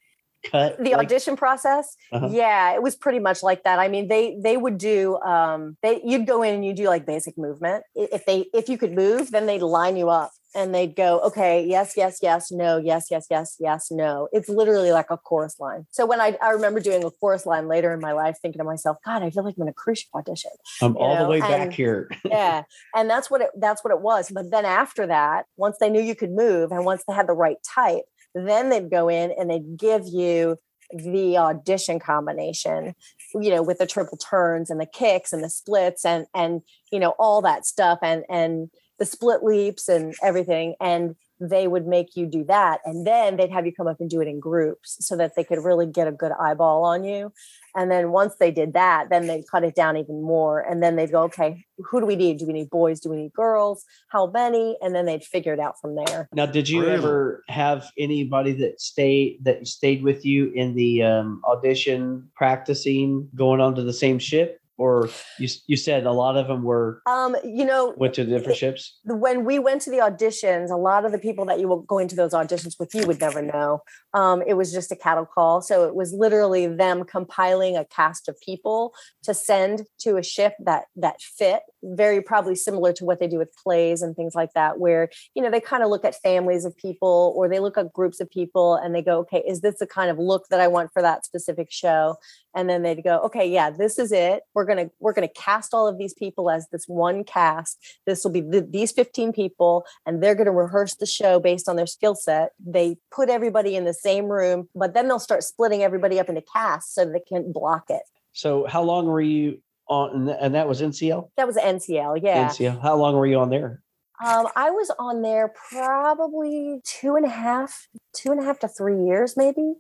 cut? 0.52 0.78
the 0.78 0.92
like- 0.92 1.06
audition 1.06 1.36
process 1.36 1.96
Uh-huh. 2.12 2.30
yeah 2.32 2.74
it 2.74 2.82
was 2.82 2.96
pretty 2.96 3.20
much 3.20 3.44
like 3.44 3.64
that 3.64 3.80
i 3.80 3.88
mean 3.88 4.08
they 4.08 4.38
they 4.44 4.58
would 4.58 4.78
do 4.78 5.18
um 5.20 5.78
they 5.82 6.02
you'd 6.04 6.28
go 6.28 6.42
in 6.44 6.54
and 6.56 6.66
you 6.66 6.74
do 6.74 6.88
like 6.88 7.06
basic 7.06 7.38
movement 7.38 7.84
if 7.96 8.26
they 8.26 8.46
if 8.54 8.70
you 8.70 8.78
could 8.78 8.94
move 8.94 9.32
then 9.32 9.46
they'd 9.46 9.62
line 9.62 9.98
you 9.98 10.10
up 10.10 10.32
and 10.58 10.74
they'd 10.74 10.96
go 10.96 11.20
okay 11.20 11.66
yes 11.66 11.96
yes 11.98 12.20
yes 12.22 12.50
no 12.52 12.78
yes 12.78 13.08
yes 13.12 13.26
yes 13.30 13.58
yes 13.60 13.88
no 13.92 14.30
it's 14.32 14.48
literally 14.48 14.92
like 14.94 15.08
a 15.10 15.18
chorus 15.18 15.60
line 15.60 15.86
so 15.92 16.06
when 16.06 16.22
i 16.22 16.38
i 16.42 16.50
remember 16.52 16.80
doing 16.80 17.04
a 17.04 17.12
chorus 17.12 17.46
line 17.46 17.68
later 17.68 17.92
in 17.94 18.00
my 18.00 18.14
life 18.14 18.38
thinking 18.42 18.60
to 18.60 18.64
myself 18.64 18.96
god 19.04 19.22
i 19.22 19.30
feel 19.30 19.44
like 19.44 19.56
i'm 19.58 19.64
in 19.64 19.68
a 19.68 19.74
cruise 19.74 20.00
ship 20.00 20.10
audition 20.16 20.52
I'm 20.82 20.94
you 20.94 21.00
all 21.00 21.18
the 21.24 21.30
way 21.30 21.42
back 21.42 21.60
and- 21.62 21.74
here. 21.74 22.10
yeah 22.26 22.64
and 22.96 23.10
that's 23.10 23.30
what 23.30 23.42
it 23.42 23.50
that's 23.60 23.84
what 23.84 23.92
it 23.92 24.00
was 24.00 24.32
but 24.34 24.50
then 24.50 24.64
after 24.66 25.06
that 25.08 25.46
once 25.58 25.76
they 25.82 25.90
knew 25.90 26.02
you 26.02 26.16
could 26.16 26.32
move 26.32 26.72
and 26.72 26.86
once 26.86 27.04
they 27.06 27.14
had 27.14 27.28
the 27.28 27.34
right 27.34 27.58
type 27.76 28.06
then 28.36 28.70
they'd 28.70 28.92
go 28.92 29.10
in 29.10 29.32
and 29.32 29.50
they'd 29.50 29.78
give 29.78 30.04
you 30.06 30.58
the 30.92 31.36
audition 31.36 32.00
combination 32.00 32.94
you 33.34 33.50
know 33.50 33.64
with 33.64 33.80
the 33.80 33.88
triple 33.88 34.20
turns 34.20 34.70
and 34.70 34.80
the 34.80 34.86
kicks 34.86 35.34
and 35.34 35.44
the 35.44 35.50
splits 35.50 36.06
and 36.06 36.28
and 36.36 36.62
you 36.92 37.00
know 37.00 37.16
all 37.18 37.42
that 37.42 37.66
stuff 37.66 37.98
and 38.04 38.24
and 38.30 38.70
the 38.98 39.06
split 39.06 39.44
leaps 39.44 39.88
and 39.90 40.16
everything. 40.24 40.76
And 40.80 41.16
they 41.40 41.68
would 41.68 41.86
make 41.86 42.16
you 42.16 42.26
do 42.26 42.44
that 42.46 42.80
and 42.86 43.06
then 43.06 43.38
they'd 43.38 43.52
have 43.52 43.66
you 43.66 43.74
come 43.74 43.88
up 43.88 44.00
and 44.00 44.10
do 44.10 44.22
it 44.22 44.28
in 44.28 44.40
groups 44.40 44.98
so 45.00 45.16
that 45.18 45.36
they 45.36 45.44
could 45.44 45.64
really 45.64 45.86
get 45.86 46.08
a 46.08 46.12
good 46.12 46.32
eyeball 46.40 46.84
on 46.84 47.04
you. 47.04 47.32
And 47.76 47.92
then 47.92 48.12
once 48.12 48.36
they 48.40 48.52
did 48.52 48.74
that 48.74 49.10
then 49.10 49.28
they'd 49.28 49.48
cut 49.50 49.64
it 49.64 49.76
down 49.76 49.98
even 49.98 50.22
more 50.22 50.60
and 50.60 50.82
then 50.82 50.96
they'd 50.96 51.12
go 51.12 51.24
okay 51.24 51.66
who 51.78 52.00
do 52.00 52.06
we 52.06 52.16
need? 52.16 52.38
Do 52.38 52.48
we 52.48 52.54
need 52.54 52.70
boys? 52.70 53.00
Do 53.00 53.10
we 53.10 53.18
need 53.18 53.34
girls? 53.34 53.84
How 54.10 54.28
many? 54.28 54.78
And 54.82 54.96
then 54.96 55.06
they'd 55.06 55.24
figure 55.24 55.54
it 55.54 55.60
out 55.60 55.80
from 55.80 55.96
there. 55.96 56.30
Now, 56.34 56.46
did 56.46 56.70
you 56.70 56.82
Really? 56.82 56.94
ever 56.94 57.44
have 57.50 57.92
anybody 57.98 58.54
that 58.54 58.80
stayed 58.80 59.40
that 59.44 59.68
stayed 59.68 60.04
with 60.04 60.26
you 60.26 60.52
in 60.56 60.76
the 60.76 61.04
um, 61.04 61.42
audition, 61.48 62.30
practicing, 62.36 63.30
going 63.36 63.60
onto 63.60 63.84
the 63.84 63.94
same 63.94 64.20
ship, 64.20 64.60
or 64.78 65.10
you 65.40 65.48
you 65.68 65.78
said 65.78 66.06
a 66.06 66.12
lot 66.12 66.38
of 66.38 66.48
them 66.48 66.64
were 66.64 67.02
um 67.06 67.36
you 67.44 67.66
know 67.66 67.94
went 67.98 68.14
to 68.14 68.26
different 68.26 68.58
ships? 68.58 69.00
when 69.06 69.46
we 69.46 69.60
went 69.60 69.82
to 69.84 69.90
the 69.90 69.98
auditions, 69.98 70.70
a 70.70 70.76
lot 70.76 71.06
of 71.06 71.12
the 71.12 71.20
people 71.20 71.46
that 71.46 71.60
you 71.60 71.68
were 71.68 71.82
going 71.82 72.08
to 72.08 72.16
those 72.16 72.34
auditions 72.34 72.80
with, 72.80 72.94
you 72.94 73.06
would 73.08 73.20
never 73.20 73.42
know. 73.42 73.82
Um, 74.14 74.44
it 74.46 74.56
was 74.56 74.72
just 74.72 74.92
a 74.92 74.96
cattle 74.96 75.26
call. 75.26 75.62
So 75.62 75.88
it 75.88 75.96
was 75.96 76.14
literally 76.14 76.68
them 76.68 77.04
compiling 77.04 77.78
a 77.78 77.86
cast 77.86 78.28
of 78.28 78.40
people 78.42 78.94
to 79.24 79.34
send 79.34 79.84
to 80.00 80.18
a 80.18 80.24
ship 80.24 80.54
that 80.60 80.86
that 80.96 81.22
fit. 81.22 81.62
Very 81.84 82.22
probably 82.22 82.56
similar 82.56 82.94
to 82.94 83.06
what 83.06 83.20
they 83.20 83.28
do 83.28 83.38
with 83.38 83.56
plays 83.56 84.02
and 84.02 84.16
things 84.16 84.36
like 84.36 84.54
that, 84.54 84.80
where 84.80 85.10
you 85.34 85.42
know 85.42 85.52
they 85.52 85.62
kind 85.62 85.84
of 85.84 85.90
look 85.90 86.06
at 86.06 86.16
families 86.16 86.66
of 86.66 86.76
people 86.78 87.34
or 87.36 87.48
they 87.48 87.60
look 87.60 87.78
at 87.78 87.94
groups 87.94 88.20
of 88.20 88.30
people 88.30 88.76
and 88.76 88.94
they 88.94 89.02
go, 89.02 89.20
okay, 89.20 89.44
is 89.48 89.62
this 89.62 89.80
the 89.80 89.88
kind 89.88 90.10
of 90.10 90.18
look 90.18 90.48
that 90.50 90.60
I 90.60 90.68
want 90.68 90.92
for 90.92 91.02
that 91.02 91.26
specific 91.26 91.72
show? 91.72 92.18
And 92.56 92.70
then 92.70 92.82
they'd 92.84 93.04
go, 93.04 93.20
okay, 93.26 93.46
yeah, 93.48 93.70
this 93.70 94.00
is 94.00 94.12
it. 94.14 94.44
We're 94.54 94.66
gonna 94.66 94.90
we're 95.00 95.14
gonna 95.14 95.28
cast 95.28 95.74
all 95.74 95.88
of 95.88 95.98
these 95.98 96.14
people 96.14 96.50
as 96.50 96.68
this 96.72 96.86
one 96.88 97.24
cast 97.26 97.78
this 98.06 98.24
will 98.24 98.32
be 98.32 98.42
th- 98.42 98.66
these 98.70 98.92
15 98.92 99.34
people 99.34 99.86
and 100.06 100.22
they're 100.24 100.36
going 100.36 100.46
to 100.46 100.52
rehearse 100.52 100.96
the 100.96 101.06
show 101.06 101.40
based 101.40 101.68
on 101.68 101.76
their 101.76 101.86
skill 101.88 102.16
set 102.16 102.52
they 102.66 102.98
put 103.12 103.30
everybody 103.30 103.76
in 103.76 103.84
the 103.84 103.94
same 103.94 104.26
room 104.26 104.70
but 104.76 104.94
then 104.94 105.08
they'll 105.08 105.20
start 105.20 105.44
splitting 105.44 105.82
everybody 105.84 106.20
up 106.20 106.30
into 106.30 106.42
casts 106.42 106.94
so 106.96 107.06
they 107.06 107.20
can 107.20 107.52
block 107.52 107.86
it 107.90 108.04
So, 108.34 108.66
how 108.68 108.84
long 108.84 109.06
were 109.08 109.22
you 109.22 109.62
on? 109.88 110.12
And 110.16 110.30
And 110.30 110.56
that 110.56 110.68
was 110.68 110.82
NCL. 110.82 111.30
that 111.38 111.48
was 111.48 111.58
ncl 111.58 112.20
yeah 112.22 112.50
NCL. 112.50 112.82
How 112.82 112.96
long 112.96 113.16
were 113.16 113.28
you 113.28 113.40
on 113.40 113.50
there? 113.50 113.82
um, 114.26 114.48
i 114.56 114.70
was 114.72 114.90
on 114.98 115.22
there 115.22 115.52
probably 115.70 116.80
two 116.84 117.16
and 117.16 117.26
a 117.26 117.30
half 117.30 117.88
two 118.14 118.32
and 118.32 118.40
a 118.40 118.44
half 118.44 118.60
to 118.60 118.68
three 118.68 119.04
years 119.04 119.36
maybe 119.36 119.74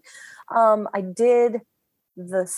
um, 0.55 0.87
i 0.93 1.01
did 1.01 1.61
the 2.15 2.51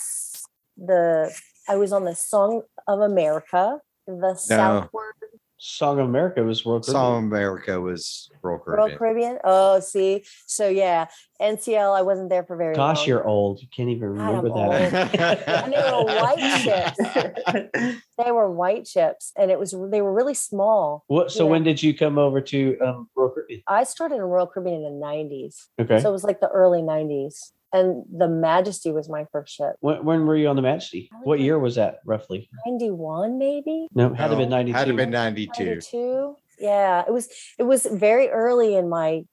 the 0.76 1.30
i 1.68 1.76
was 1.76 1.92
on 1.92 2.04
the 2.04 2.14
song 2.14 2.62
of 2.86 3.00
america 3.00 3.78
the 4.06 4.34
southward 4.34 5.14
Song 5.60 5.98
of 5.98 6.06
America 6.06 6.44
was 6.44 6.64
World 6.64 6.84
Song 6.84 7.18
of 7.18 7.24
America 7.24 7.80
was 7.80 8.30
Royal 8.44 8.62
Royal 8.64 8.78
Caribbean. 8.90 8.98
Caribbean. 8.98 9.38
Oh, 9.42 9.80
see. 9.80 10.22
So 10.46 10.68
yeah, 10.68 11.08
NCL. 11.42 11.98
I 11.98 12.02
wasn't 12.02 12.30
there 12.30 12.44
for 12.44 12.56
very 12.56 12.76
long. 12.76 12.94
Gosh, 12.94 13.08
you're 13.08 13.26
old. 13.26 13.60
You 13.60 13.66
can't 13.76 13.88
even 13.88 14.10
remember 14.10 14.50
that. 14.50 15.48
And 15.64 15.72
they 15.72 15.78
were 15.82 16.04
white 16.04 16.60
ships. 16.62 18.00
They 18.24 18.30
were 18.30 18.48
white 18.50 18.86
ships, 18.86 19.32
and 19.36 19.50
it 19.50 19.58
was 19.58 19.72
they 19.90 20.00
were 20.00 20.12
really 20.12 20.34
small. 20.34 21.02
what? 21.08 21.32
So 21.32 21.44
Yeah. 21.44 21.50
when 21.50 21.64
did 21.64 21.82
you 21.82 21.92
come 21.92 22.18
over 22.18 22.40
to 22.40 22.78
um, 22.78 23.08
Royal 23.16 23.30
Caribbean? 23.30 23.62
I 23.66 23.82
started 23.82 24.14
in 24.16 24.22
Royal 24.22 24.46
Caribbean 24.46 24.84
in 24.84 25.00
the 25.00 25.04
'90s, 25.06 25.66
Okay. 25.80 26.00
so 26.00 26.08
it 26.08 26.12
was 26.12 26.22
like 26.22 26.38
the 26.40 26.48
early 26.50 26.82
'90s. 26.82 27.50
And 27.72 28.04
the 28.10 28.28
Majesty 28.28 28.92
was 28.92 29.08
my 29.08 29.26
first 29.30 29.54
ship. 29.54 29.76
when, 29.80 30.04
when 30.04 30.26
were 30.26 30.36
you 30.36 30.48
on 30.48 30.56
the 30.56 30.62
Majesty? 30.62 31.10
What 31.24 31.40
year 31.40 31.58
was 31.58 31.74
that 31.74 31.98
roughly? 32.04 32.48
'91, 32.66 33.38
maybe 33.38 33.88
No, 33.94 34.06
it 34.06 34.16
had 34.16 34.28
to 34.28 34.30
have 34.30 34.38
been 34.38 34.48
92. 34.48 34.76
Had 34.78 34.86
to 34.86 34.94
been 34.94 35.10
92. 35.10 35.64
'92. 35.64 36.36
Yeah, 36.58 37.04
it 37.06 37.12
was. 37.12 37.28
It 37.58 37.64
was 37.64 37.86
very 37.86 38.28
early 38.28 38.74
in 38.74 38.88
my 38.88 39.24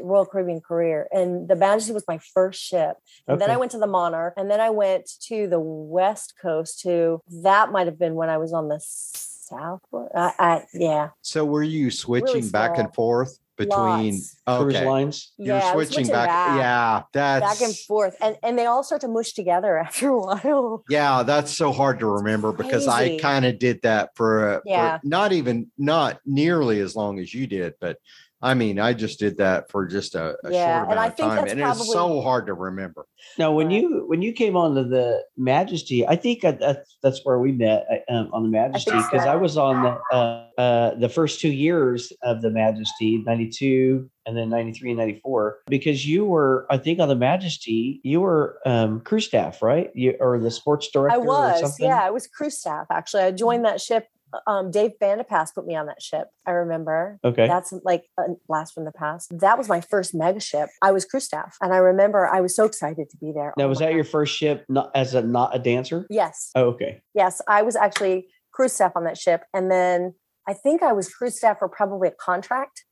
Royal 0.00 0.26
Caribbean 0.26 0.60
career, 0.60 1.08
and 1.10 1.48
the 1.48 1.56
Majesty 1.56 1.92
was 1.92 2.04
my 2.06 2.18
first 2.18 2.62
ship. 2.62 2.96
And 3.26 3.40
then 3.40 3.50
I 3.50 3.56
went 3.56 3.72
to 3.72 3.78
the 3.78 3.86
Monarch, 3.86 4.34
and 4.36 4.50
then 4.50 4.60
I 4.60 4.70
went 4.70 5.10
to 5.28 5.48
the 5.48 5.60
West 5.60 6.34
Coast. 6.40 6.80
To 6.82 7.22
that 7.42 7.72
might 7.72 7.86
have 7.86 7.98
been 7.98 8.14
when 8.14 8.28
I 8.28 8.36
was 8.36 8.52
on 8.52 8.68
the 8.68 8.80
South. 8.82 9.80
I, 10.14 10.32
I 10.38 10.64
yeah, 10.74 11.08
So 11.22 11.44
were 11.44 11.62
you 11.62 11.90
switching 11.90 12.48
back 12.50 12.76
and 12.76 12.92
forth 12.92 13.38
between? 13.58 14.14
Lots. 14.14 14.36
Cruise 14.46 14.74
Okay, 14.76 14.86
lines. 14.86 15.32
you're 15.36 15.56
yeah, 15.56 15.72
switching 15.72 16.06
back. 16.06 16.28
Yeah, 16.56 17.02
that's 17.12 17.58
back 17.60 17.68
and 17.68 17.76
forth, 17.76 18.16
and 18.22 18.36
and 18.42 18.58
they 18.58 18.64
all 18.64 18.82
start 18.82 19.02
to 19.02 19.08
mush 19.08 19.32
together 19.34 19.76
after 19.86 20.08
a 20.08 20.18
while. 20.18 20.84
Yeah, 20.88 21.22
that's 21.24 21.54
so 21.54 21.72
hard 21.72 21.98
to 21.98 22.06
remember 22.06 22.52
because 22.52 22.88
I 22.88 23.18
kind 23.18 23.44
of 23.44 23.58
did 23.58 23.82
that 23.82 24.10
for, 24.14 24.48
uh, 24.56 24.60
Yeah. 24.64 24.98
for 25.00 25.06
not 25.06 25.32
even 25.32 25.70
not 25.76 26.20
nearly 26.24 26.80
as 26.80 26.96
long 26.96 27.18
as 27.18 27.34
you 27.34 27.46
did, 27.46 27.74
but 27.80 27.98
I 28.40 28.54
mean, 28.54 28.78
I 28.78 28.92
just 28.92 29.18
did 29.18 29.38
that 29.38 29.68
for 29.70 29.84
just 29.86 30.14
a, 30.14 30.36
a 30.44 30.52
Yeah, 30.52 30.64
short 30.64 30.90
and 30.90 30.92
amount 30.92 31.00
I 31.00 31.06
of 31.06 31.16
time, 31.16 31.36
that's 31.44 31.52
and 31.52 31.60
it's 31.60 31.92
so 31.92 32.20
hard 32.20 32.46
to 32.46 32.54
remember. 32.54 33.04
Now, 33.36 33.52
when 33.52 33.70
you 33.70 34.04
when 34.06 34.22
you 34.22 34.32
came 34.32 34.56
on 34.56 34.76
to 34.76 34.84
the 34.84 35.24
Majesty, 35.36 36.06
I 36.06 36.14
think 36.14 36.42
that- 36.42 36.60
that's 36.60 36.98
that's 37.02 37.20
where 37.24 37.40
we 37.40 37.50
met 37.50 37.84
uh, 38.08 38.12
um, 38.12 38.30
on 38.32 38.44
the 38.44 38.48
Majesty 38.48 38.92
think 38.92 39.10
because 39.10 39.24
so. 39.24 39.30
I 39.30 39.34
was 39.34 39.56
on 39.56 39.82
the 39.82 40.16
uh, 40.16 40.60
uh, 40.60 40.94
the 40.94 41.08
first 41.08 41.40
two 41.40 41.50
years 41.50 42.12
of 42.22 42.40
the 42.42 42.50
Majesty, 42.50 43.22
ninety 43.26 43.48
two 43.48 44.08
and 44.24 44.36
then 44.36 44.50
ninety 44.50 44.72
three 44.72 44.90
and 44.90 44.98
ninety 44.98 45.20
four. 45.20 45.58
Because 45.66 46.06
you 46.06 46.24
were, 46.24 46.66
I 46.70 46.78
think, 46.78 47.00
on 47.00 47.08
the 47.08 47.16
Majesty, 47.16 48.00
you 48.04 48.20
were 48.20 48.60
um, 48.66 49.00
crew 49.00 49.20
staff, 49.20 49.62
right? 49.62 49.90
You 49.94 50.14
or 50.20 50.38
the 50.38 50.52
sports 50.52 50.88
director. 50.92 51.16
I 51.16 51.18
or 51.18 51.26
was, 51.26 51.60
something? 51.60 51.86
yeah, 51.86 52.00
I 52.02 52.10
was 52.10 52.28
crew 52.28 52.50
staff. 52.50 52.86
Actually, 52.92 53.24
I 53.24 53.32
joined 53.32 53.64
that 53.64 53.80
ship 53.80 54.06
um, 54.46 54.70
Dave 54.70 54.92
Vandepass 55.00 55.54
put 55.54 55.66
me 55.66 55.74
on 55.76 55.86
that 55.86 56.02
ship. 56.02 56.28
I 56.46 56.50
remember. 56.52 57.18
Okay. 57.24 57.46
That's 57.46 57.72
like 57.84 58.04
a 58.18 58.22
blast 58.46 58.74
from 58.74 58.84
the 58.84 58.92
past. 58.92 59.32
That 59.40 59.56
was 59.58 59.68
my 59.68 59.80
first 59.80 60.14
mega 60.14 60.40
ship. 60.40 60.68
I 60.82 60.90
was 60.92 61.04
crew 61.04 61.20
staff, 61.20 61.56
and 61.60 61.72
I 61.72 61.78
remember 61.78 62.26
I 62.26 62.40
was 62.40 62.54
so 62.54 62.64
excited 62.64 63.08
to 63.10 63.16
be 63.16 63.32
there. 63.34 63.54
now, 63.56 63.64
Oh 63.64 63.68
was 63.68 63.78
that 63.78 63.94
your 63.94 64.04
first 64.04 64.34
ship 64.36 64.64
not 64.68 64.90
as 64.94 65.14
a 65.14 65.22
not 65.22 65.54
a 65.54 65.58
dancer? 65.58 66.06
Yes, 66.10 66.50
Oh, 66.54 66.64
okay. 66.70 67.00
yes. 67.14 67.40
I 67.48 67.62
was 67.62 67.76
actually 67.76 68.28
crew 68.52 68.68
staff 68.68 68.92
on 68.96 69.04
that 69.04 69.16
ship, 69.18 69.42
and 69.54 69.70
then 69.70 70.14
I 70.46 70.54
think 70.54 70.82
I 70.82 70.92
was 70.92 71.08
crew 71.12 71.30
staff 71.30 71.58
for 71.58 71.68
probably 71.68 72.08
a 72.08 72.12
contract. 72.12 72.84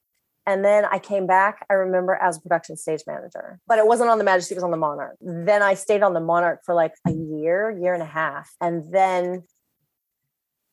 And 0.48 0.64
then 0.64 0.84
I 0.84 1.00
came 1.00 1.26
back, 1.26 1.66
I 1.68 1.74
remember, 1.74 2.14
as 2.14 2.36
a 2.36 2.40
production 2.40 2.76
stage 2.76 3.00
manager. 3.04 3.58
But 3.66 3.80
it 3.80 3.86
wasn't 3.88 4.10
on 4.10 4.18
the 4.18 4.24
Majesty, 4.24 4.54
it 4.54 4.58
was 4.58 4.62
on 4.62 4.70
the 4.70 4.76
Monarch. 4.76 5.16
Then 5.20 5.60
I 5.60 5.74
stayed 5.74 6.02
on 6.04 6.14
the 6.14 6.20
Monarch 6.20 6.60
for 6.64 6.72
like 6.72 6.92
a 7.04 7.10
year, 7.10 7.76
year 7.82 7.94
and 7.94 8.02
a 8.02 8.06
half. 8.06 8.48
And 8.60 8.84
then 8.92 9.42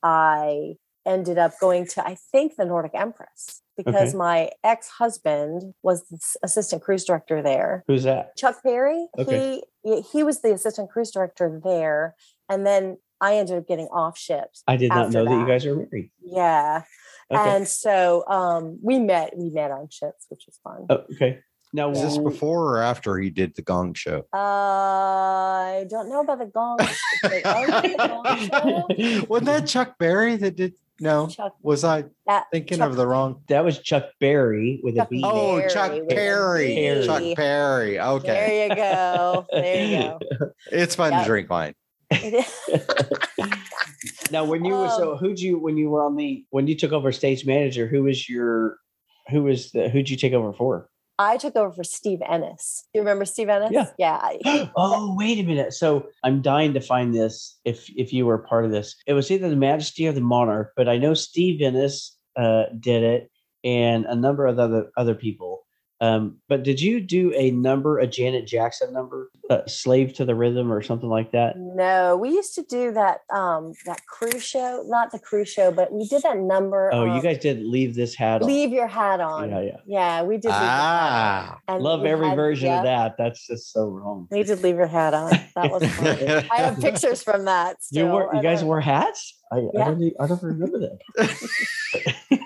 I 0.03 0.73
ended 1.05 1.37
up 1.37 1.53
going 1.59 1.85
to, 1.87 2.05
I 2.05 2.15
think, 2.31 2.55
the 2.57 2.65
Nordic 2.65 2.91
Empress 2.93 3.61
because 3.75 4.09
Okay. 4.09 4.17
my 4.17 4.51
ex 4.63 4.87
husband 4.89 5.73
was 5.83 6.07
the 6.09 6.19
assistant 6.43 6.81
cruise 6.83 7.03
director 7.05 7.41
there. 7.41 7.83
Who's 7.87 8.03
that? 8.03 8.35
Chuck 8.37 8.61
Perry, 8.63 9.07
Okay. 9.17 9.61
he 9.83 10.01
he 10.01 10.23
was 10.23 10.41
the 10.41 10.53
assistant 10.53 10.89
cruise 10.89 11.11
director 11.11 11.59
there. 11.63 12.15
And 12.49 12.65
then 12.65 12.97
I 13.19 13.35
ended 13.35 13.57
up 13.57 13.67
getting 13.67 13.87
off 13.87 14.17
ships. 14.17 14.63
I 14.67 14.75
did 14.77 14.89
not 14.89 15.11
know 15.11 15.25
that. 15.25 15.31
you 15.31 15.47
guys 15.47 15.65
are 15.65 15.75
married. 15.75 16.11
Yeah. 16.21 16.83
Okay. 17.31 17.55
And 17.55 17.67
so 17.67 18.25
um, 18.27 18.79
we 18.83 18.99
met, 18.99 19.35
we 19.37 19.49
met 19.49 19.71
on 19.71 19.87
ships, 19.89 20.25
which 20.29 20.43
was 20.45 20.59
fun. 20.63 20.85
oh, 20.89 21.03
okay. 21.15 21.39
Now, 21.75 21.89
Is 21.89 22.01
this 22.03 22.17
before 22.19 22.75
or 22.77 22.81
after 22.83 23.17
he 23.17 23.31
did 23.31 23.55
the 23.55 23.63
Gong 23.63 23.95
Show? 23.95 24.27
Uh, 24.31 24.37
I 24.37 25.85
don't 25.89 26.07
know 26.07 26.21
about 26.21 26.37
the 26.37 26.45
gong. 26.45 26.77
Wait, 27.23 27.41
oh, 27.45 27.81
the 27.81 27.95
gong 27.97 29.17
show? 29.17 29.25
Wasn't 29.27 29.47
that 29.47 29.65
Chuck 29.67 29.97
Berry 29.97 30.35
that 30.35 30.55
did? 30.55 30.75
No, 30.99 31.25
Chuck, 31.27 31.55
was 31.63 31.83
I 31.83 32.05
that, 32.27 32.45
thinking 32.51 32.77
Chuck- 32.77 32.91
of 32.91 32.95
the 32.95 33.07
wrong? 33.07 33.41
that 33.49 33.65
was 33.65 33.79
Chuck 33.79 34.05
Berry 34.19 34.79
with 34.83 34.93
a 34.93 34.99
Chuck 34.99 35.09
B. 35.09 35.21
Oh, 35.25 35.57
Berry 35.57 35.69
Chuck 35.71 35.91
with 35.93 36.03
a 36.03 36.15
Perry. 36.15 37.03
Chuck 37.05 37.23
Perry. 37.35 37.99
Okay, 37.99 38.27
There 38.27 38.67
you 38.69 38.75
go. 38.75 39.45
There 39.51 39.85
you 39.85 39.97
go. 39.97 40.19
it's 40.71 40.93
fun 40.93 41.11
Yeah. 41.11 41.19
to 41.21 41.25
drink 41.25 41.49
wine. 41.49 41.73
Now, 44.31 44.45
when 44.45 44.65
you 44.65 44.73
were 44.73 44.89
so, 44.89 45.13
Um, 45.13 45.17
who'd 45.17 45.39
you 45.39 45.59
when 45.59 45.77
you 45.77 45.89
were 45.89 46.03
on 46.03 46.15
the 46.15 46.43
when 46.49 46.67
you 46.67 46.75
took 46.75 46.91
over 46.91 47.11
stage 47.11 47.45
manager? 47.45 47.87
Who 47.87 48.03
was 48.03 48.27
your 48.29 48.77
who 49.29 49.43
was 49.43 49.71
the 49.71 49.89
who'd 49.89 50.09
you 50.09 50.17
take 50.17 50.33
over 50.33 50.53
for? 50.53 50.89
I 51.19 51.37
took 51.37 51.55
over 51.55 51.71
for 51.71 51.83
Steve 51.83 52.19
Ennis. 52.27 52.87
You 52.93 53.01
remember 53.01 53.25
Steve 53.25 53.49
Ennis? 53.49 53.71
Yeah. 53.71 54.29
Yeah. 54.43 54.69
Oh, 54.75 55.15
wait 55.17 55.39
a 55.39 55.43
minute. 55.43 55.73
So 55.73 56.07
I'm 56.23 56.41
dying 56.41 56.73
to 56.73 56.81
find 56.81 57.13
this. 57.13 57.59
If 57.65 57.89
if 57.95 58.11
you 58.11 58.25
were 58.25 58.39
part 58.39 58.65
of 58.65 58.71
this, 58.71 58.95
it 59.05 59.13
was 59.13 59.29
either 59.29 59.49
the 59.49 59.55
Majesty 59.55 60.07
or 60.07 60.11
the 60.11 60.21
Monarch, 60.21 60.73
but 60.75 60.89
I 60.89 60.97
know 60.97 61.13
Steve 61.13 61.61
Ennis 61.61 62.17
uh, 62.35 62.63
did 62.79 63.03
it, 63.03 63.29
and 63.63 64.05
a 64.05 64.15
number 64.15 64.47
of 64.47 64.57
other 64.57 64.89
other 64.97 65.15
people. 65.15 65.65
Um, 66.03 66.37
but 66.49 66.63
did 66.63 66.81
you 66.81 66.99
do 66.99 67.31
a 67.33 67.51
number, 67.51 67.97
a 67.97 68.05
Janet 68.05 68.45
Jackson 68.45 68.91
number, 68.91 69.31
uh, 69.49 69.61
"Slave 69.67 70.13
to 70.15 70.25
the 70.25 70.35
Rhythm" 70.35 70.69
or 70.69 70.81
something 70.81 71.07
like 71.07 71.31
that? 71.31 71.53
No, 71.57 72.17
we 72.17 72.29
used 72.31 72.55
to 72.55 72.63
do 72.63 72.91
that 72.91 73.19
um 73.33 73.71
that 73.85 74.05
cruise 74.05 74.43
show, 74.43 74.83
not 74.87 75.11
the 75.11 75.19
cruise 75.19 75.47
show, 75.47 75.71
but 75.71 75.93
we 75.93 76.05
did 76.05 76.21
that 76.23 76.39
number. 76.39 76.89
Oh, 76.93 77.15
you 77.15 77.21
guys 77.21 77.37
did 77.37 77.63
leave 77.63 77.95
this 77.95 78.15
hat 78.15 78.41
on. 78.41 78.47
leave 78.49 78.71
your 78.71 78.87
hat 78.87 79.21
on. 79.21 79.49
Yeah, 79.49 79.61
yeah. 79.61 79.77
Yeah, 79.85 80.23
we 80.23 80.35
did. 80.35 80.49
Leave 80.49 80.55
Your 80.55 80.59
hat 80.59 80.79
Ah. 80.81 81.59
on. 81.69 81.75
And 81.75 81.83
Love 81.83 82.05
every 82.05 82.27
had- 82.27 82.35
version 82.35 82.67
yeah, 82.67 82.77
of 82.79 82.83
that. 82.83 83.15
That's 83.17 83.47
just 83.47 83.71
so 83.71 83.87
wrong. 83.87 84.27
We 84.29 84.43
did 84.43 84.61
leave 84.61 84.75
your 84.75 84.87
hat 84.87 85.13
on. 85.13 85.31
That 85.55 85.71
was. 85.71 85.83
I 86.51 86.57
have 86.57 86.79
pictures 86.81 87.23
from 87.23 87.45
that. 87.45 87.77
You 87.91 88.01
still. 88.01 88.11
wore, 88.11 88.33
I 88.33 88.37
you 88.37 88.43
guys 88.43 88.61
wore 88.61 88.81
hats? 88.81 89.39
I, 89.53 89.57
I, 89.57 89.85
don't, 89.85 90.13
I 90.19 90.27
don't 90.27 90.43
remember 90.43 90.79
that. 90.79 92.39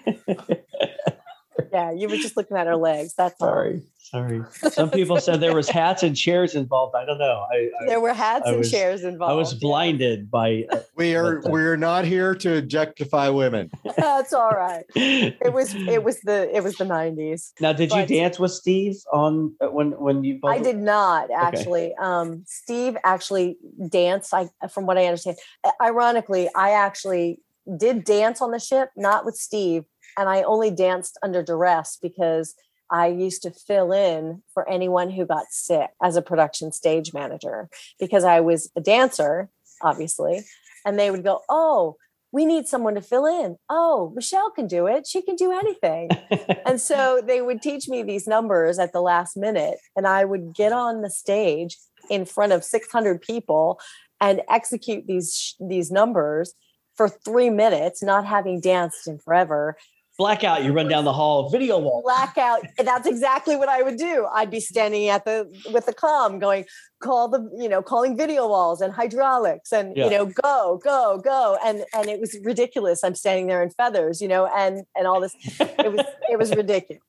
Yeah, 1.77 1.91
you 1.91 2.07
were 2.09 2.15
just 2.17 2.35
looking 2.35 2.57
at 2.57 2.65
her 2.65 2.75
legs. 2.75 3.13
That's 3.15 3.39
all. 3.39 3.49
sorry, 3.49 3.81
sorry. 3.99 4.41
Some 4.71 4.89
people 4.89 5.19
said 5.19 5.41
there 5.41 5.53
was 5.53 5.69
hats 5.69 6.01
and 6.01 6.15
chairs 6.17 6.55
involved. 6.55 6.95
I 6.95 7.05
don't 7.05 7.19
know. 7.19 7.45
I, 7.51 7.69
I, 7.79 7.85
There 7.85 7.99
were 7.99 8.13
hats 8.13 8.45
I 8.47 8.49
and 8.49 8.57
was- 8.59 8.71
chairs 8.71 9.03
involved. 9.03 9.31
I 9.31 9.35
was 9.35 9.53
yeah. 9.53 9.59
blinded 9.61 10.31
by. 10.31 10.65
uh, 10.71 10.79
We 10.95 11.15
are 11.15 11.41
But, 11.41 11.49
uh, 11.49 11.51
we're 11.51 11.77
not 11.77 12.03
here 12.05 12.33
to 12.33 12.57
objectify 12.57 13.29
women. 13.29 13.69
That's 13.97 14.33
all 14.33 14.49
right. 14.49 14.85
It 14.95 15.53
was 15.53 15.75
it 15.75 16.03
was 16.03 16.19
the 16.21 16.49
it 16.57 16.63
was 16.63 16.75
the 16.77 16.85
nineties. 16.85 17.53
now, 17.59 17.73
did 17.73 17.91
you 17.91 18.05
dance 18.07 18.39
with 18.39 18.51
Steve 18.53 18.95
on 19.13 19.53
uh, 19.61 19.67
when 19.67 19.91
when 20.05 20.23
you? 20.23 20.39
Both 20.41 20.51
I 20.55 20.59
did 20.59 20.77
not 20.77 21.29
actually. 21.29 21.93
Um, 22.01 22.43
Steve 22.47 22.97
actually 23.03 23.57
danced. 23.89 24.33
I, 24.33 24.49
from 24.73 24.87
what 24.87 24.97
I 24.97 25.05
understand, 25.05 25.37
ironically, 25.79 26.49
I 26.55 26.71
actually 26.71 27.39
did 27.85 28.03
dance 28.05 28.41
on 28.41 28.51
the 28.51 28.59
ship, 28.59 28.89
not 28.95 29.25
with 29.25 29.35
Steve, 29.35 29.83
and 30.17 30.29
I 30.29 30.41
only 30.43 30.71
danced 30.71 31.17
under 31.23 31.43
duress 31.43 31.97
because 32.01 32.55
I 32.89 33.07
used 33.07 33.41
to 33.43 33.51
fill 33.51 33.91
in 33.91 34.43
for 34.53 34.67
anyone 34.69 35.09
who 35.09 35.25
got 35.25 35.47
sick 35.49 35.89
as 36.01 36.15
a 36.15 36.21
production 36.21 36.71
stage 36.71 37.13
manager 37.13 37.69
because 37.99 38.23
I 38.23 38.39
was 38.39 38.71
a 38.75 38.81
dancer, 38.81 39.49
obviously, 39.81 40.45
and 40.85 40.97
they 40.99 41.11
would 41.11 41.23
go, 41.23 41.41
"Oh." 41.49 41.97
We 42.33 42.45
need 42.45 42.67
someone 42.67 42.93
to 42.95 43.01
fill 43.01 43.25
in. 43.25 43.55
Oh, 43.69 44.11
Michelle 44.13 44.51
can 44.51 44.67
do 44.67 44.85
it. 44.85 45.07
She 45.07 45.21
can 45.21 45.37
do 45.37 45.53
anything 45.53 46.09
and 46.65 46.79
so 46.79 47.21
they 47.25 47.41
would 47.41 47.61
teach 47.61 47.87
me 47.87 48.03
these 48.03 48.27
numbers 48.27 48.79
at 48.79 48.93
the 48.93 49.01
last 49.01 49.37
minute 49.37 49.77
and 49.95 50.07
i 50.07 50.25
would 50.25 50.53
get 50.53 50.71
on 50.71 51.01
the 51.01 51.09
stage 51.09 51.77
in 52.09 52.25
front 52.25 52.51
of 52.51 52.63
600 52.63 53.21
people 53.21 53.79
and 54.19 54.41
execute 54.49 55.07
these 55.07 55.55
these 55.59 55.91
numbers 55.91 56.53
for 56.95 57.07
three 57.07 57.49
minutes 57.49 58.03
not 58.03 58.25
having 58.25 58.59
danced 58.59 59.07
in 59.07 59.19
forever 59.19 59.77
Blackout. 60.17 60.63
You 60.63 60.73
run 60.73 60.87
down 60.87 61.05
the 61.05 61.13
hall. 61.13 61.49
Video 61.49 61.77
wall. 61.79 62.01
blackout 62.03 62.61
that's 62.77 63.07
exactly 63.07 63.55
what 63.55 63.69
i 63.69 63.81
would 63.81 63.97
do 63.97 64.27
i'd 64.33 64.49
be 64.51 64.59
standing 64.59 65.09
at 65.09 65.25
the 65.25 65.47
with 65.73 65.85
the 65.85 65.93
com 65.93 66.39
going 66.39 66.65
call 67.01 67.27
the 67.27 67.49
you 67.59 67.69
know 67.69 67.81
calling 67.81 68.17
video 68.17 68.47
walls 68.47 68.81
and 68.81 68.93
hydraulics 68.93 69.71
and 69.71 69.95
Yeah. 69.95 70.05
you 70.05 70.11
know 70.11 70.25
go 70.25 70.79
go 70.83 71.19
go 71.23 71.57
and 71.63 71.83
and 71.93 72.07
it 72.07 72.19
was 72.19 72.35
ridiculous 72.43 73.03
i'm 73.03 73.15
standing 73.15 73.47
there 73.47 73.61
in 73.61 73.69
feathers 73.71 74.21
you 74.21 74.27
know 74.27 74.47
and 74.47 74.83
and 74.95 75.05
all 75.07 75.19
this 75.21 75.35
it 75.59 75.91
was 75.91 76.05
it 76.29 76.37
was 76.39 76.55
ridiculous 76.55 77.01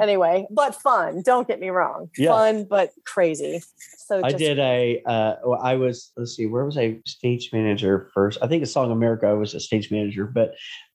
anyway 0.00 0.46
but 0.50 0.74
fun 0.74 1.22
don't 1.24 1.46
get 1.48 1.60
me 1.60 1.70
wrong 1.70 2.10
Yeah. 2.18 2.30
fun 2.30 2.64
but 2.68 2.90
crazy 3.06 3.62
so 4.04 4.20
I 4.22 4.32
did 4.32 4.58
a. 4.58 5.00
Uh, 5.06 5.36
I 5.62 5.76
was. 5.76 6.10
Let's 6.18 6.36
see. 6.36 6.44
Where 6.46 6.66
was 6.66 6.76
I? 6.76 6.98
Stage 7.06 7.50
manager 7.50 8.10
first. 8.12 8.36
I 8.42 8.46
think 8.46 8.62
at 8.62 8.68
Song 8.68 8.90
America. 8.90 9.26
I 9.26 9.32
was 9.32 9.54
a 9.54 9.60
stage 9.60 9.90
manager, 9.90 10.26
but 10.26 10.52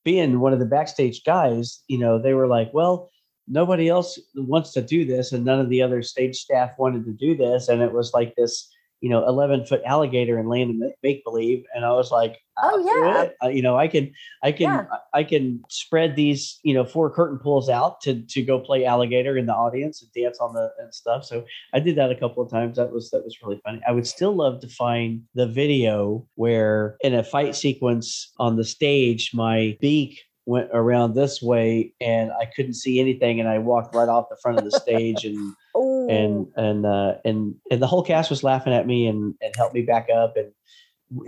being 0.08 0.40
one 0.40 0.54
of 0.54 0.60
the 0.60 0.66
backstage 0.66 1.26
guys, 1.26 1.84
you 1.90 1.98
know, 1.98 2.18
they 2.18 2.34
were 2.34 2.48
like, 2.48 2.74
"Well, 2.74 3.10
nobody 3.46 3.90
else 3.90 4.18
wants 4.36 4.72
to 4.72 4.82
do 4.82 5.04
this, 5.04 5.34
and 5.34 5.44
none 5.44 5.60
of 5.60 5.68
the 5.68 5.82
other 5.82 6.02
stage 6.02 6.38
staff 6.38 6.72
wanted 6.80 7.04
to 7.04 7.12
do 7.12 7.36
this, 7.36 7.68
and 7.68 7.82
it 7.82 7.92
was 7.92 8.14
like 8.14 8.34
this, 8.38 8.70
you 9.02 9.10
know, 9.10 9.28
eleven 9.28 9.66
foot 9.66 9.82
alligator 9.86 10.40
in 10.40 10.48
land 10.48 10.84
of 10.84 10.92
make 11.04 11.24
believe." 11.24 11.64
And 11.74 11.86
I 11.86 11.92
was 11.92 12.12
like, 12.12 12.38
Oh, 12.60 12.70
"I'll 12.70 12.84
do 12.84 12.90
yeah. 12.90 13.30
Uh, 13.44 13.50
you 13.50 13.62
know, 13.62 13.78
I 13.78 13.88
can, 13.88 14.12
I 14.44 14.52
can, 14.52 14.70
Yeah. 14.70 14.86
I 15.14 15.24
can 15.24 15.62
spread 15.70 16.16
these, 16.16 16.60
you 16.64 16.74
know, 16.74 16.86
four 16.86 17.12
curtain 17.12 17.38
pulls 17.38 17.70
out 17.70 18.02
to 18.02 18.22
to 18.22 18.42
go 18.42 18.60
play 18.60 18.86
alligator 18.86 19.38
in 19.38 19.46
the 19.46 19.54
audience 19.54 20.02
and 20.02 20.12
dance 20.14 20.40
on 20.40 20.54
the 20.54 20.72
and 20.80 20.94
stuff." 20.94 21.26
So 21.26 21.46
I 21.74 21.80
did 21.80 21.96
that 21.98 22.12
a 22.12 22.16
couple 22.16 22.44
of 22.44 22.50
times. 22.50 22.78
That 22.78 22.92
was 22.92 23.10
that 23.12 23.24
was 23.24 23.38
really 23.44 23.62
funny. 23.64 23.82
I 23.88 23.92
would 23.92 24.08
still 24.08 24.36
love 24.36 24.62
to 24.62 24.68
find 24.68 25.22
the 25.36 25.48
video 25.48 26.26
where 26.36 26.98
in 27.02 27.14
a 27.14 27.24
fight 27.24 27.56
sequence 27.56 28.34
on 28.40 28.56
the 28.56 28.66
stage, 28.66 29.32
my 29.34 29.78
beak 29.80 30.20
went 30.48 30.70
around 30.74 31.14
this 31.14 31.42
way 31.42 31.94
and 32.00 32.32
I 32.32 32.46
couldn't 32.46 32.76
see 32.76 33.02
anything 33.02 33.40
and 33.42 33.50
I 33.50 33.60
walked 33.60 33.94
right 33.94 34.08
off 34.08 34.30
the 34.30 34.38
front 34.42 34.58
of 34.58 34.64
the 34.64 34.80
stage 34.80 35.26
and 35.26 35.54
and 36.10 36.48
and 36.56 36.86
uh 36.86 37.16
and 37.26 37.56
and 37.72 37.82
the 37.82 37.88
whole 37.88 38.04
cast 38.04 38.30
was 38.30 38.44
laughing 38.44 38.74
at 38.74 38.88
me 38.88 39.08
and 39.08 39.36
and 39.42 39.54
helped 39.56 39.74
me 39.74 39.82
back 39.82 40.08
up 40.10 40.36
and 40.38 40.52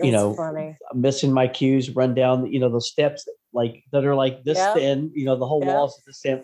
you 0.04 0.12
know 0.12 0.34
funny 0.36 0.78
missing 0.94 1.32
my 1.32 1.48
cues 1.48 1.90
run 1.92 2.14
down 2.14 2.46
you 2.52 2.60
know 2.60 2.70
the 2.70 2.82
steps 2.82 3.28
like 3.54 3.84
that 3.92 4.06
are 4.06 4.16
like 4.16 4.44
this 4.44 4.58
Yeah. 4.58 4.74
thin 4.74 5.12
you 5.14 5.26
know 5.26 5.36
the 5.36 5.48
whole 5.48 5.62
Yeah. 5.62 5.74
walls 5.74 5.98
at 6.00 6.06
this 6.06 6.20
thin 6.22 6.44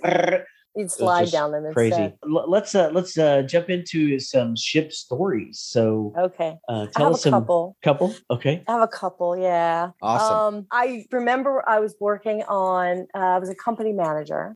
you'd 0.75 0.91
slide 0.91 1.31
down 1.31 1.51
them 1.51 1.71
crazy. 1.73 2.03
instead 2.03 2.17
L- 2.25 2.49
Let's 2.49 2.75
uh 2.75 2.89
let's 2.93 3.17
uh 3.17 3.41
jump 3.43 3.69
into 3.69 4.19
some 4.19 4.55
ship 4.55 4.91
stories. 4.91 5.59
So 5.59 6.13
okay 6.17 6.57
uh 6.67 6.87
i 6.89 6.91
tell 6.91 7.05
have 7.07 7.15
a 7.15 7.17
some 7.17 7.33
couple 7.33 7.77
couple. 7.83 8.15
Okay. 8.29 8.63
I 8.67 8.71
have 8.73 8.81
a 8.81 8.87
couple, 8.87 9.37
yeah. 9.37 9.91
Awesome. 10.01 10.39
Um, 10.39 10.67
I 10.71 11.05
remember 11.11 11.63
I 11.67 11.79
was 11.79 11.95
working 11.99 12.41
on. 12.43 13.07
Uh, 13.13 13.19
I 13.19 13.39
was 13.39 13.49
a 13.49 13.55
company 13.55 13.93
manager. 13.93 14.55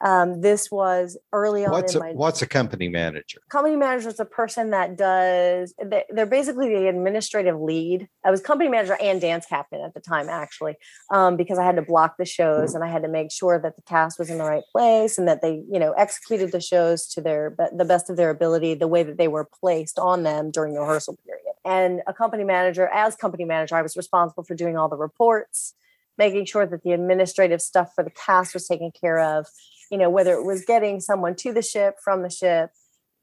Um, 0.00 0.40
this 0.42 0.70
was 0.70 1.18
early 1.32 1.64
on 1.66 1.72
What's 1.72 1.94
in 1.94 2.00
a, 2.00 2.04
my 2.04 2.12
what's 2.12 2.40
a 2.40 2.46
company 2.46 2.88
manager? 2.88 3.40
company 3.50 3.74
manager 3.76 4.08
is 4.08 4.20
a 4.20 4.24
person 4.24 4.70
that 4.70 4.96
does. 4.96 5.74
they- 5.82 6.04
They're 6.10 6.26
basically 6.26 6.68
the 6.68 6.88
administrative 6.88 7.60
lead. 7.60 8.08
I 8.24 8.30
was 8.30 8.40
company 8.40 8.70
manager 8.70 8.96
and 9.00 9.20
dance 9.20 9.44
captain 9.46 9.80
at 9.80 9.94
the 9.94 10.00
time, 10.00 10.28
actually, 10.28 10.76
um, 11.10 11.36
because 11.36 11.58
I 11.58 11.64
had 11.64 11.76
to 11.76 11.82
block 11.82 12.14
the 12.16 12.24
shows 12.24 12.74
and 12.74 12.84
I 12.84 12.88
had 12.88 13.02
to 13.02 13.08
make 13.08 13.32
sure 13.32 13.58
that 13.58 13.74
the 13.74 13.82
cast 13.82 14.18
was 14.18 14.30
in 14.30 14.38
the 14.38 14.44
right 14.44 14.62
place 14.70 15.18
and 15.18 15.26
that 15.26 15.42
they, 15.42 15.62
you 15.70 15.80
know, 15.80 15.92
executed 15.92 16.52
the 16.52 16.60
shows 16.60 17.08
to 17.08 17.20
their 17.20 17.56
the 17.76 17.84
best 17.84 18.08
of 18.08 18.16
their 18.16 18.30
ability, 18.30 18.74
the 18.74 18.88
way 18.88 19.02
that 19.02 19.18
they 19.18 19.28
were 19.28 19.48
placed 19.60 19.98
on 19.98 20.22
them 20.22 20.52
during 20.52 20.74
the 20.74 20.80
rehearsal 20.80 21.16
period. 21.26 21.42
And 21.64 22.02
a 22.06 22.14
company 22.14 22.44
manager, 22.44 22.88
as 22.94 23.16
company 23.16 23.44
manager, 23.44 23.74
I 23.74 23.82
was 23.82 23.96
responsible 23.96 24.44
for 24.44 24.54
doing 24.54 24.76
all 24.76 24.88
the 24.88 24.96
reports 24.96 25.74
making 26.16 26.44
sure 26.44 26.66
that 26.66 26.82
the 26.82 26.90
administrative 26.90 27.62
stuff 27.62 27.92
for 27.94 28.02
the 28.02 28.10
cast 28.10 28.52
was 28.52 28.66
taken 28.66 28.90
care 28.90 29.20
of. 29.20 29.46
You 29.90 29.98
know, 29.98 30.10
whether 30.10 30.34
it 30.34 30.44
was 30.44 30.64
getting 30.64 31.00
someone 31.00 31.34
to 31.36 31.52
the 31.52 31.62
ship 31.62 31.96
from 32.02 32.22
the 32.22 32.30
ship, 32.30 32.70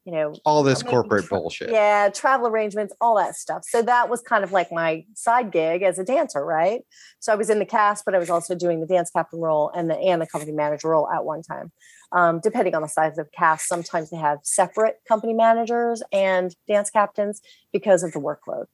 you 0.06 0.12
know, 0.12 0.34
All 0.46 0.62
this 0.62 0.84
corporate 0.84 1.26
sure- 1.26 1.40
bullshit. 1.40 1.72
yeah, 1.72 2.10
travel 2.10 2.48
arrangements, 2.48 2.94
all 3.02 3.18
that 3.18 3.36
stuff. 3.36 3.64
So 3.68 3.82
that 3.82 4.08
was 4.10 4.22
kind 4.22 4.44
of 4.44 4.52
like 4.52 4.72
my 4.72 5.04
side 5.16 5.52
gig 5.52 5.82
as 5.82 5.98
a 5.98 6.04
dancer, 6.04 6.46
right? 6.46 6.82
So 7.20 7.34
I 7.34 7.36
was 7.36 7.50
in 7.50 7.58
the 7.60 7.66
cast, 7.66 8.06
but 8.06 8.14
I 8.14 8.20
was 8.20 8.30
also 8.30 8.54
doing 8.54 8.82
the 8.82 8.86
dance 8.86 9.10
captain 9.10 9.40
role 9.40 9.72
and 9.76 9.90
the 9.90 9.96
and 9.98 10.22
the 10.22 10.28
company 10.28 10.52
manager 10.52 10.90
role 10.90 11.10
at 11.10 11.26
one 11.26 11.42
time. 11.42 11.72
Um, 12.12 12.40
depending 12.40 12.76
on 12.76 12.82
the 12.84 12.88
size 12.88 13.18
of 13.18 13.26
the 13.26 13.32
cast, 13.36 13.68
sometimes 13.68 14.12
they 14.12 14.18
have 14.18 14.40
separate 14.44 14.98
company 15.08 15.34
managers 15.34 16.04
and 16.12 16.56
dance 16.68 16.90
captains 16.92 17.42
because 17.74 18.04
of 18.04 18.12
the 18.12 18.20
workload. 18.20 18.66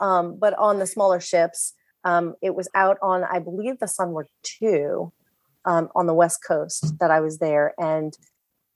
Um, 0.00 0.38
but 0.38 0.54
on 0.58 0.78
the 0.78 0.86
smaller 0.86 1.18
ships, 1.20 1.74
um, 2.04 2.36
it 2.40 2.54
was 2.54 2.68
out 2.76 2.98
on, 3.02 3.24
I 3.24 3.40
believe, 3.40 3.80
the 3.80 3.88
Sunward 3.88 4.28
Two 4.44 5.12
um, 5.68 5.88
on 5.94 6.06
the 6.06 6.14
West 6.14 6.40
Coast 6.46 6.98
that 6.98 7.10
I 7.10 7.20
was 7.20 7.38
there, 7.38 7.74
and 7.78 8.16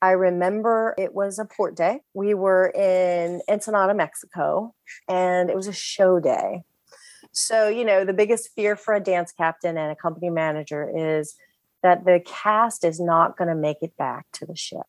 I 0.02 0.10
remember 0.10 0.94
it 0.98 1.14
was 1.14 1.38
a 1.38 1.44
port 1.44 1.76
day. 1.76 2.00
We 2.12 2.34
were 2.34 2.68
in 2.70 3.40
Ensenada, 3.48 3.94
Mexico, 3.94 4.74
and 5.08 5.48
it 5.48 5.54
was 5.54 5.68
a 5.68 5.72
show 5.72 6.18
day. 6.18 6.64
So, 7.30 7.68
you 7.68 7.84
know, 7.84 8.04
the 8.04 8.12
biggest 8.12 8.50
fear 8.54 8.74
for 8.74 8.94
a 8.94 9.00
dance 9.00 9.32
captain 9.32 9.78
and 9.78 9.92
a 9.92 9.96
company 9.96 10.28
manager 10.28 10.90
is 10.94 11.36
that 11.84 12.04
the 12.04 12.20
cast 12.26 12.84
is 12.84 13.00
not 13.00 13.38
going 13.38 13.48
to 13.48 13.54
make 13.54 13.78
it 13.80 13.96
back 13.96 14.26
to 14.34 14.46
the 14.46 14.56
ship. 14.56 14.82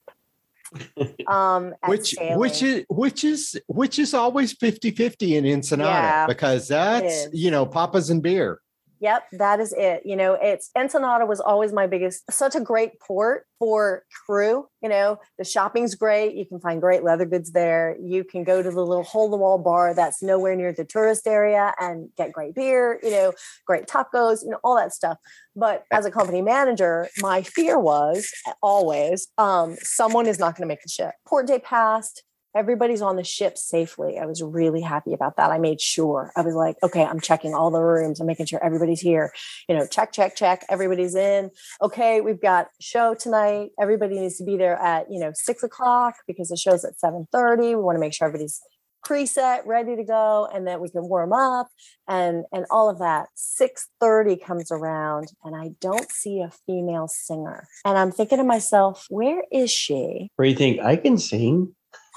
Um, 1.28 1.76
at 1.82 1.89
which 1.89 2.16
which 2.20 2.63
is 2.63 2.86
which 2.89 3.24
is 3.24 3.58
which 3.68 4.00
is 4.00 4.13
always 4.13 4.54
50-50 4.54 5.38
in 5.38 5.46
Ensenada 5.46 5.89
Yeah, 5.89 6.28
because 6.28 6.68
that's 6.68 7.28
you 7.32 7.52
know 7.52 7.66
papas 7.66 8.10
and 8.10 8.22
beer. 8.22 8.60
Yep, 9.04 9.24
that 9.34 9.60
is 9.60 9.74
it. 9.78 10.04
You 10.06 10.16
know, 10.16 10.38
it's 10.42 10.70
Ensenada 10.78 11.26
was 11.26 11.42
always 11.42 11.74
my 11.74 11.88
biggest, 11.88 12.24
such 12.32 12.56
a 12.56 12.62
great 12.62 13.02
port 13.02 13.46
for 13.60 14.06
crew. 14.26 14.68
You 14.82 14.88
know, 14.88 15.20
the 15.38 15.44
shopping's 15.44 15.94
great. 15.94 16.36
You 16.36 16.46
can 16.46 16.62
find 16.62 16.80
great 16.80 17.04
leather 17.04 17.26
goods 17.26 17.52
there. 17.52 17.98
You 18.02 18.24
can 18.24 18.46
go 18.46 18.63
to 18.63 18.72
the 18.72 18.82
little 18.82 19.04
hole 19.04 19.26
in 19.26 19.32
the 19.32 19.38
wall 19.38 19.58
bar 19.58 19.94
that's 19.94 20.24
nowhere 20.24 20.56
near 20.56 20.72
the 20.72 20.86
tourist 20.86 21.28
area 21.28 21.74
and 21.82 22.12
get 22.16 22.32
great 22.32 22.56
beer, 22.56 23.02
you 23.04 23.12
know, 23.12 23.34
great 23.68 23.88
tacos, 23.88 24.42
you 24.42 24.52
know, 24.52 24.60
all 24.63 24.78
that 24.78 24.94
stuff. 24.94 25.18
But 25.54 25.84
as 25.92 26.06
a 26.06 26.12
company 26.12 26.42
manager, 26.42 27.10
my 27.20 27.42
fear 27.42 27.78
was 27.78 28.32
always 28.62 29.28
um, 29.38 29.76
someone 29.82 30.28
is 30.28 30.39
not 30.39 30.56
going 30.56 30.66
to 30.66 30.72
make 30.72 30.82
the 30.82 30.88
ship. 30.89 31.12
Port 31.28 31.46
day 31.46 31.60
passed 31.60 32.24
everybody's 32.56 33.02
on 33.02 33.16
the 33.16 33.24
ship 33.24 33.58
safely. 33.58 34.18
I 34.20 34.26
was 34.26 34.42
really 34.42 34.82
happy 34.82 35.13
about 35.13 35.38
that. 35.38 35.52
I 35.52 35.58
made 35.58 35.82
sure. 35.82 36.32
I 36.36 36.42
was 36.42 36.56
like, 36.56 36.78
okay, 36.84 37.04
I'm 37.04 37.20
checking 37.20 37.54
all 37.54 37.72
the 37.72 37.82
rooms. 37.82 38.20
I'm 38.20 38.28
making 38.28 38.46
sure 38.46 38.63
everybody's 38.63 39.02
here. 39.02 39.32
You 39.68 39.78
know, 39.78 39.88
check, 39.88 40.12
check, 40.12 40.36
check. 40.36 40.66
Everybody's 40.70 41.16
in. 41.16 41.52
Okay, 41.82 42.22
we've 42.22 42.42
got 42.42 42.68
show 42.80 43.16
tonight. 43.16 43.70
Everybody 43.80 44.20
needs 44.20 44.38
to 44.38 44.44
be 44.44 44.58
there 44.58 44.78
at 44.78 45.12
you 45.12 45.20
know 45.20 45.32
six 45.34 45.63
o'clock 45.63 46.16
because 46.28 46.50
the 46.50 46.58
show's 46.58 46.86
at 46.86 47.00
seven 47.00 47.28
thirty. 47.32 47.76
We 47.76 47.82
want 47.82 47.96
to 47.96 48.00
make 48.00 48.13
sure 48.13 48.28
everybody's 48.28 48.62
preset 49.06 49.66
ready 49.66 49.96
to 49.96 50.04
go 50.04 50.48
and 50.54 50.66
then 50.66 50.80
we 50.80 50.89
can 50.89 51.08
warm 51.10 51.34
up 51.34 51.68
and 52.08 52.46
and 52.54 52.66
all 52.72 52.89
of 52.89 53.00
that 53.00 53.28
6:30 53.36 54.42
comes 54.42 54.72
around 54.72 55.28
and 55.44 55.56
I 55.56 55.72
don't 55.82 56.10
see 56.10 56.39
a 56.42 56.50
female 56.66 57.08
singer 57.10 57.68
and 57.84 57.98
I'm 57.98 58.12
thinking 58.12 58.38
to 58.38 58.44
myself 58.44 59.06
where 59.10 59.44
is 59.52 59.70
she 59.70 60.30
Where 60.38 60.46
do 60.46 60.52
you 60.52 60.58
think 60.58 60.80
I 60.80 60.96
can 60.96 61.18
sing? 61.18 61.76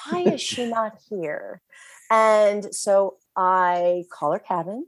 Why 0.09 0.23
is 0.23 0.40
she 0.40 0.66
not 0.66 0.99
here? 1.09 1.62
And 2.11 2.75
so 2.75 3.16
I 3.37 4.05
call 4.12 4.33
her 4.33 4.38
cabin 4.38 4.87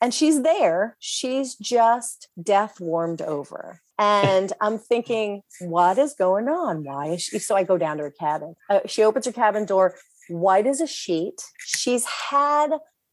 and 0.00 0.14
she's 0.14 0.42
there. 0.42 0.96
She's 0.98 1.54
just 1.56 2.28
death 2.40 2.80
warmed 2.80 3.22
over. 3.22 3.80
And 3.98 4.52
I'm 4.60 4.78
thinking, 4.78 5.42
what 5.60 5.98
is 5.98 6.14
going 6.14 6.48
on? 6.48 6.84
Why 6.84 7.08
is 7.08 7.22
she? 7.22 7.38
So 7.40 7.56
I 7.56 7.64
go 7.64 7.76
down 7.76 7.96
to 7.96 8.04
her 8.04 8.10
cabin. 8.12 8.54
Uh, 8.70 8.80
she 8.86 9.02
opens 9.02 9.26
her 9.26 9.32
cabin 9.32 9.64
door, 9.64 9.96
white 10.28 10.66
as 10.66 10.80
a 10.80 10.86
sheet. 10.86 11.42
She's 11.58 12.04
had 12.04 12.70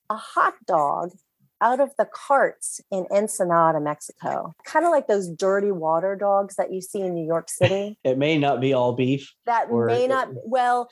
a 0.09 0.15
hot 0.15 0.53
dog 0.67 1.11
out 1.61 1.79
of 1.79 1.91
the 1.97 2.05
carts 2.13 2.81
in 2.91 3.05
Ensenada, 3.11 3.79
Mexico. 3.79 4.53
Kind 4.65 4.85
of 4.85 4.91
like 4.91 5.07
those 5.07 5.29
dirty 5.29 5.71
water 5.71 6.15
dogs 6.15 6.55
that 6.55 6.71
you 6.73 6.81
see 6.81 7.01
in 7.01 7.13
New 7.13 7.25
York 7.25 7.49
City 7.49 7.97
It 8.03 8.17
may 8.17 8.37
not 8.37 8.59
be 8.61 8.73
all 8.73 8.93
beef. 8.93 9.33
that 9.45 9.69
Or- 9.69 9.85
may 9.85 10.07
not 10.07 10.29
well 10.45 10.89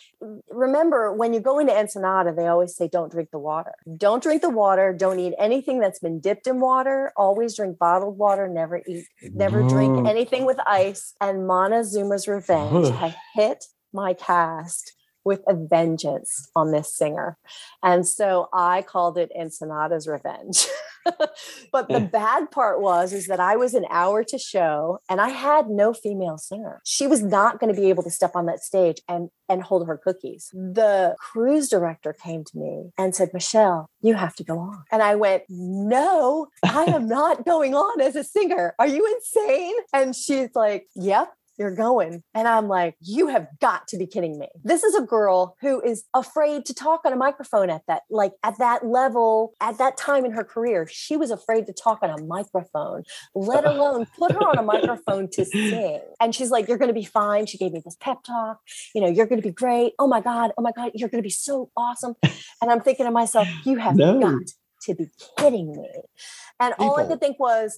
remember 0.50 1.14
when 1.14 1.34
you 1.34 1.40
go 1.40 1.60
into 1.60 1.76
ensenada 1.76 2.34
they 2.34 2.48
always 2.48 2.76
say 2.76 2.88
don't 2.88 3.12
drink 3.12 3.30
the 3.32 3.40
water 3.40 3.74
don't 3.98 4.22
drink 4.24 4.42
the 4.42 4.50
water 4.50 4.94
don't 4.94 5.20
eat 5.20 5.34
anything 5.38 5.80
that's 5.80 6.00
been 6.00 6.20
dipped 6.20 6.48
in 6.48 6.60
water 6.60 7.12
always 7.18 7.56
drink 7.56 7.78
bottled 7.78 8.18
water 8.18 8.48
never 8.48 8.82
eat 8.88 9.06
never 9.34 9.64
drink 9.68 10.08
anything 10.08 10.46
with 10.46 10.60
ice 10.68 11.14
and 11.22 11.48
montezuma's 11.48 12.28
revenge 12.28 12.88
Ugh. 12.88 12.94
had 12.94 13.16
hit 13.36 13.66
my 13.92 14.14
cast 14.14 14.94
with 15.26 15.42
a 15.48 15.54
vengeance 15.56 16.50
on 16.56 16.72
this 16.72 16.96
singer 16.96 17.38
and 17.82 18.08
so 18.08 18.48
i 18.54 18.82
called 18.82 19.18
it 19.18 19.32
ensenada's 19.38 20.08
revenge 20.08 20.68
but 21.72 21.90
the 21.90 21.96
Eh. 21.96 22.00
bad 22.00 22.50
part 22.50 22.80
was 22.80 23.12
is 23.12 23.28
that 23.28 23.40
I 23.42 23.58
was 23.58 23.74
an 23.74 23.86
hour 23.90 24.24
to 24.24 24.38
show 24.38 25.00
and 25.10 25.20
I 25.20 25.30
had 25.30 25.70
no 25.70 25.92
female 25.94 26.38
singer. 26.38 26.80
She 26.86 27.08
was 27.08 27.22
not 27.22 27.60
going 27.60 27.74
to 27.76 27.80
be 27.82 27.90
able 27.90 28.04
to 28.04 28.10
step 28.10 28.32
on 28.36 28.46
that 28.46 28.62
stage 28.62 29.02
and 29.10 29.30
and 29.50 29.62
hold 29.64 29.86
her 29.86 29.98
cookies. 29.98 30.50
The 30.54 31.16
cruise 31.20 31.68
director 31.68 32.14
came 32.14 32.46
to 32.46 32.58
me 32.58 32.92
and 32.98 33.14
said, 33.14 33.32
"Michelle, 33.34 33.90
you 34.02 34.14
have 34.14 34.34
to 34.38 34.46
go 34.46 34.58
on." 34.60 34.86
And 34.94 35.04
I 35.04 35.16
went, 35.16 35.44
"No, 35.50 36.48
I 36.64 36.86
am 36.86 37.06
not 37.20 37.46
going 37.46 37.76
on 37.76 38.00
as 38.00 38.16
a 38.16 38.24
singer. 38.24 38.74
Are 38.80 38.88
you 38.88 39.06
insane?" 39.16 39.76
And 39.94 40.16
she's 40.16 40.52
like, 40.56 40.88
"Yep." 40.96 41.34
You're 41.58 41.76
going. 41.76 42.24
And 42.34 42.48
I'm 42.48 42.68
like, 42.68 42.96
you 43.02 43.28
have 43.28 43.48
got 43.62 43.88
to 43.90 43.98
be 43.98 44.08
kidding 44.08 44.40
me. 44.40 44.48
This 44.64 44.84
is 44.84 44.96
a 44.96 45.02
girl 45.02 45.56
who 45.62 45.82
is 45.82 46.04
afraid 46.14 46.66
to 46.66 46.74
talk 46.74 47.02
on 47.06 47.14
a 47.14 47.16
microphone 47.16 47.70
at 47.70 47.84
that, 47.88 48.04
like 48.10 48.32
at 48.44 48.58
that 48.58 48.86
level, 48.86 49.54
at 49.62 49.78
that 49.78 49.96
time 49.98 50.26
in 50.26 50.32
her 50.32 50.44
career. 50.44 50.88
She 50.90 51.16
was 51.16 51.30
afraid 51.32 51.68
to 51.68 51.74
talk 51.74 52.00
on 52.02 52.10
a 52.10 52.18
microphone, 52.24 53.04
let 53.36 53.66
alone 53.74 54.06
put 54.18 54.32
her 54.32 54.40
on 54.40 54.58
a 54.58 54.64
microphone 54.64 55.30
to 55.32 55.46
sing. 55.46 56.02
And 56.20 56.34
she's 56.34 56.50
like, 56.50 56.68
You're 56.68 56.78
going 56.80 56.88
to 56.90 56.94
be 56.94 57.06
fine. 57.06 57.46
She 57.46 57.58
gave 57.58 57.72
me 57.72 57.82
this 57.84 57.98
pep 58.00 58.24
talk. 58.24 58.60
You 58.96 59.02
know, 59.02 59.08
you're 59.08 59.28
going 59.28 59.42
to 59.42 59.48
be 59.48 59.54
great. 59.54 59.94
Oh 60.00 60.08
my 60.08 60.22
God. 60.22 60.52
Oh 60.58 60.62
my 60.62 60.72
God. 60.72 60.92
You're 60.96 61.10
going 61.10 61.22
to 61.22 61.28
be 61.28 61.30
so 61.30 61.70
awesome. 61.78 62.16
And 62.62 62.72
I'm 62.72 62.82
thinking 62.82 63.06
to 63.06 63.12
myself, 63.12 63.48
You 63.66 63.78
have 63.78 63.96
No. 63.98 64.20
got 64.20 64.42
to 64.84 64.96
be 64.96 65.08
kidding 65.38 65.72
me. 65.76 65.88
And 66.60 66.74
all 66.80 66.98
I 66.98 67.04
could 67.06 67.20
think 67.20 67.40
was, 67.40 67.78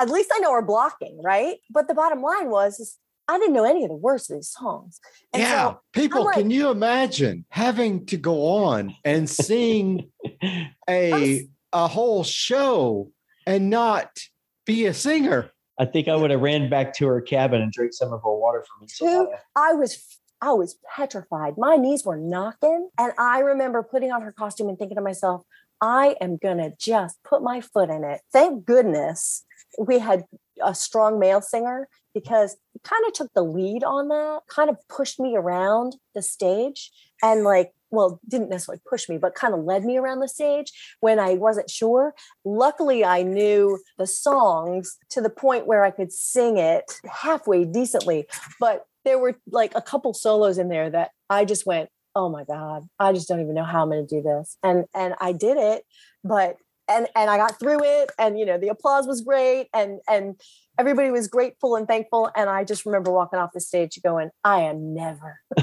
at 0.00 0.08
least 0.08 0.30
I 0.34 0.38
know 0.38 0.50
we're 0.50 0.62
blocking, 0.62 1.20
right? 1.22 1.56
But 1.70 1.86
the 1.88 1.94
bottom 1.94 2.22
line 2.22 2.50
was, 2.50 2.80
is 2.80 2.96
I 3.28 3.38
didn't 3.38 3.54
know 3.54 3.64
any 3.64 3.84
of 3.84 3.90
the 3.90 3.96
words 3.96 4.28
of 4.30 4.38
these 4.38 4.48
songs. 4.48 4.98
And 5.32 5.42
yeah, 5.42 5.70
so 5.70 5.80
people, 5.92 6.24
like- 6.24 6.36
can 6.36 6.50
you 6.50 6.70
imagine 6.70 7.44
having 7.50 8.06
to 8.06 8.16
go 8.16 8.46
on 8.46 8.96
and 9.04 9.28
sing 9.28 10.10
a 10.90 11.46
a 11.72 11.86
whole 11.86 12.24
show 12.24 13.12
and 13.46 13.70
not 13.70 14.18
be 14.66 14.86
a 14.86 14.94
singer? 14.94 15.50
I 15.78 15.84
think 15.84 16.08
I 16.08 16.16
would 16.16 16.30
have 16.30 16.40
ran 16.40 16.68
back 16.68 16.94
to 16.96 17.06
her 17.06 17.20
cabin 17.20 17.62
and 17.62 17.72
drank 17.72 17.92
some 17.92 18.12
of 18.12 18.20
her 18.22 18.36
water 18.36 18.64
from 18.68 18.82
Ensenada. 18.82 19.30
I 19.54 19.74
was 19.74 20.02
I 20.42 20.52
was 20.52 20.78
petrified. 20.96 21.54
My 21.56 21.76
knees 21.76 22.04
were 22.04 22.16
knocking. 22.16 22.88
And 22.98 23.12
I 23.18 23.40
remember 23.40 23.82
putting 23.82 24.10
on 24.10 24.22
her 24.22 24.32
costume 24.32 24.68
and 24.68 24.78
thinking 24.78 24.96
to 24.96 25.02
myself, 25.02 25.42
I 25.80 26.16
am 26.20 26.36
gonna 26.36 26.72
just 26.78 27.22
put 27.22 27.42
my 27.42 27.60
foot 27.60 27.90
in 27.90 28.04
it. 28.04 28.22
Thank 28.32 28.66
goodness 28.66 29.44
we 29.78 29.98
had 29.98 30.24
a 30.62 30.74
strong 30.74 31.18
male 31.18 31.40
singer 31.40 31.88
because 32.14 32.56
he 32.72 32.80
kind 32.82 33.04
of 33.06 33.12
took 33.12 33.32
the 33.34 33.42
lead 33.42 33.84
on 33.84 34.08
that, 34.08 34.40
kind 34.48 34.68
of 34.68 34.76
pushed 34.88 35.20
me 35.20 35.36
around 35.36 35.96
the 36.14 36.22
stage 36.22 36.90
and 37.22 37.44
like 37.44 37.72
well, 37.90 38.20
didn't 38.28 38.50
necessarily 38.50 38.80
push 38.88 39.08
me, 39.08 39.18
but 39.18 39.34
kind 39.34 39.52
of 39.52 39.64
led 39.64 39.84
me 39.84 39.96
around 39.98 40.20
the 40.20 40.28
stage 40.28 40.72
when 41.00 41.18
I 41.18 41.34
wasn't 41.34 41.68
sure. 41.68 42.14
Luckily, 42.44 43.04
I 43.04 43.22
knew 43.22 43.80
the 43.98 44.06
songs 44.06 44.96
to 45.10 45.20
the 45.20 45.30
point 45.30 45.66
where 45.66 45.84
I 45.84 45.90
could 45.90 46.12
sing 46.12 46.56
it 46.56 46.84
halfway 47.10 47.64
decently. 47.64 48.26
But 48.60 48.84
there 49.04 49.18
were 49.18 49.36
like 49.50 49.72
a 49.74 49.82
couple 49.82 50.14
solos 50.14 50.58
in 50.58 50.68
there 50.68 50.90
that 50.90 51.10
I 51.28 51.44
just 51.44 51.66
went, 51.66 51.90
"Oh 52.14 52.28
my 52.28 52.44
god, 52.44 52.84
I 52.98 53.12
just 53.12 53.28
don't 53.28 53.40
even 53.40 53.54
know 53.54 53.64
how 53.64 53.82
I'm 53.82 53.90
going 53.90 54.06
to 54.06 54.16
do 54.16 54.22
this." 54.22 54.56
And 54.62 54.84
and 54.94 55.14
I 55.20 55.32
did 55.32 55.56
it, 55.56 55.84
but 56.22 56.56
and 56.90 57.06
and 57.14 57.30
I 57.30 57.36
got 57.36 57.58
through 57.58 57.82
it, 57.82 58.10
and 58.18 58.38
you 58.38 58.44
know 58.44 58.58
the 58.58 58.68
applause 58.68 59.06
was 59.06 59.20
great, 59.20 59.68
and 59.72 60.00
and 60.08 60.40
everybody 60.78 61.10
was 61.10 61.28
grateful 61.28 61.76
and 61.76 61.86
thankful. 61.86 62.30
And 62.36 62.50
I 62.50 62.64
just 62.64 62.84
remember 62.84 63.10
walking 63.10 63.38
off 63.38 63.50
the 63.54 63.60
stage 63.60 63.98
going, 64.02 64.30
"I 64.44 64.62
am 64.62 64.92
never, 64.92 65.40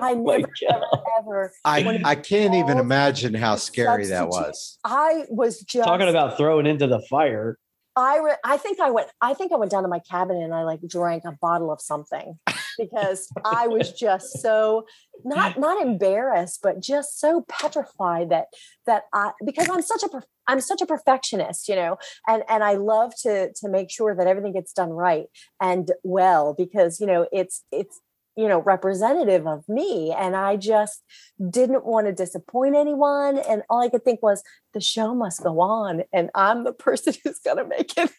I 0.00 0.14
never, 0.14 0.48
ever, 0.68 0.84
ever." 1.18 1.52
I, 1.64 2.00
I 2.04 2.14
can't 2.14 2.54
even 2.54 2.78
imagine 2.78 3.34
how 3.34 3.56
scary 3.56 4.06
that 4.06 4.28
was. 4.28 4.78
I 4.84 5.24
was 5.28 5.60
just 5.60 5.86
Talking 5.86 6.08
about 6.08 6.36
throwing 6.36 6.66
into 6.66 6.86
the 6.86 7.00
fire. 7.10 7.58
I 7.94 8.18
re- 8.18 8.36
I 8.44 8.56
think 8.56 8.80
I 8.80 8.90
went 8.90 9.08
I 9.20 9.34
think 9.34 9.52
I 9.52 9.56
went 9.56 9.70
down 9.70 9.82
to 9.82 9.88
my 9.88 9.98
cabin 9.98 10.36
and 10.36 10.54
I 10.54 10.62
like 10.62 10.80
drank 10.86 11.24
a 11.26 11.32
bottle 11.32 11.70
of 11.70 11.80
something 11.80 12.38
because 12.78 13.30
I 13.44 13.68
was 13.68 13.92
just 13.92 14.40
so 14.40 14.86
not 15.24 15.58
not 15.58 15.82
embarrassed 15.82 16.60
but 16.62 16.80
just 16.80 17.20
so 17.20 17.44
petrified 17.48 18.30
that 18.30 18.46
that 18.86 19.04
I 19.12 19.32
because 19.44 19.68
I'm 19.68 19.82
such 19.82 20.02
a 20.04 20.08
prof- 20.08 20.24
I'm 20.46 20.60
such 20.60 20.82
a 20.82 20.86
perfectionist, 20.86 21.68
you 21.68 21.76
know, 21.76 21.96
and 22.26 22.42
and 22.48 22.62
I 22.62 22.74
love 22.74 23.12
to 23.22 23.52
to 23.52 23.68
make 23.68 23.90
sure 23.90 24.14
that 24.14 24.26
everything 24.26 24.52
gets 24.52 24.72
done 24.72 24.90
right 24.90 25.26
and 25.60 25.90
well 26.02 26.54
because 26.56 27.00
you 27.00 27.06
know 27.06 27.26
it's 27.32 27.64
it's 27.72 28.00
you 28.36 28.48
know 28.48 28.62
representative 28.62 29.46
of 29.46 29.68
me 29.68 30.10
and 30.10 30.34
i 30.34 30.56
just 30.56 31.02
didn't 31.50 31.84
want 31.84 32.06
to 32.06 32.14
disappoint 32.14 32.74
anyone 32.74 33.38
and 33.38 33.62
all 33.68 33.82
i 33.82 33.90
could 33.90 34.02
think 34.04 34.22
was 34.22 34.42
the 34.72 34.80
show 34.80 35.14
must 35.14 35.42
go 35.42 35.60
on 35.60 36.02
and 36.14 36.30
i'm 36.34 36.64
the 36.64 36.72
person 36.86 37.12
who's 37.22 37.40
going 37.40 37.58
to 37.58 37.66
make 37.66 37.92
it 37.98 38.10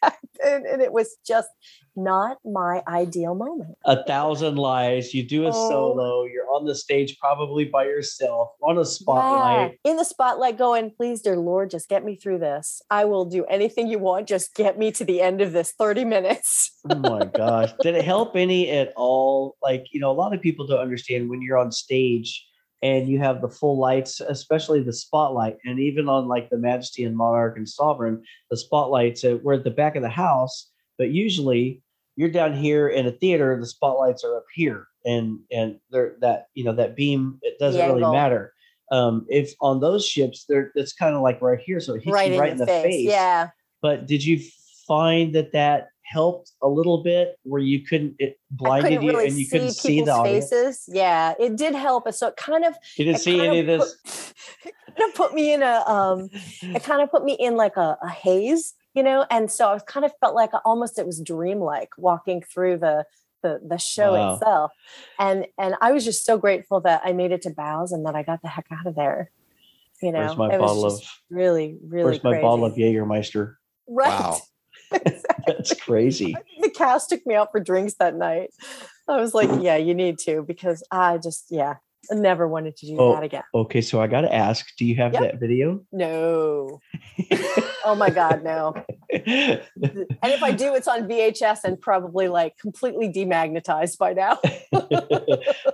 happen. 0.43 0.65
And 0.65 0.81
it 0.81 0.91
was 0.91 1.15
just 1.25 1.49
not 1.95 2.37
my 2.45 2.81
ideal 2.87 3.35
moment. 3.35 3.75
A 3.85 4.03
thousand 4.05 4.57
lies. 4.57 5.13
You 5.13 5.23
do 5.27 5.45
a 5.45 5.49
Oh. 5.49 5.69
solo. 5.69 6.23
You're 6.25 6.49
on 6.53 6.65
the 6.65 6.75
stage 6.75 7.17
probably 7.19 7.65
by 7.65 7.85
yourself 7.85 8.49
on 8.61 8.77
a 8.77 8.85
spotlight. 8.85 9.77
Yeah, 9.83 9.91
in 9.91 9.97
the 9.97 10.03
spotlight 10.05 10.57
going 10.57 10.91
please 10.91 11.21
dear 11.21 11.37
lord 11.37 11.69
just 11.69 11.89
get 11.89 12.03
me 12.03 12.15
through 12.15 12.39
this. 12.39 12.81
I 12.89 13.05
will 13.05 13.25
do 13.25 13.45
anything 13.45 13.87
you 13.87 13.99
want. 13.99 14.27
Just 14.27 14.55
get 14.55 14.77
me 14.77 14.91
to 14.93 15.05
the 15.05 15.21
end 15.21 15.41
of 15.41 15.51
this 15.51 15.71
30 15.71 16.05
minutes. 16.05 16.71
Oh 16.89 16.95
my 16.95 17.25
gosh. 17.25 17.71
Did 17.81 17.95
it 17.95 18.03
help 18.05 18.35
any 18.35 18.69
at 18.69 18.91
all? 18.95 19.55
Like 19.61 19.85
you 19.91 19.99
know 19.99 20.11
a 20.11 20.13
lot 20.13 20.33
of 20.33 20.41
people 20.41 20.65
don't 20.67 20.79
understand 20.79 21.29
when 21.29 21.41
you're 21.41 21.57
on 21.57 21.71
stage 21.71 22.45
and 22.81 23.07
you 23.07 23.17
have 23.19 23.41
the 23.41 23.47
full 23.49 23.77
lights 23.79 24.19
especially 24.19 24.81
the 24.83 24.91
spotlight 24.91 25.55
and 25.65 25.79
even 25.79 26.09
on 26.09 26.27
like 26.27 26.49
the 26.49 26.57
majesty 26.57 27.03
and 27.05 27.15
monarch 27.15 27.55
and 27.57 27.67
sovereign 27.69 28.21
the 28.51 28.57
spotlights 28.57 29.23
uh, 29.23 29.37
we're 29.43 29.53
at 29.53 29.63
the 29.63 29.71
back 29.71 29.95
of 29.95 30.01
the 30.01 30.09
house 30.09 30.69
but 30.97 31.09
usually 31.09 31.81
you're 32.15 32.29
down 32.29 32.53
here 32.53 32.87
in 32.87 33.07
a 33.07 33.11
theater 33.11 33.57
the 33.59 33.65
spotlights 33.65 34.23
are 34.23 34.37
up 34.37 34.45
here 34.53 34.87
and 35.05 35.39
and 35.51 35.79
they're 35.91 36.15
that 36.21 36.47
you 36.53 36.63
know 36.63 36.73
that 36.73 36.95
beam 36.95 37.39
it 37.41 37.57
doesn't 37.59 37.81
really 37.81 38.03
angle. 38.03 38.13
matter 38.13 38.53
um 38.91 39.25
if 39.29 39.53
on 39.61 39.79
those 39.79 40.05
ships 40.05 40.45
they're 40.47 40.71
it's 40.75 40.93
kind 40.93 41.15
of 41.15 41.21
like 41.21 41.41
right 41.41 41.59
here 41.59 41.79
so 41.79 41.95
it 41.95 42.03
hits 42.03 42.13
right 42.13 42.29
you 42.29 42.35
in 42.35 42.39
right 42.39 42.51
in 42.51 42.57
the 42.57 42.65
face. 42.65 42.83
face 42.83 43.09
yeah 43.09 43.49
but 43.81 44.07
did 44.07 44.23
you 44.23 44.39
find 44.87 45.33
that 45.33 45.51
that 45.51 45.89
helped 46.03 46.51
a 46.61 46.67
little 46.67 47.03
bit 47.03 47.39
where 47.43 47.61
you 47.61 47.81
couldn't 47.81 48.15
it 48.19 48.39
blinded 48.51 48.89
couldn't 48.89 49.03
you 49.03 49.11
really 49.11 49.27
and 49.27 49.37
you 49.37 49.47
couldn't 49.47 49.71
see 49.71 50.01
the 50.01 50.11
audience 50.11 50.49
faces. 50.49 50.83
Yeah, 50.87 51.33
it 51.39 51.55
did 51.55 51.73
help. 51.73 52.11
So 52.13 52.27
it 52.27 52.35
kind 52.35 52.65
of 52.65 52.75
you 52.97 53.05
didn't 53.05 53.19
see 53.19 53.39
any 53.39 53.59
of 53.59 53.69
of 53.69 53.79
this 53.79 54.33
put- 54.61 54.73
it 54.87 54.95
kind 54.97 55.09
of 55.09 55.15
put 55.15 55.33
me 55.33 55.53
in 55.53 55.63
a 55.63 55.83
um 55.87 56.29
it 56.61 56.83
kind 56.83 57.01
of 57.01 57.09
put 57.09 57.23
me 57.23 57.33
in 57.33 57.55
like 57.55 57.77
a, 57.77 57.97
a 58.01 58.09
haze, 58.09 58.73
you 58.93 59.03
know, 59.03 59.25
and 59.29 59.51
so 59.51 59.69
I 59.69 59.73
was 59.73 59.83
kind 59.83 60.05
of 60.05 60.11
felt 60.19 60.35
like 60.35 60.51
almost 60.65 60.99
it 60.99 61.05
was 61.05 61.19
dreamlike 61.21 61.89
walking 61.97 62.41
through 62.41 62.77
the 62.77 63.05
the 63.41 63.59
the 63.65 63.77
show 63.77 64.13
Wow. 64.13 64.35
itself. 64.35 64.71
And 65.19 65.47
and 65.57 65.75
I 65.81 65.91
was 65.91 66.05
just 66.05 66.25
so 66.25 66.37
grateful 66.37 66.79
that 66.81 67.01
I 67.03 67.13
made 67.13 67.31
it 67.31 67.41
to 67.43 67.49
Bows 67.49 67.91
and 67.91 68.05
that 68.05 68.15
I 68.15 68.23
got 68.23 68.41
the 68.41 68.47
heck 68.47 68.67
out 68.71 68.87
of 68.87 68.95
there. 68.95 69.31
You 70.01 70.11
know, 70.11 70.19
where's 70.19 70.37
my 70.37 70.53
it 70.53 70.59
was 70.59 70.71
bottle 70.71 70.85
of 70.85 70.99
just 71.01 71.11
really, 71.29 71.77
really 71.83 72.05
where's 72.05 72.23
my 72.23 72.41
bottle 72.41 72.65
of 72.65 72.73
crazy. 72.73 72.93
jägermeister 72.93 73.55
right. 73.87 74.09
Wow. 74.09 74.41
that's 75.47 75.73
crazy 75.81 76.35
the 76.61 76.69
cast 76.69 77.09
took 77.09 77.25
me 77.25 77.35
out 77.35 77.51
for 77.51 77.59
drinks 77.59 77.95
that 77.95 78.15
night. 78.15 78.51
I 79.07 79.17
was 79.19 79.33
like, 79.33 79.49
yeah, 79.61 79.75
you 79.75 79.93
need 79.93 80.17
to 80.19 80.43
because 80.43 80.83
I 80.91 81.17
just, 81.17 81.47
yeah, 81.49 81.75
I 82.11 82.15
never 82.15 82.47
wanted 82.47 82.75
to 82.77 82.85
do 82.85 82.97
Oh. 82.99 83.13
that 83.13 83.23
again. 83.23 83.43
okay 83.53 83.81
so 83.81 84.01
i 84.01 84.07
gotta 84.07 84.33
ask 84.33 84.65
do 84.77 84.85
you 84.85 84.95
have 84.97 85.13
Yep. 85.13 85.21
that 85.21 85.39
video 85.39 85.81
No. 85.91 86.79
Oh 87.85 87.95
my 87.95 88.09
God, 88.09 88.43
no. 88.45 88.73
And 89.11 89.61
if 90.37 90.41
I 90.41 90.51
do, 90.51 90.73
it's 90.73 90.87
on 90.87 91.01
VHS 91.09 91.65
and 91.65 91.79
probably 91.79 92.29
like 92.29 92.57
completely 92.57 93.11
demagnetized 93.11 93.97
by 93.97 94.13
now. 94.13 94.39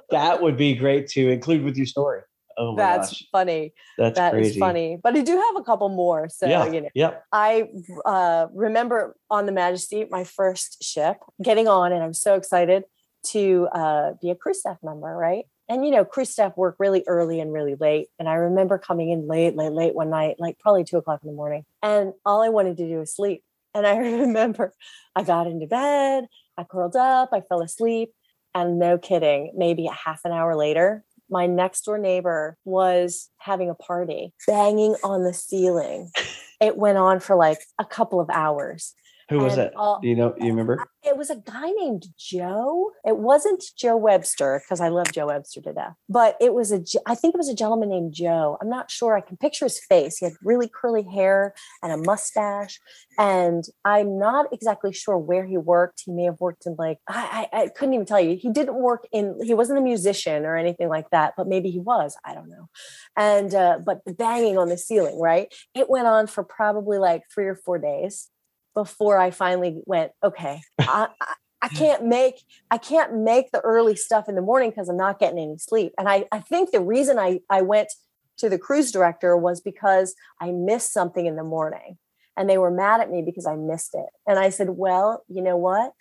that 0.09 0.41
would 0.41 0.57
be 0.57 0.73
great 0.75 1.07
to 1.09 1.29
include 1.29 1.63
with 1.63 1.77
your 1.77 1.85
story 1.85 2.21
oh 2.57 2.71
my 2.73 2.77
That's 2.81 3.09
gosh 3.11 3.23
funny. 3.31 3.73
that's 3.97 4.17
That 4.19 4.35
is 4.37 4.57
funny. 4.57 4.97
But 5.01 5.15
I 5.15 5.21
do 5.21 5.35
have 5.37 5.55
a 5.57 5.63
couple 5.63 5.89
more. 5.89 6.29
So, 6.29 6.47
yeah 6.47 6.65
you 6.71 6.81
know, 6.81 6.89
yep 6.95 7.23
I 7.31 7.69
uh, 8.05 8.47
remember 8.53 9.15
on 9.29 9.45
the 9.45 9.51
Majesty, 9.51 10.05
my 10.09 10.23
first 10.23 10.83
ship, 10.83 11.17
getting 11.43 11.67
on, 11.67 11.93
and 11.93 12.03
I'm 12.03 12.13
so 12.13 12.35
excited 12.35 12.83
to 13.27 13.67
uh, 13.73 14.11
be 14.21 14.29
a 14.31 14.35
crew 14.35 14.53
staff 14.53 14.77
member, 14.83 15.15
right? 15.15 15.45
And 15.69 15.85
you 15.85 15.91
know, 15.91 16.03
crew 16.03 16.25
staff 16.25 16.57
work 16.57 16.75
really 16.79 17.03
early 17.07 17.39
and 17.39 17.53
really 17.53 17.75
late. 17.75 18.07
And 18.17 18.27
I 18.27 18.33
remember 18.33 18.77
coming 18.77 19.11
in 19.11 19.27
late, 19.27 19.55
late, 19.55 19.71
late 19.71 19.95
one 19.95 20.09
night, 20.09 20.37
like 20.39 20.59
probably 20.59 20.83
two 20.83 20.97
o'clock 20.97 21.21
in 21.23 21.29
the 21.29 21.35
morning, 21.35 21.63
and 21.81 22.13
all 22.25 22.41
I 22.41 22.49
wanted 22.49 22.77
to 22.77 22.87
do 22.87 22.97
was 22.97 23.15
sleep. 23.15 23.43
And 23.73 23.85
I 23.85 23.97
remember 23.97 24.73
I 25.15 25.23
got 25.23 25.47
into 25.47 25.67
bed, 25.67 26.27
I 26.57 26.63
curled 26.63 26.95
up, 26.95 27.29
I 27.31 27.41
fell 27.41 27.61
asleep, 27.61 28.11
and 28.53 28.79
no 28.79 28.97
kidding, 28.97 29.53
maybe 29.55 29.87
a 29.87 29.93
half 29.93 30.21
an 30.25 30.31
hour 30.31 30.55
later, 30.55 31.05
my 31.29 31.45
next 31.45 31.81
door 31.81 31.97
neighbor 31.97 32.57
was 32.65 33.29
having 33.37 33.69
a 33.69 33.75
party, 33.75 34.33
banging 34.47 34.95
on 35.03 35.23
the 35.23 35.33
ceiling. 35.33 36.11
It 36.61 36.75
went 36.75 36.97
on 36.97 37.21
for 37.21 37.37
like 37.37 37.59
a 37.79 37.85
couple 37.85 38.19
of 38.19 38.29
hours. 38.29 38.93
Who 39.29 39.39
was 39.39 39.57
And 39.57 39.73
all- 39.75 39.99
do 40.01 40.07
you 40.07 40.15
know 40.15 40.33
you 40.37 40.47
remember 40.53 40.83
It 41.03 41.15
was 41.15 41.29
a 41.29 41.35
guy 41.37 41.69
named 41.71 42.07
Joe. 42.17 42.91
It 43.05 43.17
wasn't 43.17 43.63
Joe 43.77 43.95
Webster 43.95 44.61
because 44.63 44.81
I 44.81 44.89
love 44.89 45.11
Joe 45.13 45.27
Webster 45.27 45.61
to 45.61 45.73
death, 45.73 45.93
but 46.09 46.35
it 46.41 46.53
was 46.53 46.71
a, 46.71 46.83
I 47.05 47.15
think 47.15 47.35
it 47.35 47.37
was 47.37 47.47
a 47.47 47.55
gentleman 47.55 47.89
named 47.89 48.13
Joe. 48.13 48.57
I'm 48.61 48.69
not 48.69 48.91
sure. 48.91 49.15
I 49.15 49.21
can 49.21 49.37
picture 49.37 49.65
his 49.65 49.79
face. 49.79 50.17
He 50.17 50.25
had 50.25 50.33
really 50.43 50.67
curly 50.67 51.03
hair 51.03 51.53
and 51.81 51.91
a 51.93 51.97
mustache, 51.97 52.79
and 53.17 53.63
I'm 53.85 54.19
not 54.19 54.51
exactly 54.51 54.91
sure 54.91 55.17
where 55.17 55.45
he 55.45 55.57
worked. 55.57 56.03
He 56.05 56.11
may 56.11 56.23
have 56.23 56.39
worked 56.39 56.65
in 56.65 56.75
like 56.77 56.99
I, 57.07 57.47
I, 57.53 57.61
I 57.61 57.67
couldn't 57.69 57.93
even 57.93 58.05
tell 58.05 58.19
you. 58.19 58.35
He 58.35 58.49
didn't 58.51 58.75
work 58.75 59.07
in. 59.11 59.39
He 59.43 59.53
wasn't 59.53 59.79
a 59.79 59.81
musician 59.81 60.45
or 60.45 60.57
anything 60.57 60.89
like 60.89 61.09
that, 61.11 61.35
but 61.37 61.47
maybe 61.47 61.69
he 61.69 61.79
was. 61.79 62.17
I 62.25 62.33
don't 62.33 62.49
know. 62.49 62.69
And 63.15 63.53
uh, 63.55 63.79
but 63.85 64.03
the 64.05 64.13
banging 64.13 64.57
on 64.57 64.69
the 64.69 64.77
ceiling, 64.77 65.19
right? 65.19 65.53
It 65.73 65.89
went 65.89 66.07
on 66.07 66.27
for 66.27 66.43
probably 66.43 66.97
like 66.97 67.23
three 67.33 67.45
or 67.47 67.55
four 67.55 67.77
days 67.77 68.29
before 68.79 69.19
I 69.19 69.29
finally 69.29 69.81
went, 69.85 70.13
okay, 70.23 70.61
I, 70.79 71.09
I, 71.61 71.67
can't 71.67 72.05
make 72.05 72.35
I 72.71 72.77
can't 72.77 73.13
make 73.13 73.51
the 73.51 73.59
early 73.59 73.97
stuff 73.97 74.29
in 74.29 74.35
the 74.35 74.41
morning 74.41 74.69
because 74.69 74.87
I'm 74.87 74.95
not 74.95 75.19
getting 75.19 75.37
any 75.37 75.57
sleep. 75.57 75.91
And 75.97 76.07
I, 76.07 76.23
I 76.31 76.39
think 76.39 76.71
the 76.71 76.79
reason 76.79 77.19
I, 77.19 77.41
I 77.49 77.61
went 77.61 77.89
to 78.37 78.47
the 78.47 78.57
cruise 78.57 78.93
director 78.93 79.35
was 79.35 79.59
because 79.59 80.15
I 80.39 80.51
missed 80.51 80.93
something 80.93 81.25
in 81.25 81.35
the 81.35 81.43
morning. 81.43 81.97
And 82.37 82.49
they 82.49 82.57
were 82.57 82.71
mad 82.71 83.01
at 83.01 83.11
me 83.11 83.21
because 83.21 83.45
I 83.45 83.57
missed 83.57 83.93
it. 83.93 84.05
And 84.25 84.39
I 84.39 84.49
said, 84.49 84.69
well, 84.69 85.25
you 85.27 85.41
know 85.41 85.57
what? 85.57 85.91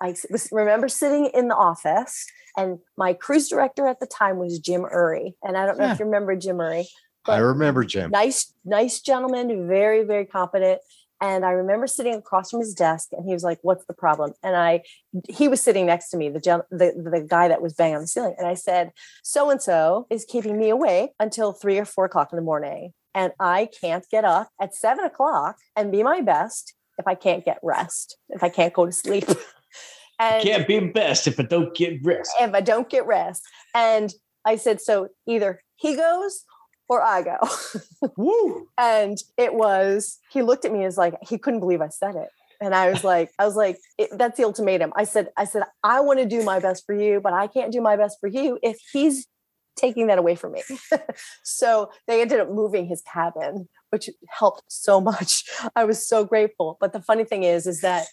I 0.00 0.14
was, 0.30 0.48
remember 0.50 0.88
sitting 0.88 1.26
in 1.34 1.48
the 1.48 1.54
office 1.54 2.24
and 2.56 2.78
my 2.96 3.12
cruise 3.12 3.50
director 3.50 3.86
at 3.86 4.00
the 4.00 4.06
time 4.06 4.38
was 4.38 4.58
Jim 4.58 4.80
Murray. 4.80 5.36
And 5.42 5.58
I 5.58 5.66
don't 5.66 5.76
know 5.78 5.84
Yeah. 5.84 5.92
if 5.92 5.98
you 5.98 6.06
remember 6.06 6.34
Jim 6.34 6.56
Murray 6.56 6.88
I 7.26 7.38
remember 7.38 7.84
Jim. 7.84 8.10
nice 8.10 8.52
nice 8.64 9.00
gentleman 9.00 9.68
very 9.68 10.02
very 10.02 10.26
competent 10.26 10.80
and 11.22 11.46
i 11.46 11.50
remember 11.50 11.86
sitting 11.86 12.14
across 12.14 12.50
from 12.50 12.60
his 12.60 12.74
desk 12.74 13.08
and 13.12 13.24
he 13.24 13.32
was 13.32 13.42
like 13.42 13.58
what's 13.62 13.86
the 13.86 13.94
problem? 13.94 14.34
And 14.42 14.56
i 14.56 14.82
he 15.28 15.48
was 15.48 15.62
sitting 15.62 15.86
next 15.86 16.10
to 16.10 16.16
me 16.18 16.28
the 16.28 16.40
the, 16.70 17.10
the 17.10 17.26
guy 17.26 17.48
that 17.48 17.62
was 17.62 17.72
banging 17.72 17.96
on 17.96 18.02
the 18.02 18.08
ceiling. 18.08 18.34
And 18.36 18.46
i 18.46 18.54
said 18.54 18.90
so 19.22 19.48
and 19.48 19.62
so 19.62 20.06
is 20.10 20.26
keeping 20.26 20.58
me 20.58 20.68
awake 20.68 21.12
until 21.18 21.52
three 21.52 21.78
or 21.78 21.86
four 21.86 22.04
o'clock 22.04 22.30
in 22.32 22.36
the 22.36 22.42
morning 22.42 22.92
and 23.14 23.32
i 23.40 23.68
can't 23.80 24.04
get 24.10 24.24
up 24.24 24.50
at 24.60 24.74
seven 24.74 25.04
o'clock 25.04 25.56
and 25.76 25.92
be 25.92 26.02
my 26.02 26.20
best 26.20 26.74
if 26.98 27.06
i 27.06 27.14
can't 27.14 27.44
get 27.44 27.58
rest 27.62 28.18
if 28.28 28.42
i 28.42 28.48
can't 28.48 28.74
go 28.74 28.84
to 28.84 28.92
sleep. 28.92 29.24
And 30.18 30.42
can't 30.44 30.68
be 30.68 30.78
best 30.78 31.26
if 31.26 31.40
i 31.40 31.42
don't 31.42 31.74
get 31.74 31.98
rest. 32.04 32.30
If 32.38 32.54
I 32.54 32.60
don't 32.60 32.88
get 32.88 33.06
rest. 33.06 33.42
And 33.74 34.12
I 34.44 34.56
said, 34.56 34.80
so 34.80 35.08
either 35.26 35.62
he 35.76 35.96
goes 35.96 36.44
or 36.88 37.02
I 37.02 37.22
go. 37.22 37.36
Woo! 38.16 38.68
and 38.78 39.18
it 39.36 39.54
was, 39.54 40.18
he 40.30 40.42
looked 40.42 40.64
at 40.64 40.72
me 40.72 40.84
as 40.84 40.96
like, 40.96 41.14
he 41.26 41.38
couldn't 41.38 41.60
believe 41.60 41.80
I 41.80 41.88
said 41.88 42.14
it. 42.16 42.28
And 42.60 42.74
I 42.74 42.90
was 42.90 43.04
like, 43.12 43.30
I 43.38 43.44
was 43.44 43.56
like, 43.56 43.78
it, 43.98 44.10
that's 44.16 44.36
the 44.36 44.44
ultimatum. 44.44 44.92
I 44.96 45.04
said, 45.04 45.28
I 45.36 45.44
said, 45.44 45.64
I 45.82 46.00
want 46.00 46.18
to 46.20 46.26
do 46.26 46.42
my 46.44 46.60
best 46.60 46.86
for 46.86 46.94
you, 46.94 47.20
but 47.20 47.32
I 47.32 47.46
can't 47.46 47.72
do 47.72 47.80
my 47.80 47.96
best 47.96 48.18
for 48.20 48.28
you 48.28 48.58
if 48.62 48.78
he's 48.92 49.26
taking 49.76 50.06
that 50.08 50.18
away 50.18 50.34
from 50.34 50.52
me. 50.52 50.62
so 51.42 51.90
they 52.06 52.20
ended 52.20 52.40
up 52.40 52.50
moving 52.50 52.86
his 52.86 53.02
cabin, 53.02 53.68
which 53.90 54.10
helped 54.28 54.64
so 54.68 55.00
much. 55.00 55.44
I 55.74 55.84
was 55.84 56.06
so 56.06 56.24
grateful. 56.24 56.76
But 56.80 56.92
the 56.92 57.00
funny 57.00 57.24
thing 57.24 57.42
is, 57.42 57.66
is 57.66 57.80
that 57.80 58.06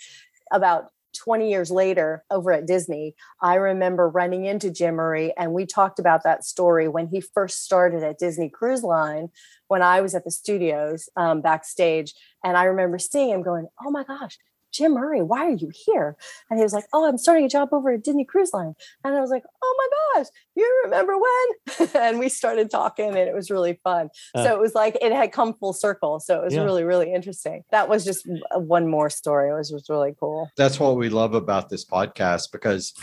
about 0.52 0.86
20 1.18 1.50
years 1.50 1.72
later 1.72 2.24
over 2.30 2.52
at 2.52 2.68
Disney, 2.68 3.16
I 3.42 3.56
remember 3.56 4.10
running 4.10 4.46
into 4.46 4.72
Jim 4.72 4.96
Murray 4.96 5.34
and 5.38 5.54
we 5.54 5.66
talked 5.66 6.00
about 6.00 6.24
that 6.24 6.44
story 6.44 6.88
when 6.88 7.08
he 7.08 7.22
first 7.22 7.64
started 7.64 8.04
at 8.04 8.20
Disney 8.20 8.50
Cruise 8.50 8.84
Line 8.84 9.30
when 9.68 9.82
I 9.82 10.02
was 10.02 10.16
at 10.16 10.24
the 10.24 10.32
studios 10.32 11.10
um, 11.16 11.42
backstage. 11.42 12.14
And 12.44 12.58
I 12.58 12.66
remember 12.66 13.00
seeing 13.00 13.30
him 13.30 13.44
going, 13.44 13.68
Oh 13.84 13.92
my 13.92 14.04
gosh, 14.04 14.38
Jim 14.72 14.94
Murray, 14.94 15.22
why 15.22 15.46
are 15.48 15.56
you 15.56 15.72
here? 15.86 16.16
And 16.50 16.60
he 16.60 16.64
was 16.64 16.74
like, 16.74 16.86
Oh, 16.94 17.08
I'm 17.08 17.18
starting 17.18 17.46
a 17.46 17.50
job 17.50 17.70
over 17.72 17.92
at 17.92 18.04
Disney 18.04 18.26
Cruise 18.26 18.52
Line. 18.54 18.74
And 19.04 19.16
I 19.16 19.22
was 19.22 19.30
like, 19.30 19.44
Oh 19.64 19.76
my 20.14 20.20
gosh, 20.22 20.28
you 20.56 20.82
remember 20.86 21.14
when? 21.18 21.90
and 21.96 22.20
we 22.20 22.30
started 22.30 22.70
talking 22.70 23.08
and 23.10 23.18
it 23.18 23.34
was 23.34 23.50
really 23.50 23.80
fun. 23.84 24.10
Uh. 24.36 24.44
so 24.44 24.54
it 24.54 24.60
was 24.60 24.76
like 24.76 24.98
it 25.02 25.12
had 25.12 25.32
come 25.32 25.54
full 25.56 25.74
circle. 25.74 26.20
So 26.20 26.40
it 26.42 26.46
was 26.46 26.54
Yeah. 26.54 26.64
really, 26.64 26.84
really 26.84 27.14
interesting. 27.14 27.64
That 27.72 27.90
was 27.90 28.06
just 28.06 28.28
one 28.54 28.88
more 28.88 29.10
story. 29.10 29.50
It 29.50 29.54
was 29.54 29.70
just 29.70 29.90
really 29.90 30.14
cool. 30.20 30.50
That's 30.58 30.80
what 30.80 30.98
we 30.98 31.10
love 31.10 31.34
about 31.34 31.70
this 31.70 31.86
podcast 31.86 32.52
because 32.52 32.94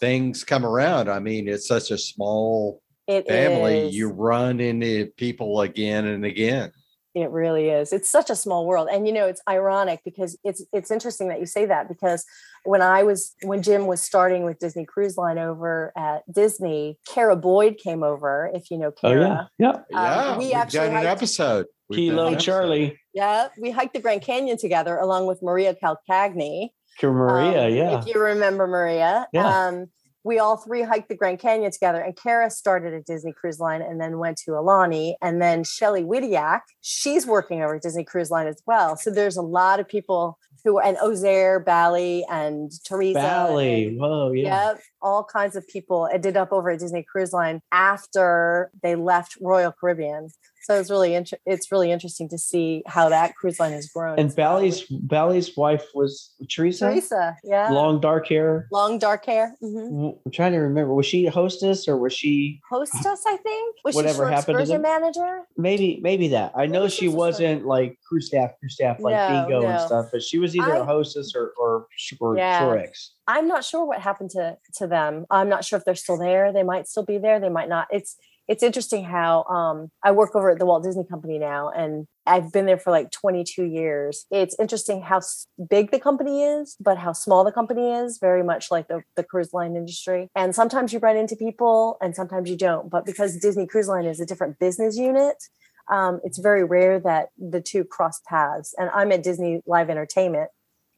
things 0.00 0.44
come 0.44 0.64
around. 0.64 1.08
I 1.10 1.18
mean, 1.18 1.48
it's 1.48 1.66
such 1.66 1.90
a 1.90 1.98
small 1.98 2.82
It 3.06 3.26
family. 3.26 3.88
is. 3.88 3.94
You 3.96 4.10
run 4.10 4.60
into 4.60 5.06
people 5.16 5.60
again 5.62 6.06
and 6.06 6.24
again. 6.24 6.72
It 7.16 7.30
really 7.30 7.70
is. 7.70 7.94
It's 7.94 8.10
such 8.10 8.28
a 8.28 8.36
small 8.36 8.66
world. 8.66 8.88
And 8.92 9.06
you 9.08 9.12
know, 9.14 9.26
it's 9.26 9.40
ironic 9.48 10.02
because 10.04 10.36
it's 10.44 10.62
it's 10.70 10.90
interesting 10.90 11.28
that 11.28 11.40
you 11.40 11.46
say 11.46 11.64
that 11.64 11.88
because 11.88 12.26
when 12.64 12.82
I 12.82 13.04
was 13.04 13.34
when 13.42 13.62
Jim 13.62 13.86
was 13.86 14.02
starting 14.02 14.44
with 14.44 14.58
Disney 14.58 14.84
Cruise 14.84 15.16
Line 15.16 15.38
over 15.38 15.94
at 15.96 16.30
Disney, 16.30 16.98
Kara 17.08 17.34
Boyd 17.34 17.78
came 17.78 18.02
over, 18.02 18.50
if 18.52 18.70
you 18.70 18.76
know 18.76 18.88
Oh 18.88 19.00
Kara. 19.00 19.48
yeah, 19.58 19.72
yeah. 19.72 19.82
Yeah, 19.90 20.30
Um, 20.32 20.38
we 20.38 20.44
we 20.46 20.50
have 20.52 20.62
actually 20.64 20.78
done 20.80 20.88
an 20.88 20.94
hiked- 20.96 21.06
episode. 21.06 21.66
We've 21.88 21.96
Kilo 21.96 22.26
episode. 22.26 22.40
Charlie, 22.44 22.98
Yeah, 23.14 23.48
we 23.58 23.70
hiked 23.70 23.94
the 23.94 24.00
Grand 24.00 24.20
Canyon 24.20 24.58
together 24.58 24.98
along 24.98 25.26
with 25.26 25.40
Maria 25.42 25.74
Calcagni. 25.74 26.70
Maria, 27.02 27.66
Um, 27.66 27.72
yeah. 27.74 27.98
If 28.00 28.06
you 28.06 28.20
remember 28.20 28.66
Maria. 28.66 29.26
Yeah. 29.32 29.46
Um, 29.68 29.86
we 30.26 30.40
all 30.40 30.56
three 30.56 30.82
hiked 30.82 31.08
the 31.08 31.14
Grand 31.14 31.38
Canyon 31.38 31.70
together, 31.70 32.00
and 32.00 32.16
Kara 32.20 32.50
started 32.50 32.92
at 32.92 33.06
Disney 33.06 33.32
Cruise 33.32 33.60
Line 33.60 33.80
and 33.80 34.00
then 34.00 34.18
went 34.18 34.36
to 34.38 34.50
Aulani. 34.50 35.14
And 35.22 35.40
then 35.40 35.62
Shelly 35.62 36.02
Widiak, 36.02 36.62
she's 36.80 37.24
working 37.26 37.62
over 37.62 37.78
Disney 37.78 38.04
Cruise 38.04 38.30
Line 38.30 38.48
as 38.48 38.60
well. 38.66 38.96
So 38.96 39.10
there's 39.10 39.36
a 39.36 39.42
lot 39.42 39.78
of 39.78 39.88
people 39.88 40.36
who, 40.66 40.80
and 40.80 40.96
Ozair, 40.98 41.64
Bally, 41.64 42.24
and 42.28 42.72
Teresa. 42.84 43.18
And- 43.20 43.98
Whoa, 43.98 44.32
yeah. 44.32 44.70
Yep, 44.72 44.80
all 45.00 45.22
kinds 45.24 45.54
of 45.56 45.66
people 45.68 46.08
ended 46.12 46.36
up 46.36 46.52
over 46.52 46.70
at 46.70 46.80
Disney 46.80 47.04
Cruise 47.04 47.32
Line 47.32 47.60
after 47.72 48.70
they 48.82 48.96
left 48.96 49.36
Royal 49.40 49.72
Caribbean. 49.72 50.28
So 50.64 50.74
it's 50.80 50.90
really 50.90 51.14
inter- 51.14 51.36
it's 51.46 51.70
really 51.70 51.92
interesting 51.92 52.28
to 52.30 52.38
see 52.38 52.82
how 52.88 53.08
that 53.10 53.36
cruise 53.36 53.60
line 53.60 53.70
has 53.70 53.86
grown. 53.88 54.18
And. 54.18 54.34
Bally's 54.34 54.82
Bally's 54.90 55.56
wife 55.56 55.84
was 55.94 56.34
Teresa. 56.50 56.90
Teresa, 56.90 57.36
yeah, 57.44 57.68
Long 57.70 58.00
dark 58.00 58.26
hair. 58.28 58.66
long 58.72 58.98
dark 58.98 59.24
hair. 59.26 59.54
Mhm. 59.62 59.90
W- 59.90 60.18
I'm 60.26 60.32
trying 60.32 60.50
to 60.52 60.58
remember. 60.58 60.92
Was 60.92 61.06
she 61.06 61.24
a 61.26 61.30
hostess 61.30 61.86
or 61.86 61.96
was 61.96 62.12
she 62.12 62.60
hostess, 62.68 63.22
I 63.28 63.36
think. 63.36 63.76
Was 63.84 63.94
Whatever 63.94 64.26
she 64.26 64.32
happened 64.34 64.58
to 64.58 64.64
them? 64.66 64.82
manager? 64.82 65.42
maybe 65.56 66.00
maybe 66.02 66.26
that? 66.28 66.50
I 66.56 66.66
know 66.66 66.88
she 66.88 67.06
she's 67.06 67.14
a 67.14 67.16
wasn't 67.16 67.64
like 67.64 67.96
crew 68.08 68.20
staff, 68.20 68.50
crew 68.58 68.68
staff 68.68 68.98
like 68.98 69.14
No, 69.14 69.28
bingo 69.46 69.68
and 69.68 69.80
stuff, 69.82 70.06
but 70.10 70.20
she 70.20 70.38
was 70.40 70.55
either 70.56 70.74
a 70.74 70.82
I- 70.82 70.86
hostess 70.86 71.34
or 71.34 71.52
or, 71.58 71.86
or 72.20 72.36
Yeah. 72.36 72.62
Shorex. 72.62 73.10
I'm 73.26 73.48
not 73.48 73.64
sure 73.64 73.84
what 73.84 74.00
happened 74.00 74.30
to 74.30 74.56
to 74.74 74.86
them. 74.86 75.26
I'm 75.30 75.48
not 75.48 75.64
sure 75.64 75.78
if 75.78 75.84
they're 75.84 75.94
still 75.94 76.18
there. 76.18 76.52
They 76.52 76.62
might 76.62 76.86
still 76.88 77.04
be 77.04 77.18
there. 77.18 77.40
They 77.40 77.48
might 77.48 77.68
not. 77.68 77.88
It's 77.90 78.16
it's 78.48 78.62
interesting 78.62 79.04
how 79.04 79.42
um, 79.44 79.90
I 80.04 80.12
work 80.12 80.36
over 80.36 80.50
at 80.50 80.60
the 80.60 80.66
Walt 80.66 80.84
Disney 80.84 81.04
Company 81.04 81.36
now, 81.38 81.68
and 81.68 82.06
I've 82.26 82.52
been 82.52 82.66
there 82.66 82.78
for 82.78 82.92
like 82.92 83.10
22 83.10 83.64
years. 83.64 84.24
It's 84.30 84.54
interesting 84.60 85.02
how 85.02 85.20
big 85.68 85.90
the 85.90 85.98
company 85.98 86.44
is, 86.44 86.76
but 86.78 86.96
how 86.96 87.12
small 87.12 87.42
the 87.42 87.50
company 87.50 87.90
is. 87.90 88.18
Very 88.18 88.44
much 88.44 88.70
like 88.70 88.86
the, 88.86 89.02
the 89.16 89.24
cruise 89.24 89.52
line 89.52 89.74
industry. 89.74 90.28
And 90.36 90.54
sometimes 90.54 90.92
you 90.92 91.00
run 91.00 91.16
into 91.16 91.34
people, 91.34 91.96
and 92.00 92.14
sometimes 92.14 92.48
you 92.48 92.56
don't. 92.56 92.88
But 92.88 93.04
because 93.04 93.36
Disney 93.36 93.66
Cruise 93.66 93.88
Line 93.88 94.04
is 94.04 94.20
a 94.20 94.26
different 94.26 94.60
business 94.60 94.96
unit, 94.96 95.42
um, 95.90 96.20
it's 96.24 96.38
very 96.38 96.64
rare 96.64 96.98
that 97.00 97.28
the 97.38 97.60
two 97.60 97.84
cross 97.84 98.20
paths. 98.26 98.74
And 98.78 98.90
I'm 98.90 99.12
at 99.12 99.22
Disney 99.22 99.62
Live 99.66 99.90
Entertainment, 99.90 100.50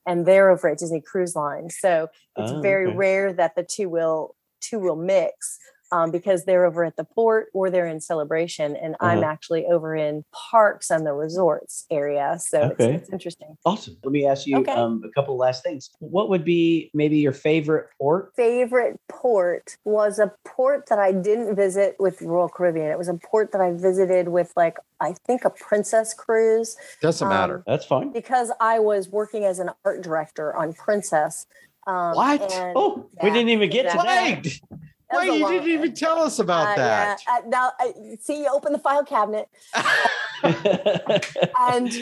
and 0.06 0.24
they're 0.26 0.50
over 0.50 0.68
at 0.68 0.78
Disney 0.78 1.00
Cruise 1.00 1.36
Line. 1.36 1.70
So 1.70 2.08
it's 2.36 2.52
Oh, 2.52 2.60
very 2.60 2.86
okay. 2.88 2.96
rare 2.96 3.32
that 3.32 3.54
the 3.56 3.62
two 3.64 3.88
will 3.88 4.34
two 4.60 4.80
will 4.80 4.96
mix 4.96 5.58
um, 5.90 6.10
because 6.10 6.44
they're 6.44 6.64
over 6.66 6.84
at 6.84 6.96
the 6.96 7.04
port 7.04 7.48
or 7.54 7.70
they're 7.70 7.86
in 7.86 8.00
celebration 8.00 8.76
and 8.76 8.96
i'm 9.00 9.18
Uh-huh. 9.18 9.28
actually 9.30 9.66
over 9.66 9.94
in 9.96 10.24
parks 10.32 10.90
and 10.90 11.06
the 11.06 11.12
resorts 11.12 11.86
area 11.90 12.36
so 12.38 12.62
Okay. 12.72 12.94
it's, 12.94 13.02
it's 13.02 13.10
interesting 13.12 13.56
Awesome. 13.64 13.96
Let 14.04 14.12
me 14.12 14.26
ask 14.26 14.46
you 14.46 14.58
Okay. 14.58 14.72
um, 14.72 15.02
a 15.04 15.10
couple 15.10 15.36
last 15.36 15.62
things. 15.64 15.90
What 15.98 16.28
would 16.30 16.44
be 16.44 16.90
maybe 16.94 17.18
your 17.18 17.32
favorite 17.32 17.88
port? 17.98 18.32
favorite 18.36 19.00
port 19.08 19.76
was 19.84 20.18
a 20.18 20.32
port 20.46 20.86
that 20.88 20.98
i 20.98 21.12
didn't 21.12 21.54
visit 21.56 21.96
with 21.98 22.20
royal 22.22 22.48
caribbean 22.48 22.90
it 22.90 22.98
was 22.98 23.08
a 23.08 23.14
port 23.14 23.52
that 23.52 23.60
i 23.60 23.72
visited 23.72 24.28
with 24.28 24.52
like 24.56 24.76
i 25.00 25.14
think 25.26 25.44
a 25.44 25.50
princess 25.50 26.14
cruise 26.14 26.76
Doesn't 27.02 27.26
Um, 27.26 27.30
matter. 27.30 27.62
That's 27.66 27.84
fine. 27.84 28.12
because 28.12 28.50
i 28.60 28.78
was 28.78 29.08
working 29.08 29.44
as 29.44 29.58
an 29.58 29.70
art 29.84 30.02
director 30.02 30.54
on 30.56 30.72
princess 30.72 31.46
um, 31.86 32.14
What? 32.16 32.40
and 32.42 32.74
Oh, 32.76 33.08
we 33.22 33.30
didn't 33.30 33.48
even 33.48 33.70
get 33.70 33.86
exactly. 33.86 34.50
to 34.50 34.50
that. 34.50 34.60
Wait, 35.12 35.26
that 35.26 35.32
was 35.32 35.40
wait, 35.42 35.50
a 35.50 35.54
you 35.54 35.60
didn't 35.60 35.70
even 35.72 35.94
tell 35.94 36.18
us 36.18 36.38
about 36.38 36.68
Uh, 36.68 36.76
that. 36.76 37.22
yeah. 37.26 37.34
Uh, 37.36 37.40
now, 37.48 37.72
I 37.78 37.92
see 38.20 38.40
you 38.42 38.48
open 38.52 38.72
the 38.72 38.78
file 38.78 39.04
cabinet, 39.04 39.48
and 40.42 41.92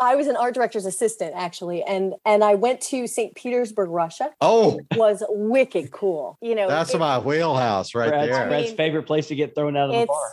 I 0.00 0.16
was 0.16 0.26
an 0.26 0.36
art 0.36 0.54
director's 0.54 0.86
assistant 0.86 1.34
actually, 1.36 1.82
and 1.84 2.14
and 2.24 2.42
I 2.42 2.54
went 2.54 2.80
to 2.82 3.06
St. 3.06 3.34
Petersburg, 3.34 3.90
Russia. 3.90 4.30
Oh, 4.40 4.80
Was 4.96 5.22
wicked 5.28 5.90
cool. 5.92 6.38
You 6.40 6.54
know, 6.54 6.68
that's 6.68 6.94
it- 6.94 6.98
my 6.98 7.18
wheelhouse 7.18 7.94
right 7.94 8.08
Brad's, 8.08 8.32
there. 8.32 8.48
Brad's 8.48 8.68
mean, 8.68 8.76
favorite 8.76 9.04
place 9.04 9.28
to 9.28 9.34
get 9.34 9.54
thrown 9.54 9.76
out 9.76 9.90
of 9.90 9.92
the 9.94 10.00
it's 10.02 10.08
bar. 10.08 10.32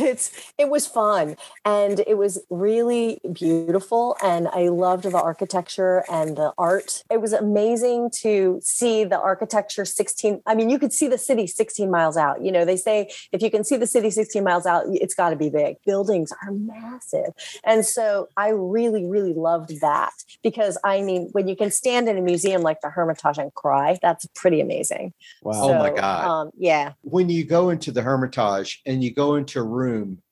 It's 0.00 0.30
it 0.56 0.68
was 0.68 0.86
fun 0.86 1.36
and 1.64 2.00
it 2.06 2.16
was 2.16 2.40
really 2.50 3.20
beautiful 3.32 4.16
and 4.22 4.48
i 4.48 4.68
loved 4.68 5.04
the 5.04 5.20
architecture 5.20 6.04
and 6.10 6.36
the 6.36 6.52
art. 6.58 7.02
It 7.10 7.20
was 7.20 7.32
amazing 7.32 8.10
to 8.20 8.60
see 8.62 9.04
the 9.04 9.20
architecture 9.20 9.84
16 9.84 10.42
i 10.46 10.54
mean 10.54 10.70
you 10.70 10.78
could 10.78 10.92
see 10.92 11.08
the 11.08 11.18
city 11.18 11.46
16 11.46 11.90
miles 11.90 12.16
out. 12.16 12.42
You 12.42 12.52
know 12.52 12.64
they 12.64 12.76
say 12.76 13.10
if 13.32 13.42
you 13.42 13.50
can 13.50 13.64
see 13.64 13.76
the 13.76 13.86
city 13.86 14.10
16 14.10 14.42
miles 14.42 14.66
out 14.66 14.84
it's 14.88 15.14
got 15.14 15.30
to 15.30 15.36
be 15.36 15.50
big. 15.50 15.76
Buildings 15.84 16.32
are 16.42 16.52
massive. 16.52 17.32
And 17.64 17.84
so 17.84 18.28
i 18.36 18.48
really 18.48 19.04
really 19.06 19.34
loved 19.34 19.80
that 19.80 20.12
because 20.42 20.78
i 20.84 21.00
mean 21.00 21.28
when 21.32 21.48
you 21.48 21.56
can 21.56 21.70
stand 21.70 22.08
in 22.08 22.16
a 22.16 22.22
museum 22.22 22.62
like 22.62 22.80
the 22.80 22.90
hermitage 22.90 23.38
and 23.38 23.52
cry 23.54 23.98
that's 24.02 24.26
pretty 24.34 24.60
amazing. 24.60 25.12
Wow. 25.42 25.52
Oh 25.62 25.78
my 25.78 25.90
God. 25.90 26.24
um, 26.24 26.50
yeah. 26.56 26.92
When 27.02 27.28
you 27.28 27.44
go 27.44 27.70
into 27.70 27.92
the 27.92 28.02
Hermitage 28.02 28.80
and 28.86 29.02
you 29.02 29.12
go 29.12 29.34
into 29.34 29.60
a 29.60 29.62
room 29.62 29.87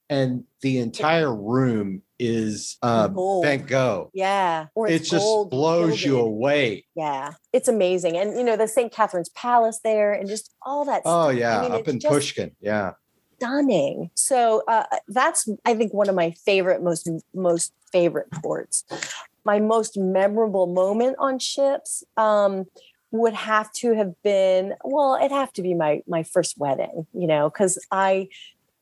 and 0.08 0.44
the 0.62 0.78
entire 0.78 1.34
room 1.34 2.02
is 2.18 2.76
uh, 2.82 3.08
Gold. 3.08 3.44
Van 3.44 3.66
Gogh, 3.66 4.10
yeah 4.14 4.66
or 4.74 4.88
it 4.88 5.00
just 5.00 5.50
blows 5.50 6.02
you 6.02 6.18
away. 6.18 6.86
Yeah, 6.94 7.32
it's 7.52 7.68
amazing. 7.68 8.16
And 8.16 8.36
you 8.38 8.44
know, 8.44 8.56
the 8.56 8.68
St. 8.68 8.92
Catherine's 8.92 9.28
Palace 9.30 9.80
there 9.82 10.12
and 10.12 10.28
just 10.28 10.54
all 10.62 10.84
that 10.86 11.02
Oh 11.04 11.28
stuff. 11.28 11.38
yeah, 11.38 11.58
I 11.58 11.62
mean, 11.62 11.72
up 11.72 11.88
in 11.88 12.00
just 12.00 12.12
Pushkin. 12.12 12.56
Yeah. 12.60 12.92
stunning. 13.36 14.10
So 14.14 14.62
uh, 14.68 14.84
that's 15.08 15.48
I 15.64 15.74
think 15.74 15.92
one 15.92 16.08
of 16.08 16.14
my 16.14 16.30
favorite 16.44 16.82
most 16.82 17.08
most 17.34 17.72
favorite 17.92 18.30
ports. 18.32 18.84
My 19.44 19.60
most 19.60 19.96
memorable 19.96 20.66
moment 20.66 21.16
on 21.18 21.38
ships 21.38 22.02
um 22.16 22.64
would 23.12 23.34
have 23.34 23.70
to 23.72 23.94
have 23.94 24.14
been 24.22 24.74
well, 24.84 25.16
it'd 25.20 25.32
have 25.32 25.52
to 25.54 25.62
be 25.62 25.74
my 25.74 26.02
my 26.06 26.22
first 26.22 26.56
wedding, 26.58 27.06
you 27.12 27.26
know, 27.26 27.50
cuz 27.50 27.78
I 27.90 28.28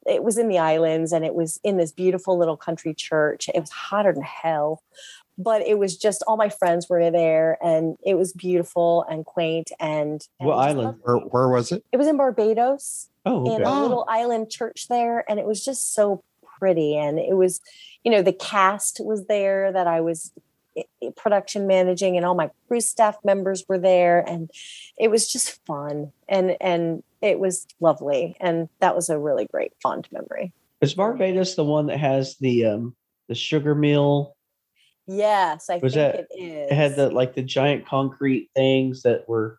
it 0.06 0.22
was 0.22 0.38
in 0.38 0.48
the 0.48 0.58
islands 0.58 1.12
and 1.12 1.24
it 1.24 1.34
was 1.34 1.58
in 1.64 1.76
this 1.76 1.92
beautiful 1.92 2.36
little 2.38 2.56
country 2.56 2.94
church. 2.94 3.48
It 3.54 3.60
was 3.60 3.70
hotter 3.70 4.12
than 4.12 4.22
hell 4.22 4.82
but 5.36 5.62
it 5.66 5.80
was 5.80 5.96
just 5.96 6.22
all 6.28 6.36
my 6.36 6.48
friends 6.48 6.88
were 6.88 7.10
there 7.10 7.58
and 7.60 7.96
it 8.06 8.14
was 8.14 8.32
beautiful 8.32 9.04
and 9.10 9.24
quaint 9.26 9.72
and, 9.80 10.24
and 10.38 10.48
What 10.48 10.58
island? 10.58 10.98
Where, 11.02 11.16
where 11.16 11.48
was 11.48 11.72
it? 11.72 11.84
it 11.90 11.96
was 11.96 12.06
in 12.06 12.16
barbados 12.16 13.08
Oh, 13.26 13.44
in 13.46 13.52
okay. 13.54 13.62
a 13.64 13.68
Oh. 13.68 13.82
little 13.82 14.04
ah. 14.08 14.12
island 14.12 14.48
church 14.50 14.86
there 14.88 15.24
and 15.28 15.40
it 15.40 15.44
was 15.44 15.64
just 15.64 15.92
so 15.92 16.22
pretty 16.58 16.96
and 16.96 17.18
it 17.18 17.34
was 17.36 17.60
you 18.04 18.12
know 18.12 18.22
the 18.22 18.32
cast 18.32 19.00
was 19.04 19.26
there 19.26 19.72
that 19.72 19.88
i 19.88 20.00
was 20.00 20.30
i- 20.78 20.84
i- 21.02 21.10
production 21.16 21.66
managing 21.66 22.16
and 22.16 22.24
all 22.24 22.36
my 22.36 22.48
crew 22.68 22.80
staff 22.80 23.16
members 23.24 23.64
were 23.68 23.78
there 23.78 24.20
and 24.20 24.48
it 24.98 25.10
was 25.10 25.26
just 25.32 25.64
fun 25.66 26.12
and 26.28 26.56
and 26.60 27.02
it 27.24 27.40
was 27.40 27.66
lovely 27.80 28.36
and 28.40 28.68
that 28.80 28.94
was 28.94 29.08
a 29.08 29.18
really 29.18 29.46
great 29.46 29.72
fond 29.82 30.06
memory 30.12 30.52
Is 30.82 30.94
Barbados 30.94 31.54
the 31.54 31.64
one 31.64 31.86
that 31.86 31.98
has 31.98 32.36
the 32.38 32.66
um 32.66 32.94
the 33.28 33.34
sugar 33.34 33.74
mill? 33.74 34.36
yes 35.06 35.68
i 35.70 35.78
Was 35.78 35.94
think 35.94 36.12
that- 36.14 36.26
it 36.30 36.42
is 36.42 36.70
It 36.70 36.74
had 36.74 36.96
the 36.96 37.10
like 37.10 37.34
the 37.34 37.42
giant 37.42 37.86
concrete 37.86 38.50
things 38.54 39.02
that 39.02 39.28
were 39.28 39.58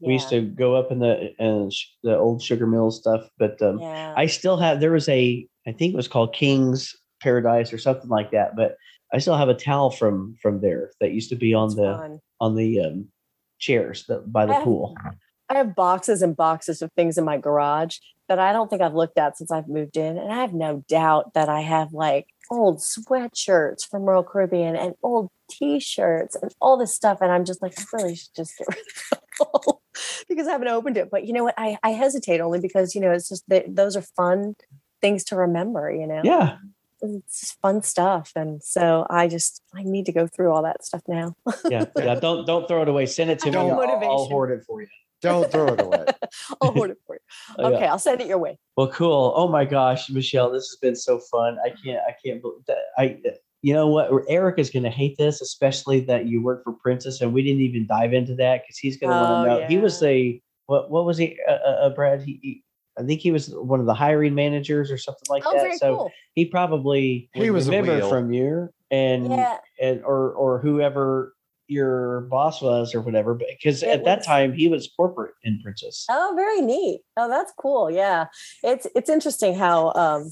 we 0.00 0.12
used 0.12 0.28
to 0.28 0.42
go 0.42 0.74
up 0.74 0.92
in 0.92 0.98
the 0.98 1.32
and 1.38 1.72
sh- 1.72 1.86
the 2.02 2.18
old 2.18 2.42
sugar 2.42 2.66
mill 2.66 2.90
stuff. 2.90 3.30
But 3.38 3.62
um, 3.62 3.78
yeah. 3.78 4.12
I 4.14 4.26
still 4.26 4.58
have 4.58 4.78
there 4.78 4.92
was 4.92 5.08
a 5.08 5.48
I 5.66 5.72
think 5.72 5.94
it 5.94 5.96
was 5.96 6.06
called 6.06 6.34
King's 6.34 6.94
Paradise 7.22 7.72
or 7.72 7.78
something 7.78 8.10
like 8.10 8.30
that. 8.32 8.54
But 8.56 8.76
I 9.14 9.16
still 9.20 9.38
have 9.38 9.48
a 9.48 9.54
towel 9.54 9.88
from 9.90 10.36
from 10.42 10.60
there 10.60 10.90
that 11.00 11.12
used 11.12 11.30
to 11.30 11.36
be 11.36 11.54
on 11.54 11.68
It's 11.68 11.76
the 11.76 11.94
fun. 11.96 12.20
on 12.42 12.56
the 12.56 12.80
um, 12.82 13.08
chairs 13.58 14.04
that, 14.08 14.30
by 14.30 14.44
the 14.44 14.52
I 14.52 14.56
have- 14.56 14.64
pool. 14.64 14.94
I 15.48 15.54
have 15.56 15.74
boxes 15.74 16.22
and 16.22 16.36
boxes 16.36 16.82
of 16.82 16.92
things 16.92 17.18
in 17.18 17.24
my 17.24 17.38
garage 17.38 17.98
that 18.28 18.38
I 18.38 18.52
don't 18.52 18.68
think 18.68 18.82
I've 18.82 18.94
looked 18.94 19.18
at 19.18 19.38
since 19.38 19.50
I've 19.52 19.68
moved 19.68 19.96
in. 19.96 20.18
And 20.18 20.32
I 20.32 20.40
have 20.40 20.52
no 20.52 20.84
doubt 20.88 21.34
that 21.34 21.48
I 21.48 21.60
have 21.60 21.92
like 21.92 22.26
old 22.50 22.78
sweatshirts 22.78 23.88
from 23.88 24.02
Royal 24.02 24.24
Caribbean 24.24 24.76
and 24.76 24.94
old 25.02 25.30
t-shirts 25.48 26.34
and 26.34 26.52
all 26.60 26.76
this 26.76 26.94
stuff. 26.94 27.18
And 27.20 27.30
I'm 27.30 27.44
just 27.44 27.62
like, 27.62 27.78
I 27.78 27.84
really 27.92 28.16
should 28.16 28.34
just 28.34 28.58
get 28.58 28.68
rid 28.76 28.78
of 29.12 29.18
all 29.40 29.82
because 30.28 30.48
I 30.48 30.52
haven't 30.52 30.68
opened 30.68 30.96
it. 30.96 31.10
But 31.10 31.26
you 31.26 31.32
know 31.32 31.44
what? 31.44 31.54
I, 31.56 31.78
I 31.82 31.90
hesitate 31.90 32.40
only 32.40 32.60
because, 32.60 32.94
you 32.94 33.00
know, 33.00 33.12
it's 33.12 33.28
just 33.28 33.48
that 33.48 33.76
those 33.76 33.96
are 33.96 34.02
fun 34.02 34.56
things 35.00 35.22
to 35.24 35.36
remember, 35.36 35.90
you 35.90 36.06
know? 36.06 36.22
Yeah, 36.24 36.56
It's 37.02 37.40
just 37.40 37.60
fun 37.60 37.82
stuff. 37.82 38.32
And 38.34 38.60
so 38.62 39.06
I 39.08 39.28
just, 39.28 39.62
I 39.72 39.84
need 39.84 40.06
to 40.06 40.12
go 40.12 40.26
through 40.26 40.52
all 40.52 40.62
that 40.64 40.84
stuff 40.84 41.02
now. 41.06 41.36
yeah, 41.68 41.84
yeah. 41.96 42.16
Don't 42.16 42.44
don't 42.46 42.66
throw 42.66 42.82
it 42.82 42.88
away. 42.88 43.06
Send 43.06 43.30
it 43.30 43.38
to 43.40 43.50
me. 43.50 43.56
I'll, 43.56 43.80
I'll 43.80 44.26
hoard 44.26 44.50
it 44.50 44.64
for 44.66 44.80
you. 44.82 44.88
Don't 45.22 45.50
throw 45.50 45.68
it 45.72 45.80
away. 45.80 46.04
I'll 46.60 46.72
hoard 46.72 46.90
it 46.90 46.98
for 47.06 47.16
you. 47.16 47.20
Oh, 47.58 47.70
yeah. 47.70 47.76
Okay, 47.76 47.86
I'll 47.86 47.98
send 47.98 48.20
it 48.20 48.26
your 48.26 48.38
way. 48.38 48.58
Well, 48.76 48.88
cool. 48.88 49.32
Oh 49.36 49.48
my 49.48 49.64
gosh, 49.64 50.10
Michelle, 50.10 50.50
this 50.50 50.68
has 50.68 50.78
been 50.80 50.96
so 50.96 51.18
fun. 51.30 51.56
I 51.64 51.70
can't, 51.70 52.00
I 52.06 52.14
can't 52.24 52.42
believe 52.42 52.64
that. 52.66 52.78
I, 52.98 53.18
you 53.62 53.72
know 53.72 53.88
what? 53.88 54.10
Eric 54.28 54.58
is 54.58 54.70
going 54.70 54.82
to 54.82 54.90
hate 54.90 55.16
this, 55.18 55.40
especially 55.40 56.00
that 56.00 56.26
you 56.26 56.42
work 56.42 56.62
for 56.64 56.72
Princess, 56.74 57.20
and 57.20 57.32
we 57.32 57.42
didn't 57.42 57.62
even 57.62 57.86
dive 57.86 58.12
into 58.12 58.34
that 58.36 58.62
because 58.62 58.76
he's 58.78 58.98
going 58.98 59.10
to 59.10 59.16
Oh, 59.16 59.20
want 59.20 59.46
to 59.48 59.60
know. 59.62 59.66
He 59.66 59.78
was 59.78 60.02
a 60.02 60.40
what? 60.66 60.90
What 60.90 61.06
was 61.06 61.16
he? 61.16 61.38
Uh, 61.48 61.52
uh, 61.52 61.78
uh, 61.82 61.90
Brad? 61.90 62.22
He, 62.22 62.38
he, 62.42 62.62
I 62.98 63.02
think 63.02 63.20
he 63.20 63.30
was 63.32 63.48
one 63.50 63.80
of 63.80 63.86
the 63.86 63.94
hiring 63.94 64.34
managers 64.34 64.90
or 64.90 64.98
something 64.98 65.26
like 65.30 65.42
Oh, 65.46 65.52
that. 65.54 65.62
very 65.62 65.78
so 65.78 65.96
cool. 65.96 66.12
he 66.34 66.44
probably 66.46 67.30
He 67.34 67.50
was 67.50 67.68
a 67.68 67.70
remember 67.70 67.96
wheel. 67.96 68.08
from 68.10 68.32
you 68.32 68.68
and 68.90 69.30
Yeah. 69.32 69.58
and 69.80 70.02
or 70.04 70.32
or 70.32 70.58
whoever 70.60 71.34
your 71.68 72.22
boss 72.22 72.62
was 72.62 72.94
or 72.94 73.00
whatever. 73.00 73.34
Because 73.34 73.82
It 73.82 73.88
at 73.88 74.04
that 74.04 74.24
time 74.24 74.52
he 74.52 74.68
was 74.68 74.88
corporate 74.96 75.34
in 75.42 75.60
Princess. 75.62 76.06
Oh, 76.10 76.32
very 76.36 76.60
neat. 76.60 77.02
Oh, 77.16 77.28
that's 77.28 77.52
cool. 77.58 77.90
Yeah, 77.90 78.26
it's 78.62 78.86
it's 78.94 79.10
interesting 79.10 79.54
how 79.54 79.92
um 79.94 80.30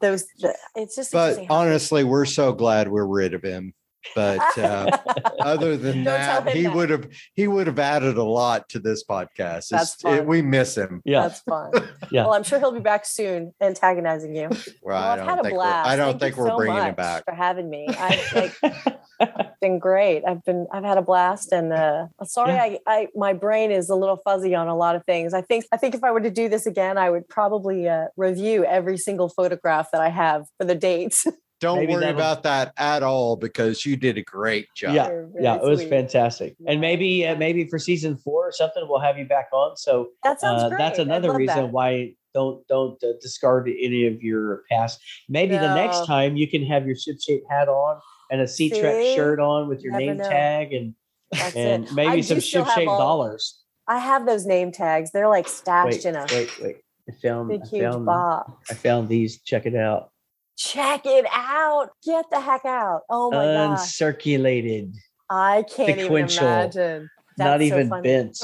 those. 0.00 0.26
The, 0.38 0.56
it's 0.74 0.96
just. 0.96 1.12
But 1.12 1.46
how- 1.46 1.54
honestly, 1.56 2.04
we're 2.04 2.24
so 2.24 2.52
glad 2.52 2.88
we're 2.88 3.06
rid 3.06 3.34
of 3.34 3.42
him. 3.42 3.74
But 4.14 4.58
uh, 4.58 4.96
other 5.40 5.76
than 5.76 6.04
Don't 6.04 6.04
that, 6.04 6.48
he 6.50 6.62
that. 6.64 6.74
would 6.74 6.90
have 6.90 7.08
he 7.34 7.46
would 7.48 7.66
have 7.66 7.78
added 7.78 8.16
a 8.16 8.22
lot 8.24 8.68
to 8.70 8.78
this 8.78 9.04
podcast. 9.04 9.68
That's 9.68 9.94
It's- 9.96 9.96
it- 10.04 10.18
fun. 10.18 10.26
we 10.26 10.42
miss 10.42 10.76
him. 10.76 11.02
yeah, 11.04 11.22
that's 11.22 11.40
fun. 11.40 11.72
Yeah. 12.10 12.24
Well, 12.24 12.32
I'm 12.34 12.42
sure 12.42 12.58
he'll 12.58 12.72
be 12.72 12.80
back 12.80 13.04
soon, 13.04 13.52
antagonizing 13.60 14.34
you. 14.34 14.48
Well, 14.48 14.58
Well, 14.82 14.96
I 14.96 15.12
I've 15.12 15.18
don't 15.18 15.28
had 15.28 15.38
a 15.40 15.42
think 15.42 15.52
we're, 15.52 15.58
blast. 15.58 15.88
I 15.88 15.96
don't 15.96 16.06
Thank 16.06 16.14
you 16.14 16.18
think 16.20 16.36
we're 16.38 16.48
so 16.48 16.56
bringing 16.56 16.76
much 16.78 16.88
him 16.88 16.94
back. 16.94 17.24
for 17.26 17.34
having 17.34 17.68
me. 17.68 17.86
I've 17.98 18.32
like 18.32 19.60
been 19.60 19.78
great. 19.78 20.22
I've 20.26 20.42
been 20.44 20.66
I've 20.72 20.84
had 20.84 20.96
a 20.96 21.02
blast, 21.02 21.52
and 21.52 21.72
uh, 21.72 22.06
sorry, 22.24 22.52
Yeah. 22.54 22.62
I, 22.62 22.78
I 22.86 23.08
my 23.14 23.32
brain 23.34 23.70
is 23.70 23.90
a 23.90 23.94
little 23.94 24.16
fuzzy 24.24 24.54
on 24.54 24.68
a 24.68 24.76
lot 24.76 24.96
of 24.96 25.04
things. 25.04 25.34
I 25.34 25.42
think 25.42 25.66
I 25.72 25.76
think 25.76 25.94
if 25.94 26.02
I 26.02 26.10
were 26.12 26.20
to 26.20 26.30
do 26.30 26.48
this 26.48 26.66
again, 26.66 26.96
I 26.96 27.10
would 27.10 27.28
probably 27.28 27.88
uh, 27.88 28.06
review 28.16 28.64
every 28.64 28.96
single 28.96 29.28
photograph 29.28 29.90
that 29.92 30.00
I 30.00 30.08
have 30.08 30.46
for 30.56 30.64
the 30.64 30.74
dates. 30.74 31.26
Don't 31.60 31.78
Maybe 31.78 31.92
worry 31.92 32.00
that'll- 32.04 32.20
about 32.20 32.42
that 32.44 32.72
at 32.76 33.02
all 33.02 33.34
because 33.36 33.84
you 33.84 33.96
did 33.96 34.16
a 34.16 34.22
great 34.22 34.68
job. 34.74 34.94
Yeah, 34.94 35.08
They're 35.08 35.28
yeah, 35.40 35.54
it 35.56 35.62
was 35.62 35.80
sweet. 35.80 35.90
fantastic. 35.90 36.54
Yeah. 36.60 36.72
And 36.72 36.80
maybe 36.80 37.26
uh, 37.26 37.34
maybe 37.36 37.66
for 37.66 37.78
season 37.80 38.16
four 38.16 38.46
or 38.48 38.52
something, 38.52 38.84
we'll 38.88 39.00
have 39.00 39.18
you 39.18 39.24
back 39.24 39.48
on. 39.52 39.76
So 39.76 40.10
That 40.22 40.40
sounds 40.40 40.62
uh, 40.62 40.68
great. 40.68 40.78
that's 40.78 40.98
another 41.00 41.34
reason 41.34 41.56
that. 41.56 41.72
why 41.72 42.14
don't 42.34 42.64
don't 42.68 43.02
uh, 43.02 43.08
discard 43.20 43.68
any 43.68 44.06
of 44.06 44.22
your 44.22 44.62
past. 44.70 45.00
Maybe 45.28 45.56
the 45.56 45.74
next 45.74 46.06
time 46.06 46.36
you 46.36 46.46
can 46.48 46.64
have 46.66 46.86
your 46.86 46.94
ship 46.96 47.16
shape 47.20 47.42
hat 47.50 47.68
on 47.68 48.00
and 48.30 48.40
a 48.40 48.46
C 48.46 48.68
track 48.70 48.94
See? 48.94 49.16
shirt 49.16 49.40
on 49.40 49.68
with 49.68 49.82
your 49.82 49.92
Never 49.92 50.04
name 50.04 50.16
know. 50.18 50.28
tag 50.28 50.72
and 50.72 50.94
That's 51.32 51.56
and 51.56 51.86
it. 51.86 51.92
maybe 51.92 52.08
I 52.08 52.20
some 52.20 52.38
ship 52.40 52.66
shape 52.68 52.88
all- 52.88 52.98
dollars. 52.98 53.62
I 53.88 53.98
have 53.98 54.26
those 54.26 54.44
name 54.46 54.70
tags. 54.70 55.10
They're 55.12 55.28
like 55.28 55.46
Wait, 55.46 55.50
stashed 55.54 56.04
in 56.04 56.14
a 56.14 56.26
wait, 56.30 56.50
wait. 56.62 56.76
I 57.08 57.12
found 57.22 57.48
big, 57.48 57.62
I 57.64 57.66
huge 57.68 57.82
found, 57.84 58.04
box. 58.06 58.52
I 58.70 58.74
found 58.74 59.08
these. 59.08 59.40
Check 59.40 59.64
it 59.64 59.74
out. 59.74 60.12
Check 60.58 61.06
it 61.06 61.24
out. 61.32 61.90
Get 62.04 62.24
the 62.30 62.40
heck 62.40 62.64
out. 62.64 63.02
Oh 63.08 63.30
my 63.30 63.44
gosh. 63.44 63.78
Uncirculated, 63.78 64.92
I 65.30 65.62
can't 65.62 66.00
even 66.00 66.28
imagine. 66.28 67.08
not 67.38 67.60
so 67.60 67.64
even 67.64 67.88
funny. 67.88 68.02
bent. 68.02 68.42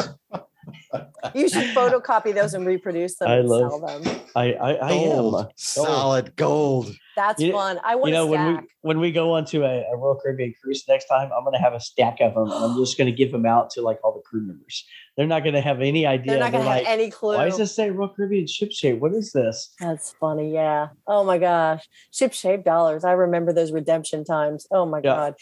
You 1.35 1.49
should 1.49 1.75
photocopy 1.75 2.35
those 2.35 2.55
and 2.55 2.67
reproduce 2.67 3.17
them 3.17 3.29
I 3.29 3.37
and 3.37 3.49
love- 3.49 3.71
sell 3.71 3.81
them. 4.01 4.21
I 4.37 4.53
I, 4.55 4.87
I 4.87 4.89
Gold, 4.91 5.41
am. 5.41 5.49
solid 5.57 6.37
gold. 6.37 6.91
That's 7.17 7.41
You- 7.41 7.53
fun. 7.53 7.81
I 7.85 7.95
want 7.95 8.09
you 8.09 8.15
know 8.15 8.27
to 8.27 8.31
when 8.31 8.55
we 8.57 8.61
when 8.83 9.01
we 9.01 9.13
go 9.13 9.33
onto 9.33 9.63
a, 9.65 9.83
a 9.93 9.97
Royal 9.97 10.19
Caribbean 10.21 10.55
cruise 10.63 10.85
next 10.89 11.07
time, 11.07 11.31
I'm 11.37 11.45
going 11.45 11.55
to 11.55 11.61
have 11.61 11.73
a 11.73 11.81
stack 11.81 12.19
of 12.21 12.35
them, 12.35 12.51
and 12.51 12.65
I'm 12.65 12.77
just 12.79 12.99
going 12.99 13.07
to 13.11 13.17
give 13.17 13.33
them 13.33 13.47
out 13.47 13.71
to 13.71 13.83
like 13.83 13.99
all 14.05 14.13
the 14.13 14.21
crew 14.21 14.41
members. 14.43 14.85
They're 15.17 15.27
not 15.27 15.43
going 15.45 15.55
to 15.55 15.61
have 15.61 15.81
any 15.81 16.07
idea. 16.07 16.33
They're 16.33 16.41
not 16.41 16.51
going 16.53 16.65
to 16.65 16.71
have 16.71 16.79
like, 16.81 16.89
any 16.89 17.11
clue. 17.11 17.37
why 17.37 17.45
does 17.45 17.57
this 17.59 17.75
say 17.75 17.91
Royal 17.91 18.13
Caribbean 18.15 18.47
ship 18.49 18.73
shape? 18.73 18.99
What 18.99 19.13
is 19.15 19.33
this? 19.33 19.73
That's 19.81 20.15
funny. 20.21 20.53
Yeah. 20.53 20.89
Oh 21.07 21.25
my 21.25 21.39
gosh. 21.39 21.89
Ship 22.13 22.33
shape 22.33 22.65
dollars. 22.65 23.05
I 23.05 23.13
remember 23.13 23.53
those 23.53 23.71
redemption 23.73 24.25
times. 24.25 24.67
Oh 24.71 24.85
my 24.87 24.99
Yeah. 24.99 25.33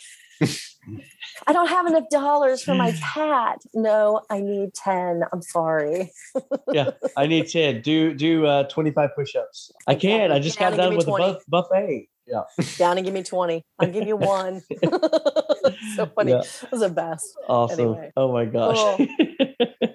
God. 0.40 0.48
I 1.46 1.52
don't 1.52 1.68
have 1.68 1.86
enough 1.86 2.08
dollars 2.10 2.62
for 2.62 2.74
my 2.74 2.92
cat. 3.14 3.58
No, 3.74 4.22
I 4.30 4.40
need 4.40 4.74
10. 4.74 5.22
I'm 5.32 5.42
sorry. 5.42 6.10
Yeah, 6.72 6.90
I 7.18 7.26
need 7.26 7.48
ten. 7.50 7.82
Do 7.82 8.14
do 8.14 8.46
uh, 8.46 8.62
25 8.64 9.10
push-ups. 9.14 9.72
I 9.86 9.94
can't. 9.94 10.32
I 10.32 10.38
just 10.38 10.58
got 10.58 10.74
done 10.74 10.96
with 10.96 11.04
20. 11.06 11.24
the 11.24 11.32
buff- 11.48 11.68
buffet. 11.70 12.08
Yeah. 12.26 12.42
Down 12.78 12.96
and 12.96 13.04
give 13.04 13.12
me 13.12 13.22
20. 13.22 13.62
I'll 13.78 13.90
give 13.90 14.06
you 14.06 14.16
one. 14.16 14.62
so 15.96 16.06
funny. 16.14 16.32
Yeah. 16.32 16.40
It 16.40 16.70
was 16.70 16.80
the 16.80 16.88
best. 16.88 17.26
Awesome. 17.48 17.80
Anyway. 17.80 18.12
Oh 18.16 18.32
my 18.32 18.44
gosh. 18.46 18.78
uh, 19.00 19.86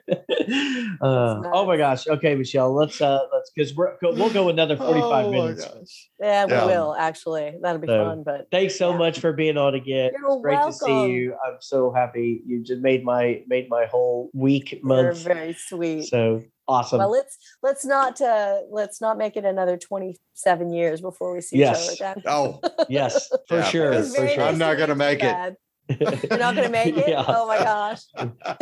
Oh 1.01 1.65
my 1.65 1.77
gosh. 1.77 2.07
Okay, 2.07 2.35
Michelle. 2.35 2.73
Let's 2.73 2.99
uh 3.01 3.19
let's 3.33 3.51
because 3.51 3.75
we're 3.75 3.95
we'll 4.01 4.31
go 4.33 4.49
another 4.49 4.75
45 4.77 5.25
Oh 5.25 5.31
minutes. 5.31 5.65
gosh. 5.65 6.09
Yeah, 6.19 6.45
we 6.45 6.51
Yeah. 6.53 6.65
will 6.65 6.95
actually. 6.97 7.53
That'll 7.61 7.79
be 7.81 7.87
So, 7.87 8.03
fun. 8.03 8.23
But 8.23 8.47
Thanks 8.51 8.77
so 8.77 8.91
Yeah. 8.91 8.97
much 8.97 9.19
for 9.19 9.33
being 9.33 9.57
on 9.57 9.75
again. 9.75 10.11
You're 10.17 10.31
it's 10.33 10.41
great 10.41 10.63
to 10.63 10.73
see 10.73 11.07
you. 11.11 11.35
I'm 11.45 11.57
so 11.59 11.91
happy. 11.91 12.41
You 12.45 12.63
just 12.63 12.81
made 12.81 13.03
my 13.03 13.43
made 13.47 13.69
my 13.69 13.85
whole 13.85 14.29
week 14.33 14.71
you're 14.71 14.81
month. 14.83 15.17
very 15.19 15.53
sweet. 15.53 16.05
So 16.05 16.43
awesome. 16.67 16.99
well, 16.99 17.11
let's 17.11 17.37
let's 17.61 17.85
not 17.85 18.19
uh 18.21 18.61
let's 18.71 18.99
not 19.01 19.17
make 19.17 19.37
it 19.37 19.45
another 19.45 19.77
27 19.77 20.71
years 20.73 21.01
before 21.01 21.33
we 21.33 21.41
see 21.41 21.57
Yes. 21.57 21.93
each 21.93 22.01
other 22.01 22.13
again. 22.15 22.23
Oh, 22.25 22.59
yes, 22.89 23.29
for 23.47 23.57
Yeah, 23.57 23.63
sure. 23.63 23.93
For 24.03 24.09
Very 24.21 24.33
sure. 24.35 24.43
I'm 24.43 24.57
not 24.57 24.77
gonna 24.77 24.95
make 24.95 25.21
you, 25.21 25.29
it. 25.29 25.31
Dad. 25.31 25.55
You're 25.89 26.37
not 26.39 26.55
gonna 26.55 26.69
make 26.83 26.97
it? 26.97 27.07
yeah. 27.09 27.23
Oh 27.27 27.47
my 27.47 27.57
gosh. 27.59 28.01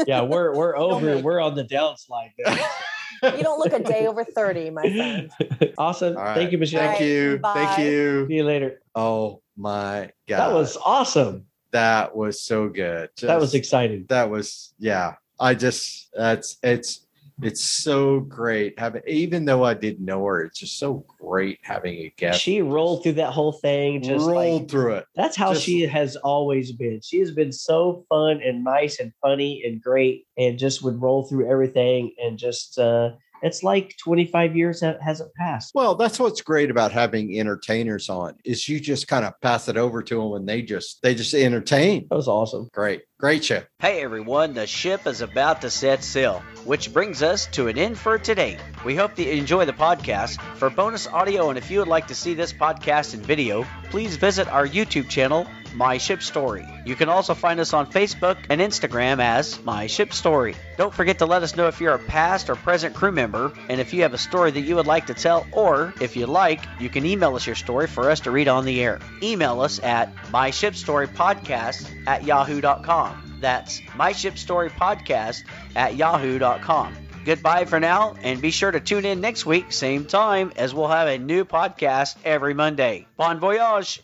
yeah, 0.08 0.22
we're 0.22 0.56
we're 0.56 0.78
over. 0.78 1.20
We're 1.20 1.40
on 1.40 1.56
the 1.56 1.64
downslide. 1.64 2.32
now. 2.40 3.36
You 3.36 3.44
don't 3.44 3.60
look 3.60 3.74
a 3.74 3.80
day 3.80 4.06
over 4.08 4.24
30, 4.24 4.70
my 4.72 4.82
friend. 4.82 5.32
awesome. 5.78 6.18
All 6.18 6.24
right. 6.24 6.36
Thank 6.36 6.52
you, 6.52 6.58
Michelle. 6.58 6.82
Thank 6.82 6.96
Alright, 7.02 7.08
you. 7.08 7.40
bye. 7.40 7.54
Thank 7.54 7.80
you. 7.80 8.28
See 8.28 8.34
you 8.36 8.44
later. 8.44 8.82
Oh 8.94 9.42
my 9.58 10.12
god. 10.28 10.50
That 10.50 10.54
was 10.54 10.78
awesome. 10.84 11.46
that 11.72 12.16
was 12.16 12.42
so 12.42 12.68
good. 12.70 13.10
that 13.22 13.40
was 13.40 13.56
exciting. 13.56 14.06
that 14.10 14.30
was 14.30 14.74
yeah. 14.78 15.16
I 15.40 15.54
just 15.56 16.10
that's 16.14 16.58
it's 16.64 17.05
it's 17.42 17.62
so 17.62 18.22
great 18.22 18.80
having 18.80 19.02
even 19.08 19.44
though 19.44 19.64
I 19.64 19.74
didn't 19.74 20.06
know 20.06 20.24
her, 20.26 20.44
it's 20.44 20.60
just 20.60 20.80
so 20.80 21.06
great 21.20 21.60
having 21.62 21.96
a 21.96 22.14
guest. 22.18 22.42
She 22.42 22.62
rolled 22.62 23.04
through 23.04 23.14
that 23.14 23.34
whole 23.34 23.52
thing 23.52 24.02
just 24.02 24.26
rolled 24.26 24.62
like 24.62 24.72
through 24.72 24.94
it. 24.94 25.06
that's 25.16 25.36
how 25.36 25.54
just- 25.54 25.66
she 25.66 25.82
has 25.82 26.16
always 26.16 26.72
been. 26.72 27.02
She 27.04 27.20
has 27.20 27.32
been 27.32 27.52
so 27.52 28.06
fun 28.10 28.42
and 28.42 28.64
nice 28.64 29.00
and 29.00 29.12
funny 29.22 29.64
and 29.66 29.82
great 29.82 30.28
and 30.38 30.58
just 30.58 30.84
would 30.84 31.02
roll 31.02 31.24
through 31.24 31.50
everything 31.50 32.14
and 32.24 32.38
just 32.38 32.80
uh 32.80 33.12
it's 33.46 33.62
like 33.62 33.96
25 34.04 34.56
years 34.56 34.82
ha- 34.82 34.98
hasn't 35.00 35.34
passed. 35.36 35.72
Well, 35.76 35.94
that's 35.94 36.20
what's 36.20 36.42
great 36.42 36.72
about 36.72 36.92
having 36.92 37.40
entertainers 37.40 38.10
on 38.10 38.36
is 38.44 38.68
you 38.68 38.80
just 38.80 39.08
kind 39.08 39.24
of 39.24 39.40
pass 39.40 39.70
it 39.70 39.78
over 39.78 40.02
to 40.02 40.16
them 40.16 40.34
and 40.34 40.50
they 40.50 40.64
just 40.64 41.02
they 41.04 41.14
just 41.14 41.34
entertain. 41.34 42.08
That 42.10 42.16
was 42.16 42.28
awesome. 42.28 42.70
Great, 42.74 43.04
great 43.20 43.46
show. 43.46 43.62
Hey 43.80 44.02
everyone, 44.02 44.56
the 44.56 44.66
ship 44.66 45.06
is 45.06 45.22
about 45.22 45.62
to 45.62 45.70
set 45.70 46.04
sail, 46.04 46.42
which 46.66 46.92
brings 46.92 47.22
us 47.22 47.46
to 47.48 47.68
an 47.68 47.78
end 47.78 48.00
for 48.00 48.18
today. 48.18 48.58
We 48.84 48.96
hope 48.96 49.16
that 49.16 49.24
you 49.24 49.34
enjoy 49.34 49.66
the 49.66 49.74
podcast. 49.74 50.42
For 50.58 50.72
bonus 50.72 51.06
audio 51.08 51.50
and 51.50 51.58
if 51.58 51.70
you 51.70 51.80
would 51.80 51.88
like 51.88 52.08
to 52.08 52.16
see 52.16 52.34
this 52.34 52.52
podcast 52.52 53.14
in 53.14 53.22
video, 53.22 53.66
please 53.90 54.16
visit 54.18 54.48
our 54.48 54.68
YouTube 54.68 55.10
channel, 55.10 55.48
My 55.74 55.98
Ship 55.98 56.22
Story. 56.22 56.68
You 56.86 56.96
can 56.96 57.10
also 57.10 57.34
find 57.34 57.60
us 57.60 57.74
on 57.74 57.92
Facebook 57.92 58.38
and 58.50 58.62
Instagram 58.62 59.20
as 59.20 59.64
My 59.64 59.88
Ship 59.88 60.14
Story. 60.14 60.56
Don't 60.78 60.94
forget 60.94 61.20
to 61.20 61.26
let 61.26 61.44
us 61.44 61.56
know 61.56 61.68
if 61.68 61.80
you're 61.82 61.94
a 61.94 62.00
past 62.00 62.50
or 62.50 62.56
present 62.56 62.96
crew 62.96 63.12
member 63.12 63.54
and 63.70 63.82
if 63.82 63.94
you 63.94 64.04
have 64.04 64.14
a 64.14 64.18
story 64.18 64.52
that 64.52 64.62
you 64.62 64.76
would 64.76 64.88
like 64.88 65.08
to 65.08 65.14
tell, 65.14 65.46
or 65.52 65.94
if 66.00 66.16
you 66.16 66.28
like, 66.28 66.62
you 66.80 66.90
can 66.90 67.06
email 67.06 67.36
us 67.36 67.46
your 67.46 67.56
story 67.56 67.88
for 67.88 68.10
us 68.10 68.22
to 68.22 68.32
read 68.32 68.48
on 68.48 68.66
the 68.66 68.82
air. 68.82 69.00
Email 69.22 69.62
us 69.62 69.80
at 69.84 70.16
myshipstorypodcast 70.32 72.08
at 72.08 72.24
yahoo.com. 72.24 73.38
That's 73.40 73.82
myshipstorypodcast 73.82 75.44
at 75.76 75.96
yahoo.com. 75.96 77.05
Goodbye 77.26 77.66
for 77.66 77.80
now, 77.80 78.16
and 78.22 78.40
be 78.40 78.52
sure 78.52 78.70
to 78.70 78.80
tune 78.80 79.04
in 79.04 79.20
next 79.20 79.48
week, 79.48 79.72
same 79.72 80.06
time, 80.06 80.54
as 80.58 80.76
we'll 80.76 80.90
have 80.90 81.08
a 81.08 81.18
new 81.18 81.44
podcast 81.44 82.18
every 82.24 82.54
Monday. 82.54 83.08
Bon 83.18 83.40
voyage! 83.40 84.00